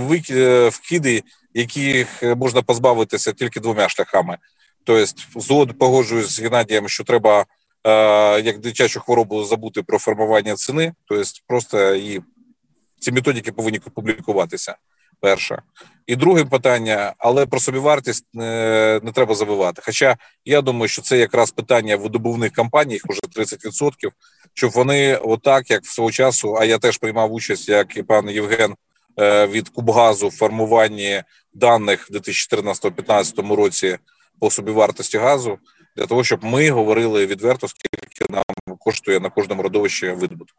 вкиди, 0.69 1.23
яких 1.53 2.23
можна 2.23 2.61
позбавитися 2.61 3.33
тільки 3.33 3.59
двома 3.59 3.89
шляхами. 3.89 4.37
Тобто, 4.83 5.05
згод 5.35 5.77
погоджуюсь 5.79 6.29
з 6.29 6.39
Геннадієм, 6.39 6.89
що 6.89 7.03
треба 7.03 7.45
е, 7.83 8.41
як 8.41 8.59
дитячу 8.59 8.99
хворобу 8.99 9.43
забути 9.43 9.83
про 9.83 9.99
формування 9.99 10.55
ціни, 10.55 10.93
тобто 11.05 11.23
просто 11.47 11.95
і 11.95 12.21
ці 12.99 13.11
методики 13.11 13.51
повинні 13.51 13.79
публікуватися. 13.79 14.75
Перше. 15.25 15.61
І 16.07 16.15
друге 16.15 16.45
питання, 16.45 17.13
але 17.17 17.45
про 17.45 17.59
собівартість 17.59 18.25
не, 18.33 18.99
не 19.03 19.11
треба 19.11 19.35
забувати. 19.35 19.81
Хоча 19.85 20.17
я 20.45 20.61
думаю, 20.61 20.87
що 20.87 21.01
це 21.01 21.17
якраз 21.17 21.51
питання 21.51 21.95
видобувних 21.95 22.53
компаній, 22.53 22.93
їх 22.93 23.03
вже 23.09 23.19
30%, 23.21 23.91
щоб 24.53 24.71
вони, 24.71 25.15
отак, 25.15 25.71
як 25.71 25.83
в 25.83 25.93
свого 25.93 26.11
часу, 26.11 26.57
а 26.59 26.65
я 26.65 26.77
теж 26.77 26.97
приймав 26.97 27.33
участь, 27.33 27.69
як 27.69 27.97
і 27.97 28.03
пан 28.03 28.29
Євген 28.29 28.75
е, 29.19 29.47
від 29.47 29.69
Кубгазу 29.69 30.27
в 30.27 30.35
формуванні 30.35 31.23
даних 31.53 32.09
в 32.09 32.13
2014-2015 32.13 33.55
році 33.55 33.97
по 34.39 34.51
собівартості 34.51 35.17
газу 35.17 35.57
для 35.97 36.05
того, 36.05 36.23
щоб 36.23 36.43
ми 36.43 36.69
говорили 36.69 37.25
відверто, 37.25 37.67
скільки 37.67 38.25
нам 38.33 38.77
коштує 38.79 39.19
на 39.19 39.29
кожному 39.29 39.61
родовищі 39.61 40.09
видобуток. 40.09 40.55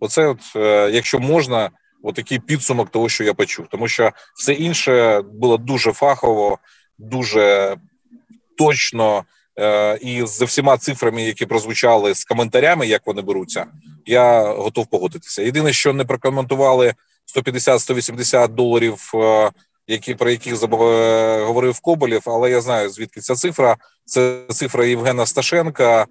Оце, 0.00 0.26
от, 0.26 0.40
е, 0.56 0.90
якщо 0.92 1.18
можна, 1.18 1.70
отакий 2.02 2.38
підсумок 2.38 2.90
того, 2.90 3.08
що 3.08 3.24
я 3.24 3.34
почув, 3.34 3.66
тому 3.70 3.88
що 3.88 4.10
все 4.34 4.52
інше 4.52 5.22
було 5.32 5.56
дуже 5.56 5.92
фахово, 5.92 6.58
дуже 6.98 7.76
точно. 8.58 9.24
Е, 9.58 9.98
і 10.00 10.26
з 10.26 10.42
всіма 10.42 10.78
цифрами, 10.78 11.22
які 11.22 11.46
прозвучали 11.46 12.14
з 12.14 12.24
коментарями, 12.24 12.86
як 12.86 13.02
вони 13.06 13.22
беруться, 13.22 13.66
я 14.06 14.52
готов 14.52 14.86
погодитися. 14.86 15.42
Єдине, 15.42 15.72
що 15.72 15.92
не 15.92 16.04
прокоментували 16.04 16.94
150-180 17.36 18.48
доларів 18.48 19.10
е, 19.14 19.50
які 19.86 20.14
про 20.14 20.30
яких 20.30 20.62
е, 20.62 21.44
говорив 21.44 21.80
Коболєв, 21.80 22.22
але 22.26 22.50
я 22.50 22.60
знаю 22.60 22.90
звідки 22.90 23.20
ця 23.20 23.34
цифра. 23.34 23.76
Це 24.04 24.40
цифра 24.48 24.84
Євгена 24.84 25.26
Сташенка, 25.26 26.06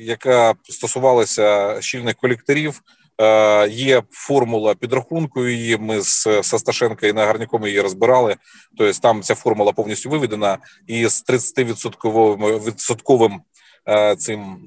яка 0.00 0.54
стосувалася 0.64 1.76
щільних 1.82 2.14
колекторів. 2.14 2.82
Е, 3.20 3.68
є 3.68 4.02
формула 4.10 4.74
підрахунку. 4.74 5.46
Її 5.46 5.76
ми 5.76 6.00
з 6.00 6.42
Сташенка 6.42 7.06
і 7.06 7.12
Нагарняком 7.12 7.66
її 7.66 7.80
розбирали. 7.80 8.36
Тобто 8.78 9.00
там 9.00 9.22
ця 9.22 9.34
формула 9.34 9.72
повністю 9.72 10.10
виведена, 10.10 10.58
і 10.86 11.08
з 11.08 11.24
30% 11.28 12.64
відсотковим 12.64 13.40
Е, 13.88 14.16
цим 14.16 14.58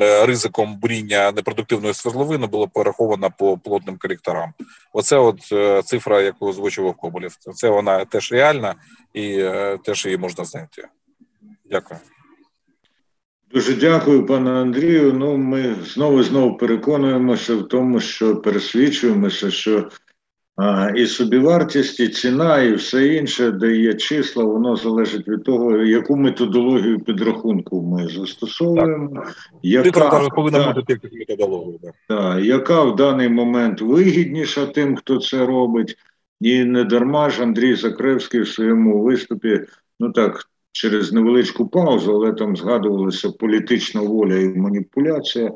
е, 0.00 0.26
ризиком 0.26 0.76
буріння 0.76 1.32
непродуктивної 1.32 1.94
свердловини 1.94 2.46
було 2.46 2.68
пораховано 2.68 3.30
по 3.38 3.58
плотним 3.58 3.98
коректорам. 3.98 4.52
Оце 4.92 5.16
от 5.16 5.40
цифра, 5.86 6.20
яку 6.20 6.46
озвучував 6.46 6.94
Коболєв. 6.94 7.36
Це 7.54 7.68
вона 7.68 8.04
теж 8.04 8.32
реальна 8.32 8.74
і 9.14 9.44
теж 9.84 10.04
її 10.04 10.16
можна 10.18 10.44
знайти. 10.44 10.88
Дякую. 11.70 12.00
Дуже 13.54 13.74
дякую, 13.74 14.26
пане 14.26 14.50
Андрію. 14.50 15.12
Ну, 15.12 15.36
ми 15.36 15.74
знову 15.84 16.22
знову 16.22 16.56
переконуємося 16.56 17.56
в 17.56 17.68
тому, 17.68 18.00
що 18.00 18.36
пересвідчуємося, 18.36 19.50
що 19.50 19.88
А, 20.56 20.90
І 20.96 21.06
собівартість, 21.06 22.00
і 22.00 22.08
ціна, 22.08 22.62
і 22.62 22.74
все 22.74 23.06
інше, 23.06 23.50
де 23.50 23.76
є 23.76 23.94
числа, 23.94 24.44
воно 24.44 24.76
залежить 24.76 25.28
від 25.28 25.44
того, 25.44 25.76
яку 25.76 26.16
методологію 26.16 27.00
підрахунку 27.00 27.82
ми 27.82 28.08
застосовуємо. 28.08 29.24
Яка, 29.62 30.28
повинна 30.28 30.72
бути 30.72 31.00
методологія. 31.12 31.92
Да, 32.08 32.38
яка 32.38 32.82
в 32.82 32.96
даний 32.96 33.28
момент 33.28 33.80
вигідніша 33.80 34.66
тим, 34.66 34.96
хто 34.96 35.18
це 35.18 35.46
робить. 35.46 35.96
І 36.40 36.64
не 36.64 36.84
дарма 36.84 37.30
ж 37.30 37.42
Андрій 37.42 37.74
Закревський 37.74 38.40
в 38.40 38.48
своєму 38.48 39.02
виступі, 39.02 39.60
ну 40.00 40.12
так, 40.12 40.48
через 40.74 41.12
невеличку 41.12 41.68
паузу, 41.68 42.12
але 42.14 42.32
там 42.32 42.56
згадувалася 42.56 43.30
політична 43.30 44.00
воля 44.00 44.36
і 44.36 44.48
маніпуляція. 44.48 45.52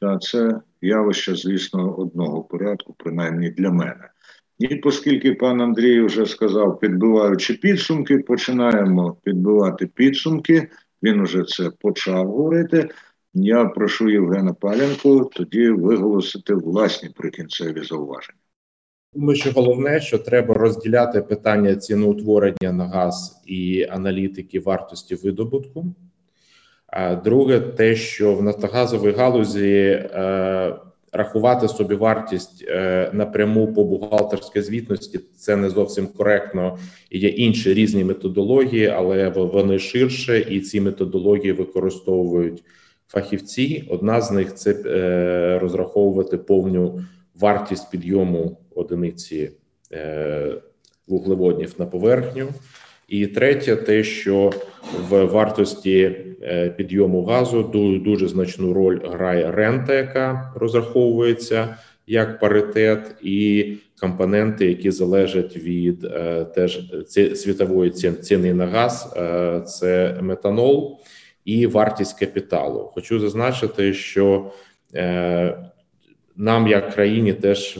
Та 0.00 0.18
це 0.18 0.60
явище, 0.82 1.36
звісно, 1.36 1.94
одного 1.98 2.42
порядку, 2.42 2.94
принаймні 2.98 3.50
для 3.50 3.70
мене. 3.70 4.10
І 4.58 4.80
оскільки 4.80 5.32
пан 5.32 5.60
Андрій 5.60 6.00
вже 6.00 6.26
сказав, 6.26 6.80
підбиваючи 6.80 7.54
підсумки, 7.54 8.18
починаємо 8.18 9.16
підбивати 9.24 9.86
підсумки. 9.86 10.68
Він 11.02 11.20
уже 11.20 11.44
це 11.44 11.70
почав 11.80 12.26
говорити. 12.26 12.88
Я 13.34 13.64
прошу 13.64 14.10
Євгена 14.10 14.52
Паленко 14.52 15.30
тоді 15.34 15.70
виголосити 15.70 16.54
власні 16.54 17.08
прикінцеві 17.08 17.84
зауваження. 17.84 18.39
Думаю, 19.14 19.36
що 19.36 19.52
головне, 19.52 20.00
що 20.00 20.18
треба 20.18 20.54
розділяти 20.54 21.22
питання 21.22 21.76
ціноутворення 21.76 22.72
на 22.72 22.86
газ 22.86 23.42
і 23.46 23.86
аналітики 23.90 24.60
вартості 24.60 25.14
видобутку. 25.14 25.94
А 26.86 27.14
друге, 27.14 27.60
те, 27.60 27.94
що 27.94 28.34
в 28.34 28.42
нафтогазовій 28.42 29.12
галузі 29.12 29.74
е, 29.74 30.76
рахувати 31.12 31.68
собі 31.68 31.94
вартість 31.94 32.64
е, 32.68 33.10
напряму 33.12 33.72
по 33.72 33.84
бухгалтерській 33.84 34.60
звітності, 34.60 35.20
це 35.36 35.56
не 35.56 35.70
зовсім 35.70 36.06
коректно. 36.06 36.78
Є 37.10 37.28
інші 37.28 37.74
різні 37.74 38.04
методології, 38.04 38.86
але 38.86 39.28
вони 39.28 39.78
ширше, 39.78 40.40
і 40.40 40.60
ці 40.60 40.80
методології 40.80 41.52
використовують 41.52 42.64
фахівці. 43.08 43.84
Одна 43.88 44.20
з 44.20 44.30
них 44.30 44.54
це 44.54 44.74
е, 44.86 45.58
розраховувати 45.58 46.38
повну 46.38 47.00
вартість 47.34 47.90
підйому 47.90 48.59
одиниці 48.80 49.50
е, 49.92 50.54
вуглеводнів 51.08 51.74
на 51.78 51.86
поверхню. 51.86 52.48
І 53.08 53.26
третє, 53.26 53.76
те, 53.76 54.04
що 54.04 54.52
в 55.08 55.24
вартості 55.24 56.16
е, 56.42 56.70
підйому 56.70 57.24
газу 57.24 57.62
дуже 58.04 58.28
значну 58.28 58.72
роль 58.72 59.00
грає 59.04 59.50
рента, 59.50 59.94
яка 59.94 60.52
розраховується 60.56 61.76
як 62.06 62.40
паритет, 62.40 63.14
і 63.22 63.72
компоненти, 64.00 64.66
які 64.66 64.90
залежать 64.90 65.56
від 65.56 66.04
е, 66.04 66.44
теж 66.44 66.80
світової 67.34 67.90
ціни 67.90 68.54
на 68.54 68.66
газ, 68.66 69.14
це 69.66 70.18
метанол 70.20 71.00
і 71.44 71.66
вартість 71.66 72.18
капіталу. 72.18 72.90
Хочу 72.94 73.20
зазначити, 73.20 73.94
що 73.94 74.52
нам, 76.36 76.68
як 76.68 76.94
країні, 76.94 77.32
теж 77.32 77.78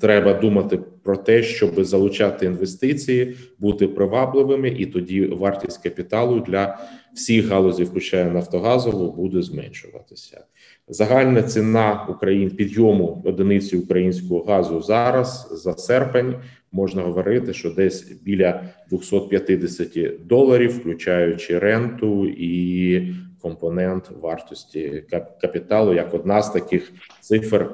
треба 0.00 0.34
думати 0.34 0.78
про 1.02 1.16
те, 1.16 1.42
щоб 1.42 1.84
залучати 1.84 2.46
інвестиції, 2.46 3.36
бути 3.58 3.88
привабливими, 3.88 4.68
і 4.68 4.86
тоді 4.86 5.26
вартість 5.26 5.82
капіталу 5.82 6.40
для 6.40 6.78
всіх 7.14 7.48
галузів, 7.48 7.86
включає 7.86 8.24
Нафтогазову, 8.30 9.12
буде 9.12 9.42
зменшуватися. 9.42 10.44
Загальна 10.88 11.42
ціна 11.42 12.06
Україн 12.08 12.50
підйому 12.50 13.22
одиниці 13.24 13.76
українського 13.76 14.44
газу 14.44 14.80
зараз 14.80 15.48
за 15.52 15.72
серпень 15.72 16.34
можна 16.72 17.02
говорити, 17.02 17.52
що 17.52 17.70
десь 17.70 18.12
біля 18.22 18.62
250 18.90 20.26
доларів, 20.26 20.78
включаючи 20.78 21.58
ренту 21.58 22.26
і 22.26 23.02
компонент 23.42 24.10
вартості 24.20 25.04
капіталу 25.40 25.94
як 25.94 26.14
одна 26.14 26.42
з 26.42 26.52
таких 26.52 26.92
цифр, 27.20 27.66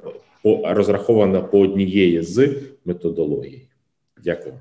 розрахована 0.44 1.40
по 1.40 1.60
однієї 1.60 2.22
з 2.22 2.62
методологій. 2.84 3.68
Дякую. 4.16 4.60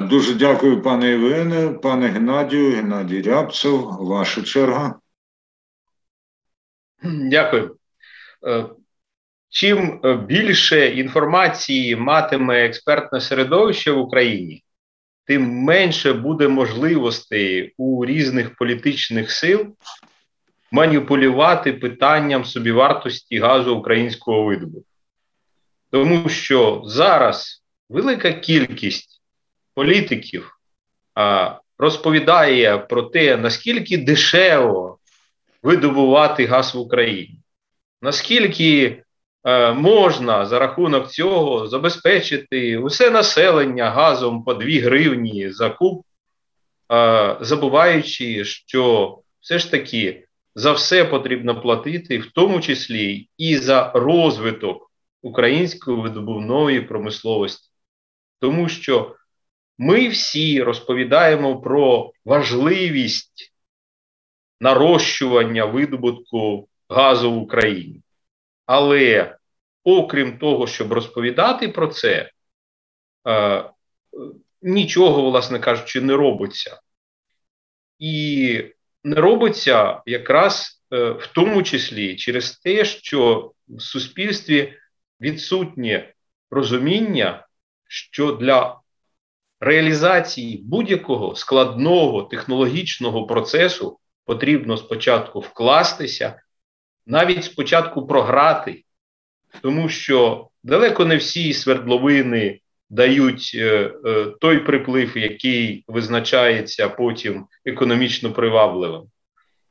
Дуже 0.00 0.34
дякую, 0.34 0.82
пане 0.82 1.08
Євгене, 1.08 1.68
пане 1.68 2.08
Геннадію, 2.08 2.76
Геннадій 2.76 3.22
Рябцев. 3.22 3.96
Ваша 4.00 4.42
черга. 4.42 4.94
Дякую. 7.04 7.76
Е, 8.46 8.64
чим 9.48 10.00
більше 10.26 10.86
інформації 10.86 11.96
матиме 11.96 12.64
експертне 12.66 13.20
середовище 13.20 13.92
в 13.92 13.98
Україні, 13.98 14.64
тим 15.24 15.42
менше 15.50 16.12
буде 16.12 16.48
можливостей 16.48 17.74
у 17.76 18.04
різних 18.04 18.56
політичних 18.56 19.30
сил 19.30 19.66
маніпулювати 20.74 21.72
питанням 21.72 22.44
собівартості 22.44 23.38
газу 23.38 23.76
українського 23.76 24.44
видобутку. 24.44 24.88
Тому 25.90 26.28
що 26.28 26.82
зараз 26.84 27.64
велика 27.88 28.32
кількість 28.32 29.22
політиків 29.74 30.58
а, 31.14 31.58
розповідає 31.78 32.78
про 32.78 33.02
те, 33.02 33.36
наскільки 33.36 33.98
дешево 33.98 34.98
видобувати 35.62 36.46
газ 36.46 36.74
в 36.74 36.78
Україні, 36.78 37.38
наскільки 38.02 39.04
Е, 39.46 39.72
можна 39.72 40.46
за 40.46 40.58
рахунок 40.58 41.10
цього 41.10 41.66
забезпечити 41.66 42.78
усе 42.78 43.10
населення 43.10 43.90
газом 43.90 44.44
по 44.44 44.54
2 44.54 44.68
гривні 44.68 45.50
за 45.50 45.70
куб, 45.70 46.04
е, 46.92 47.36
забуваючи, 47.40 48.44
що 48.44 49.18
все 49.40 49.58
ж 49.58 49.70
таки 49.70 50.24
за 50.54 50.72
все 50.72 51.04
потрібно 51.04 51.60
платити, 51.60 52.18
в 52.18 52.30
тому 52.32 52.60
числі 52.60 53.28
і 53.36 53.56
за 53.56 53.92
розвиток 53.94 54.90
української 55.22 55.96
видобувної 55.96 56.80
промисловості. 56.80 57.70
Тому 58.40 58.68
що 58.68 59.16
ми 59.78 60.08
всі 60.08 60.62
розповідаємо 60.62 61.60
про 61.60 62.12
важливість 62.24 63.54
нарощування 64.60 65.64
видобутку 65.64 66.68
газу 66.88 67.32
в 67.32 67.38
Україні. 67.38 68.02
Але 68.66 69.36
окрім 69.84 70.38
того, 70.38 70.66
щоб 70.66 70.92
розповідати 70.92 71.68
про 71.68 71.86
це, 71.86 72.30
е, 73.28 73.64
нічого, 74.62 75.30
власне 75.30 75.58
кажучи, 75.58 76.00
не 76.00 76.16
робиться. 76.16 76.80
І 77.98 78.73
робиться 79.04 80.02
якраз 80.06 80.82
е, 80.92 81.10
в 81.10 81.26
тому 81.26 81.62
числі 81.62 82.16
через 82.16 82.58
те, 82.58 82.84
що 82.84 83.52
в 83.68 83.82
суспільстві 83.82 84.74
відсутнє 85.20 86.12
розуміння, 86.50 87.46
що 87.88 88.32
для 88.32 88.80
реалізації 89.60 90.62
будь-якого 90.64 91.34
складного 91.36 92.22
технологічного 92.22 93.26
процесу 93.26 93.98
потрібно 94.24 94.76
спочатку 94.76 95.40
вкластися 95.40 96.40
навіть 97.06 97.44
спочатку 97.44 98.06
програти, 98.06 98.84
тому 99.62 99.88
що 99.88 100.48
далеко 100.62 101.04
не 101.04 101.16
всі 101.16 101.54
свердловини 101.54 102.60
дають 102.90 103.52
е, 103.54 103.92
е, 104.06 104.26
той 104.40 104.58
приплив, 104.58 105.18
який 105.18 105.84
визначається 105.88 106.88
потім 106.88 107.46
економічно 107.64 108.32
привабливим. 108.32 109.02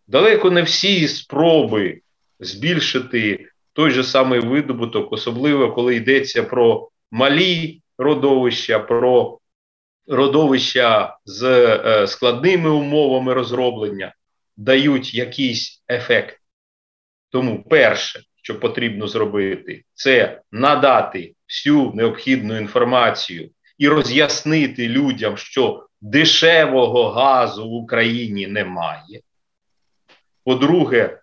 Далеко 0.07 0.51
не 0.51 0.61
всі 0.61 1.07
спроби 1.07 2.01
збільшити 2.39 3.47
той 3.74 3.91
же 3.91 4.03
самий 4.03 4.39
видобуток, 4.39 5.14
особливо 5.14 5.72
коли 5.72 5.95
йдеться 5.95 6.43
про 6.43 6.89
малі 7.11 7.82
родовища, 7.97 8.80
про 8.80 9.39
родовища 10.07 11.18
з 11.26 11.43
е, 11.43 12.07
складними 12.07 12.70
умовами 12.70 13.34
розроблення, 13.34 14.14
дають 14.57 15.14
якийсь 15.14 15.84
ефект. 15.89 16.39
Тому 17.30 17.64
перше, 17.64 18.22
що 18.41 18.59
потрібно 18.59 19.07
зробити, 19.07 19.84
це 19.93 20.41
надати 20.51 21.34
всю 21.54 21.91
необхідну 21.93 22.58
інформацію 22.58 23.49
і 23.78 23.88
роз'яснити 23.88 24.88
людям, 24.88 25.38
що 25.38 25.86
дешевого 26.01 27.10
газу 27.10 27.70
в 27.70 27.74
Україні 27.74 28.47
немає. 28.47 29.22
По-друге, 30.45 31.20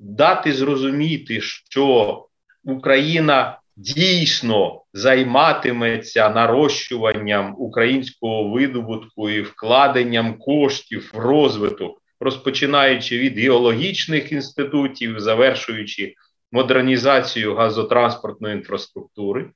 дати 0.00 0.52
зрозуміти, 0.52 1.40
що 1.40 2.26
Україна 2.64 3.58
дійсно 3.76 4.82
займатиметься 4.92 6.28
нарощуванням 6.28 7.54
українського 7.58 8.48
видобутку 8.50 9.30
і 9.30 9.40
вкладенням 9.40 10.38
коштів 10.38 11.10
в 11.14 11.18
розвиток 11.18 12.04
розпочинаючи 12.24 13.18
від 13.18 13.38
геологічних 13.38 14.32
інститутів, 14.32 15.20
завершуючи 15.20 16.14
модернізацію 16.52 17.54
газотранспортної 17.54 18.56
інфраструктури. 18.56 19.50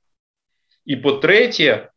І 0.89 0.95
по-третє, 0.95 1.89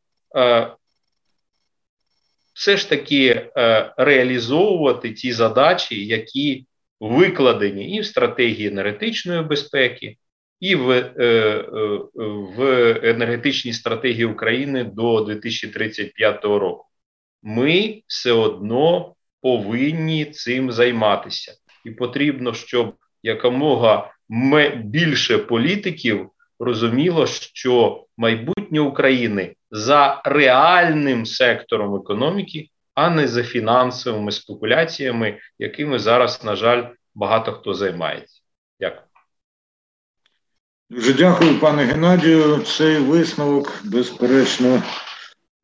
все 2.55 2.76
ж 2.76 2.88
таки 2.88 3.51
реалізовувати 3.97 5.12
ті 5.12 5.32
задачі, 5.32 6.07
які 6.07 6.66
викладені 7.01 7.97
і 7.97 8.01
в 8.01 8.07
стратегії 8.07 8.68
енергетичної 8.68 9.43
безпеки, 9.43 10.16
і 10.61 10.74
в, 10.74 10.90
е, 10.90 11.03
е, 11.18 11.99
в 12.57 12.61
енергетичній 13.03 13.72
стратегії 13.72 14.24
України 14.24 14.84
до 14.84 15.20
2035 15.20 16.45
року. 16.45 16.86
Ми 17.43 18.03
все 18.07 18.32
одно 18.32 19.14
повинні 19.40 20.24
цим 20.24 20.72
займатися, 20.72 21.55
і 21.84 21.90
потрібно, 21.90 22.55
щоб 22.55 22.95
якомога 23.22 24.11
більше 24.84 25.38
політиків 25.38 26.30
розуміло, 26.62 27.26
що 27.26 28.04
майбутнє 28.16 28.80
України 28.80 29.56
за 29.70 30.22
реальним 30.24 31.26
сектором 31.26 31.94
економіки, 31.94 32.68
а 32.94 33.10
не 33.10 33.28
за 33.28 33.42
фінансовими 33.42 34.32
спекуляціями, 34.32 35.38
якими 35.58 35.98
зараз, 35.98 36.44
на 36.44 36.56
жаль, 36.56 36.84
багато 37.14 37.52
хто 37.52 37.74
займається. 37.74 38.40
Дякую. 38.80 39.02
Дуже 40.90 41.12
дякую, 41.12 41.60
пане 41.60 41.84
Геннадію. 41.84 42.58
Цей 42.58 42.98
висновок, 42.98 43.80
безперечно, 43.84 44.82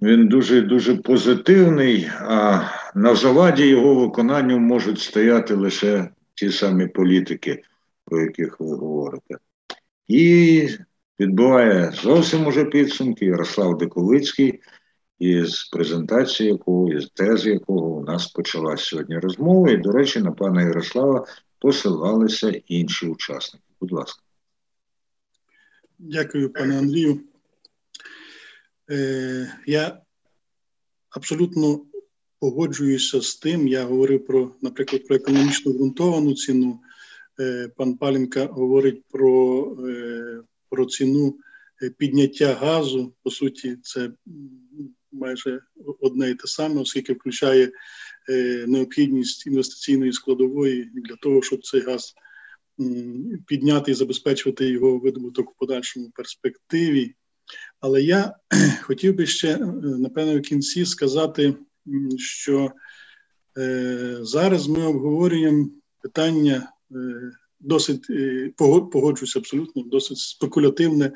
він 0.03 0.29
дуже 0.29 0.61
дуже 0.61 0.97
позитивний, 0.97 2.11
а 2.21 2.61
на 2.95 3.15
заваді 3.15 3.67
його 3.67 3.95
виконанню 3.95 4.59
можуть 4.59 5.01
стояти 5.01 5.55
лише 5.55 6.09
ті 6.35 6.51
самі 6.51 6.87
політики, 6.87 7.63
про 8.05 8.21
яких 8.21 8.61
ви 8.61 8.77
говорите. 8.77 9.37
І 10.09 10.69
відбуває 11.21 11.93
зовсім 12.03 12.47
уже 12.47 12.65
підсумки 12.65 13.25
Ярослав 13.25 13.79
Диковицький, 13.79 14.61
із 15.19 15.65
презентації 15.65 16.49
якого, 16.49 16.93
із 16.93 17.09
тези 17.09 17.51
якого 17.51 17.87
у 17.87 18.05
нас 18.05 18.27
почалась 18.27 18.85
сьогодні 18.85 19.19
розмова. 19.19 19.71
І, 19.71 19.77
до 19.77 19.93
речі, 19.93 20.21
на 20.21 20.33
пана 20.33 20.63
Ярослава 20.63 21.27
посилалися 21.59 22.51
інші 22.67 23.07
учасники. 23.07 23.65
Будь 23.81 23.93
ласка. 23.93 24.23
Дякую, 25.99 26.53
пане 26.53 26.79
Андрію. 26.79 27.21
Е, 28.91 29.53
Я 29.67 30.01
абсолютно 31.11 31.81
погоджуюся 32.41 33.21
з 33.21 33.37
тим. 33.37 33.69
Я 33.69 33.85
говорив 33.85 34.27
про, 34.27 34.51
наприклад, 34.63 35.07
про 35.07 35.17
економічно 35.17 35.73
ґрунтовану 35.73 36.35
ціну. 36.35 36.81
Е, 37.41 37.71
Пан 37.77 37.95
Паленка 37.95 38.47
говорить 38.47 39.05
про, 39.11 39.63
е, 39.89 40.43
про 40.71 40.87
ціну 40.87 41.39
е, 41.83 41.91
підняття 41.91 42.55
газу. 42.55 43.15
По 43.23 43.31
суті, 43.31 43.77
це 43.83 44.11
майже 45.13 45.61
одне 46.01 46.31
і 46.31 46.35
те 46.35 46.47
саме, 46.47 46.81
оскільки 46.81 47.13
включає 47.13 47.73
е, 48.29 48.65
необхідність 48.69 49.47
інвестиційної 49.47 50.13
складової 50.13 50.91
для 50.95 51.17
того, 51.17 51.43
щоб 51.43 51.65
цей 51.65 51.81
газ 51.81 52.15
підняти 53.47 53.91
і 53.91 53.95
забезпечувати 53.95 54.69
його 54.69 54.99
видобуток 54.99 55.51
в 55.51 55.59
подальшому 55.59 56.11
перспективі. 56.15 57.15
Але 57.81 58.03
я 58.03 58.35
хотів 58.83 59.15
би 59.15 59.27
ще, 59.27 59.55
е, 59.55 59.59
напевно, 59.83 60.39
в 60.39 60.43
кінці 60.43 60.87
сказати, 60.87 61.55
що 62.19 62.73
зараз 64.21 64.69
ми 64.69 64.87
обговорюємо 64.87 65.71
питання 66.03 66.73
досить 67.61 68.07
погоджуюся 68.57 69.39
абсолютно, 69.39 69.83
досить 69.83 70.19
спекулятивне 70.19 71.13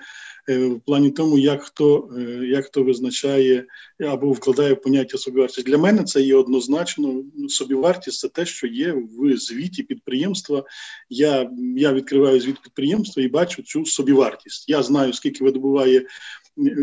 Е, 0.48 0.66
в 0.66 0.80
плані 0.80 1.10
тому, 1.10 1.38
як 1.38 1.62
хто 1.62 2.10
е, 2.18 2.46
як 2.46 2.64
хто 2.64 2.82
визначає 2.82 3.66
або 4.00 4.32
вкладає 4.32 4.74
поняття 4.74 5.18
собівартість. 5.18 5.66
Для 5.66 5.78
мене 5.78 6.04
це 6.04 6.22
є 6.22 6.34
однозначно. 6.34 7.24
Собівартість 7.48 8.20
це 8.20 8.28
те, 8.28 8.46
що 8.46 8.66
є 8.66 8.92
в 8.92 9.36
звіті 9.36 9.82
підприємства. 9.82 10.64
Я 11.10 11.50
я 11.76 11.92
відкриваю 11.92 12.40
звіт 12.40 12.62
підприємства 12.62 13.22
і 13.22 13.28
бачу 13.28 13.62
цю 13.62 13.86
собівартість. 13.86 14.68
Я 14.68 14.82
знаю, 14.82 15.12
скільки 15.12 15.44
видобуває. 15.44 16.06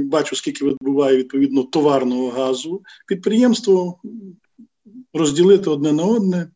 Бачу, 0.04 0.36
скільки 0.36 0.66
видобуває 0.66 1.18
відповідно 1.18 1.64
товарного 1.64 2.30
газу 2.30 2.82
підприємство 3.08 4.02
розділити 5.14 5.70
одне 5.70 5.94
на 5.94 6.04
одне 6.04 6.52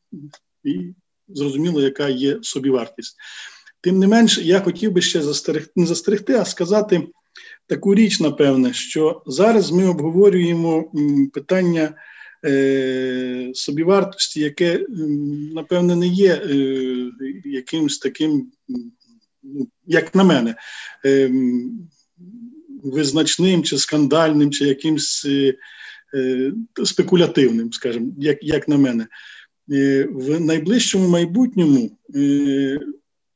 і 0.63 0.93
зрозуміло, 1.28 1.82
яка 1.82 2.09
є 2.09 2.39
собівартість. 2.41 3.15
Тим 3.82 3.99
не 3.99 4.07
менш, 4.07 4.38
я 4.38 4.59
хотів 4.59 4.91
би 4.91 5.01
ще 5.01 5.21
застерегти, 5.21 5.71
не 5.76 5.86
застерегти, 5.86 6.34
а 6.34 6.45
сказати 6.45 7.07
таку 7.67 7.95
річ, 7.95 8.19
напевне, 8.19 8.74
що 8.74 9.24
зараз 9.26 9.71
ми 9.71 9.88
обговорюємо 9.88 10.91
питання 11.34 11.95
е, 12.45 13.51
собівартості, 13.53 14.39
яке, 14.39 14.86
напевне, 15.53 15.95
не 15.95 16.07
є 16.07 16.34
е, 16.34 16.57
якимось 17.45 17.97
таким, 17.97 18.51
ну, 19.43 19.67
як 19.86 20.15
на 20.15 20.24
мене, 20.24 20.55
е, 21.05 21.32
визначним 22.84 23.63
чи 23.63 23.78
скандальним, 23.78 24.51
чи 24.51 24.65
якимсь 24.65 25.26
е, 25.26 25.53
е 26.15 26.53
спекулятивним, 26.84 27.74
скажімо, 27.74 28.11
як, 28.17 28.43
як 28.43 28.67
на 28.67 28.78
мене. 28.78 29.07
Е, 29.72 30.07
в 30.11 30.39
найближчому 30.39 31.07
майбутньому 31.07 31.97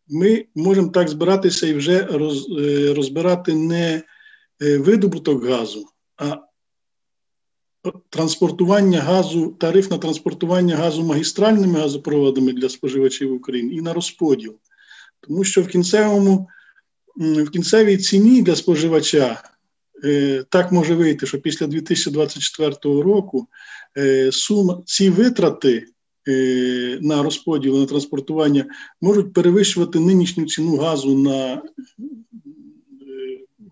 ми 0.10 0.46
можемо 0.56 0.88
так 0.88 1.10
збиратися 1.10 1.68
і 1.68 1.74
вже 1.74 1.94
е, 1.94 2.08
розбирати 2.94 3.56
не 3.56 4.04
е, 4.62 4.78
видобуток 4.78 5.46
газу, 5.46 5.86
а 6.18 6.38
транспортування 8.10 9.00
газу, 9.00 9.56
тариф 9.60 9.92
на 9.92 9.98
транспортування 9.98 10.76
газу 10.76 11.04
магістральними 11.04 11.80
газопроводами 11.80 12.54
для 12.54 12.70
споживачів 12.70 13.34
України 13.34 13.74
і 13.74 13.82
на 13.82 13.94
розподіл. 13.94 14.56
Тому 15.20 15.44
що 15.44 15.62
в 15.62 15.68
кінцевому, 15.68 16.48
в 17.16 17.50
кінцевій 17.50 17.98
ціні 17.98 18.42
для 18.42 18.56
споживача 18.56 19.44
е, 20.04 20.44
так 20.50 20.72
може 20.72 20.96
вийти, 20.96 21.26
що 21.26 21.42
після 21.42 21.68
2024 21.68 22.76
року 22.84 23.48
сума 24.32 24.82
ці 24.86 25.10
витрати 25.10 25.88
Е, 25.88 25.97
на 27.02 27.24
розподіл 27.24 27.80
на 27.80 27.86
транспортування 27.86 28.66
можуть 29.02 29.34
перевищувати 29.34 30.00
нинішню 30.00 30.46
ціну 30.46 30.78
газу 30.78 31.18
на 31.18 31.54
е, 31.54 31.62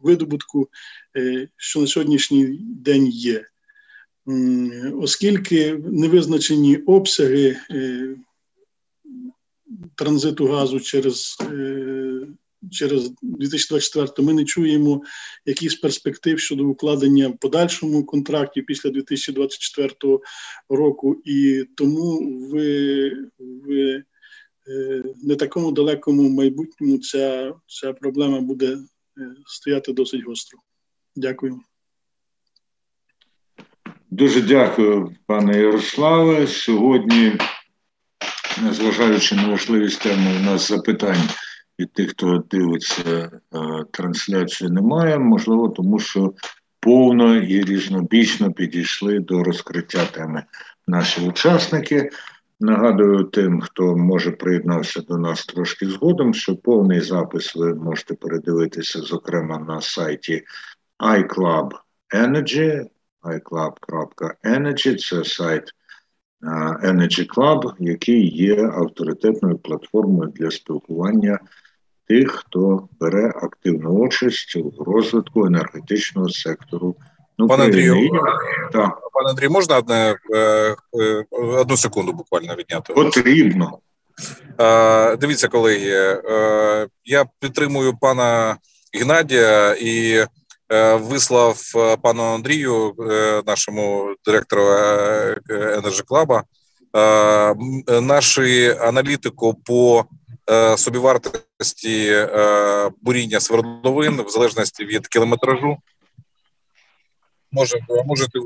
видобутку, 0.01 0.69
е, 1.17 1.47
що 1.57 1.79
на 1.79 1.87
сьогоднішній 1.87 2.59
день 2.61 3.07
є. 3.07 3.45
Оскільки 5.01 5.73
невизначені 5.73 6.77
обсяги 6.77 7.57
транзиту 9.95 10.47
газу 10.47 10.79
через 10.79 11.37
через 12.71 13.11
2024 13.21 14.27
ми 14.27 14.33
не 14.33 14.45
чуємо 14.45 15.01
якихось 15.45 15.75
перспектив 15.75 16.39
щодо 16.39 16.67
укладення 16.67 17.27
в 17.27 17.37
подальшому 17.37 18.05
контрактів 18.05 18.65
після 18.65 18.89
2024 18.89 20.19
року, 20.69 21.21
і 21.25 21.65
тому 21.75 22.19
в, 22.39 22.53
в 23.39 23.71
е, 24.67 25.03
не 25.23 25.35
такому 25.35 25.71
далекому 25.71 26.29
майбутньому 26.29 26.97
ця, 26.97 27.53
ця 27.67 27.93
проблема 27.93 28.41
буде 28.41 28.67
е, 28.67 28.77
стояти 29.45 29.93
досить 29.93 30.25
гостро. 30.25 30.59
Дякую. 31.15 31.59
Дуже 34.11 34.41
дякую, 34.41 35.15
пане 35.25 35.57
Ярославе. 35.57 36.47
Сьогодні, 36.47 37.37
незважаючи 38.63 39.35
на 39.35 39.47
важливість 39.49 40.01
теми, 40.01 40.37
у 40.39 40.43
нас 40.43 40.67
запитань 40.67 41.29
від 41.79 41.93
тих, 41.93 42.09
хто 42.09 42.43
дивиться 42.51 43.03
е, 43.03 43.31
трансляцію, 43.91 44.69
немає. 44.69 45.19
Можливо, 45.19 45.69
тому 45.69 45.99
що 45.99 46.33
повно 46.79 47.35
і 47.35 47.63
різнобічно 47.63 48.53
підійшли 48.53 49.19
до 49.19 49.43
розкриття 49.43 50.05
теми 50.05 50.43
наші 50.87 51.21
учасники. 51.21 52.09
Нагадую 52.59 53.23
тим, 53.23 53.61
хто 53.61 53.95
може 53.95 54.31
приєднався 54.31 55.01
до 55.01 55.17
нас 55.17 55.45
трошки 55.45 55.85
згодом, 55.85 56.33
що 56.33 56.55
повний 56.55 57.01
запис 57.01 57.55
ви 57.55 57.75
можете 57.75 58.13
передивитися, 58.13 58.99
зокрема, 58.99 59.59
на 59.59 59.81
сайті 59.81 60.43
iClub 60.99 61.69
Energy, 62.15 62.85
iClub.energy, 63.23 64.97
це 64.97 65.23
сайт 65.23 65.71
Energy 66.83 67.35
Club, 67.35 67.73
який 67.79 68.35
є 68.35 68.63
авторитетною 68.67 69.57
платформою 69.57 70.31
для 70.35 70.51
спілкування 70.51 71.39
тих, 72.07 72.31
хто 72.31 72.87
бере 72.99 73.29
активну 73.29 73.89
участь 73.89 74.55
у 74.55 74.83
розвитку 74.83 75.45
енергетичного 75.45 76.29
сектору. 76.29 76.95
Ну, 77.37 77.47
Пане 77.47 77.63
Андрію, 77.63 78.09
так. 78.71 78.99
пане 79.13 79.29
Андрій, 79.29 79.49
можна 79.49 79.77
одне, 79.77 80.15
е, 80.35 80.39
е, 80.39 81.25
одну 81.31 81.77
секунду 81.77 82.13
буквально 82.13 82.55
відняти? 82.55 82.93
Потрібно. 82.93 83.79
Е, 84.61 85.17
дивіться, 85.17 85.47
колеги, 85.47 86.21
я 87.05 87.25
підтримую 87.39 87.97
пана 87.97 88.57
Геннадія 88.93 89.75
і 89.81 90.25
вислав 90.93 91.61
пану 92.01 92.23
Андрію, 92.23 92.93
нашому 93.47 94.15
директору 94.25 94.63
Energy 95.49 96.03
Club, 96.05 96.41
нашу 98.01 98.41
аналітику 98.81 99.53
по 99.65 100.05
собівартості 100.77 102.27
буріння 103.01 103.39
свердловин 103.39 104.21
в 104.21 104.29
залежності 104.29 104.85
від 104.85 105.07
кілометражу. 105.07 105.77
Може, 107.51 107.77
можете 108.05 108.39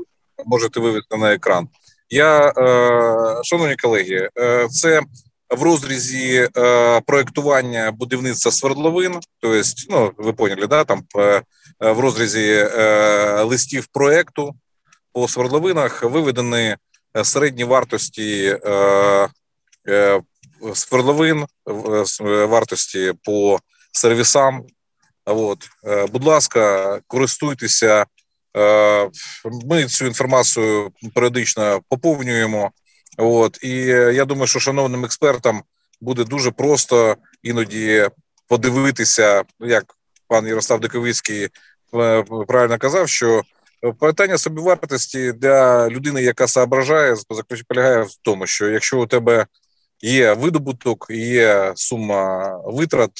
можете 0.46 0.80
вивести 0.80 1.16
на 1.16 1.34
екран. 1.34 1.68
Я, 2.10 2.52
шановні 3.44 3.76
колеги, 3.76 4.28
це 4.70 5.02
в 5.50 5.62
розрізі 5.62 6.48
е, 6.56 7.00
проектування 7.00 7.90
будівництва 7.90 8.52
свердловин, 8.52 9.20
тобто, 9.40 9.62
ну 9.90 10.12
ви 10.16 10.32
поняли, 10.32 10.66
да 10.66 10.84
там 10.84 11.02
е, 11.16 11.42
в 11.80 12.00
розрізі 12.00 12.68
е, 12.76 13.42
листів 13.42 13.86
проекту 13.86 14.54
по 15.12 15.28
свердловинах 15.28 16.02
виведені 16.02 16.76
середні 17.24 17.64
вартості 17.64 18.58
е, 18.64 19.28
е, 19.88 20.20
свердловин, 20.74 21.46
вартості 22.48 23.12
по 23.24 23.58
сервісам. 23.92 24.64
От, 25.24 25.68
е, 25.86 26.06
будь 26.06 26.24
ласка, 26.24 27.00
користуйтеся. 27.06 28.06
Е, 28.56 29.10
ми 29.64 29.84
цю 29.84 30.06
інформацію 30.06 30.90
періодично 31.14 31.80
поповнюємо. 31.88 32.70
От 33.18 33.58
і 33.62 33.76
я 34.14 34.24
думаю, 34.24 34.46
що 34.46 34.58
шановним 34.60 35.04
експертам 35.04 35.62
буде 36.00 36.24
дуже 36.24 36.50
просто 36.50 37.16
іноді 37.42 38.08
подивитися, 38.48 39.42
як 39.60 39.84
пан 40.28 40.46
Ярослав 40.46 40.80
Диковицький 40.80 41.48
е, 41.94 42.24
правильно 42.48 42.78
казав, 42.78 43.08
що 43.08 43.42
питання 44.00 44.38
собівартості 44.38 45.32
для 45.32 45.88
людини, 45.88 46.22
яка 46.22 46.48
соображає, 46.48 47.16
полягає 47.68 48.02
в 48.02 48.14
тому, 48.22 48.46
що 48.46 48.68
якщо 48.68 49.00
у 49.00 49.06
тебе 49.06 49.46
є 50.00 50.32
видобуток, 50.32 51.06
є 51.10 51.72
сума 51.76 52.56
витрат, 52.64 53.10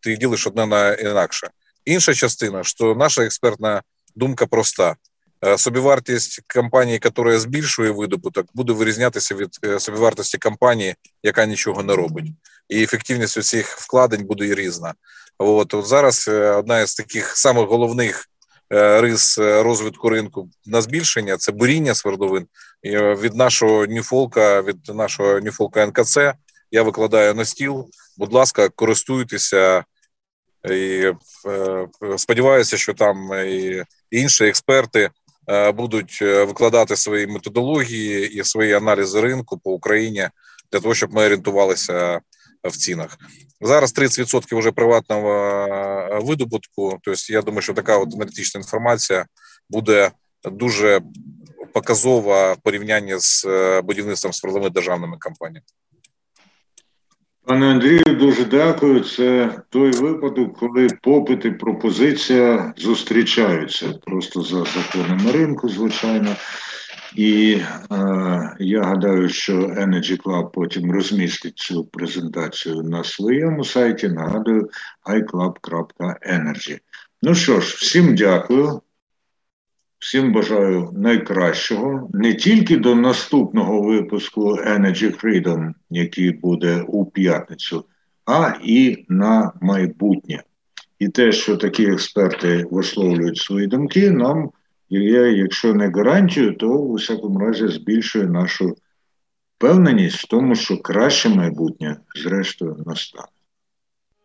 ти 0.00 0.16
ділиш 0.16 0.46
одне 0.46 0.66
на 0.66 0.94
інакше. 0.94 1.48
Інша 1.84 2.14
частина, 2.14 2.64
що 2.64 2.94
наша 2.94 3.24
експертна 3.24 3.82
думка 4.16 4.46
проста. 4.46 4.96
Е, 5.44 5.58
собівартість 5.58 6.40
компанії, 6.54 7.00
яка 7.04 7.38
збільшує 7.38 7.90
видобуток, 7.90 8.46
буде 8.54 8.72
вирізнятися 8.72 9.34
від 9.34 9.48
е, 9.64 9.80
собівартості 9.80 10.38
компанії, 10.38 10.94
яка 11.22 11.46
нічого 11.46 11.82
не 11.82 11.96
робить, 11.96 12.26
і 12.68 12.82
ефективність 12.82 13.36
у 13.36 13.42
цих 13.42 13.78
вкладень 13.78 14.26
буде 14.26 14.54
різна. 14.54 14.94
От, 15.38 15.74
от 15.74 15.86
зараз 15.86 16.28
е, 16.28 16.50
одна 16.50 16.80
із 16.80 16.94
таких 16.94 17.36
самих 17.36 17.68
головних 17.68 18.24
рис 18.70 19.38
розвитку 19.38 20.08
ринку 20.08 20.50
на 20.66 20.82
збільшення 20.82 21.36
це 21.36 21.52
буріння 21.52 21.94
свердловин. 21.94 22.46
Від 22.84 23.34
нашого 23.34 23.86
Ньюфолка, 23.86 24.62
від 24.62 24.88
нашого 24.88 25.40
Ньюфолка 25.40 25.86
НКЦ 25.86 26.16
я 26.70 26.82
викладаю 26.82 27.34
на 27.34 27.44
стіл. 27.44 27.90
Будь 28.16 28.32
ласка, 28.32 28.68
користуйтеся. 28.68 29.84
І 30.70 31.12
сподіваюся, 32.16 32.76
що 32.76 32.94
там 32.94 33.30
і 33.46 33.84
інші 34.10 34.44
експерти 34.44 35.10
Е, 35.50 35.72
будуть 35.72 36.18
е, 36.22 36.44
викладати 36.44 36.96
свої 36.96 37.26
методології 37.26 38.32
і 38.32 38.44
свої 38.44 38.72
аналізи 38.72 39.20
ринку 39.20 39.58
по 39.58 39.72
Україні 39.72 40.28
для 40.72 40.80
того, 40.80 40.94
щоб 40.94 41.14
ми 41.14 41.24
орієнтувалися 41.24 42.20
в 42.64 42.76
цінах. 42.76 43.18
Зараз 43.60 43.94
30% 43.94 44.58
вже 44.58 44.72
приватного 44.72 45.30
е, 45.30 46.18
видобутку. 46.22 46.98
Тобто, 47.02 47.32
я 47.32 47.42
думаю, 47.42 47.62
що 47.62 47.74
така 47.74 47.98
от 47.98 48.14
аналітична 48.14 48.58
інформація 48.58 49.26
буде 49.70 50.10
дуже 50.44 51.00
показова 51.72 52.52
в 52.52 52.56
порівнянні 52.62 53.14
з 53.18 53.46
будівництвом 53.84 54.32
з 54.32 54.70
державними 54.70 55.16
компаніями. 55.20 55.64
Пане 57.48 57.66
Андрію, 57.66 58.16
дуже 58.20 58.44
дякую. 58.44 59.00
Це 59.00 59.50
той 59.68 59.90
випадок, 59.90 60.58
коли 60.58 60.88
попит 61.02 61.44
і 61.44 61.50
пропозиція 61.50 62.74
зустрічаються 62.76 63.86
просто 64.06 64.42
за 64.42 64.64
законами 64.64 65.32
ринку, 65.32 65.68
звичайно. 65.68 66.36
І 67.14 67.60
е, 67.92 68.56
я 68.58 68.82
гадаю, 68.82 69.28
що 69.28 69.52
Energy 69.52 70.22
Club 70.22 70.50
потім 70.50 70.92
розмістить 70.92 71.58
цю 71.58 71.84
презентацію 71.84 72.82
на 72.82 73.04
своєму 73.04 73.64
сайті. 73.64 74.08
Нагадую, 74.08 74.70
iClub.energy. 75.06 76.78
Ну 77.22 77.34
що 77.34 77.60
ж, 77.60 77.76
всім 77.76 78.14
дякую. 78.14 78.80
Всім 79.98 80.32
бажаю 80.32 80.90
найкращого 80.96 82.10
не 82.12 82.34
тільки 82.34 82.76
до 82.76 82.94
наступного 82.94 83.82
випуску 83.82 84.56
Energy 84.56 85.20
Freedom, 85.20 85.72
який 85.90 86.32
буде 86.32 86.84
у 86.88 87.06
п'ятницю, 87.06 87.84
а 88.26 88.52
і 88.62 89.04
на 89.08 89.52
майбутнє. 89.60 90.42
І 90.98 91.08
те, 91.08 91.32
що 91.32 91.56
такі 91.56 91.86
експерти 91.86 92.66
висловлюють 92.70 93.38
свої 93.38 93.66
думки, 93.66 94.10
нам 94.10 94.50
є, 94.90 95.32
якщо 95.32 95.74
не 95.74 95.90
гарантію, 95.90 96.54
то 96.54 96.68
у 96.68 96.94
всякому 96.94 97.38
разі 97.38 97.68
збільшує 97.68 98.26
нашу 98.26 98.76
впевненість 99.56 100.16
в 100.18 100.26
тому, 100.26 100.54
що 100.54 100.78
краще 100.78 101.28
майбутнє, 101.28 101.96
зрештою, 102.24 102.76
настане. 102.86 103.28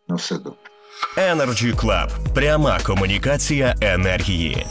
На 0.08 0.14
все 0.14 0.34
добре. 0.34 0.58
Energy 1.16 1.74
Club. 1.74 2.34
пряма 2.34 2.78
комунікація 2.86 3.74
енергії. 3.80 4.66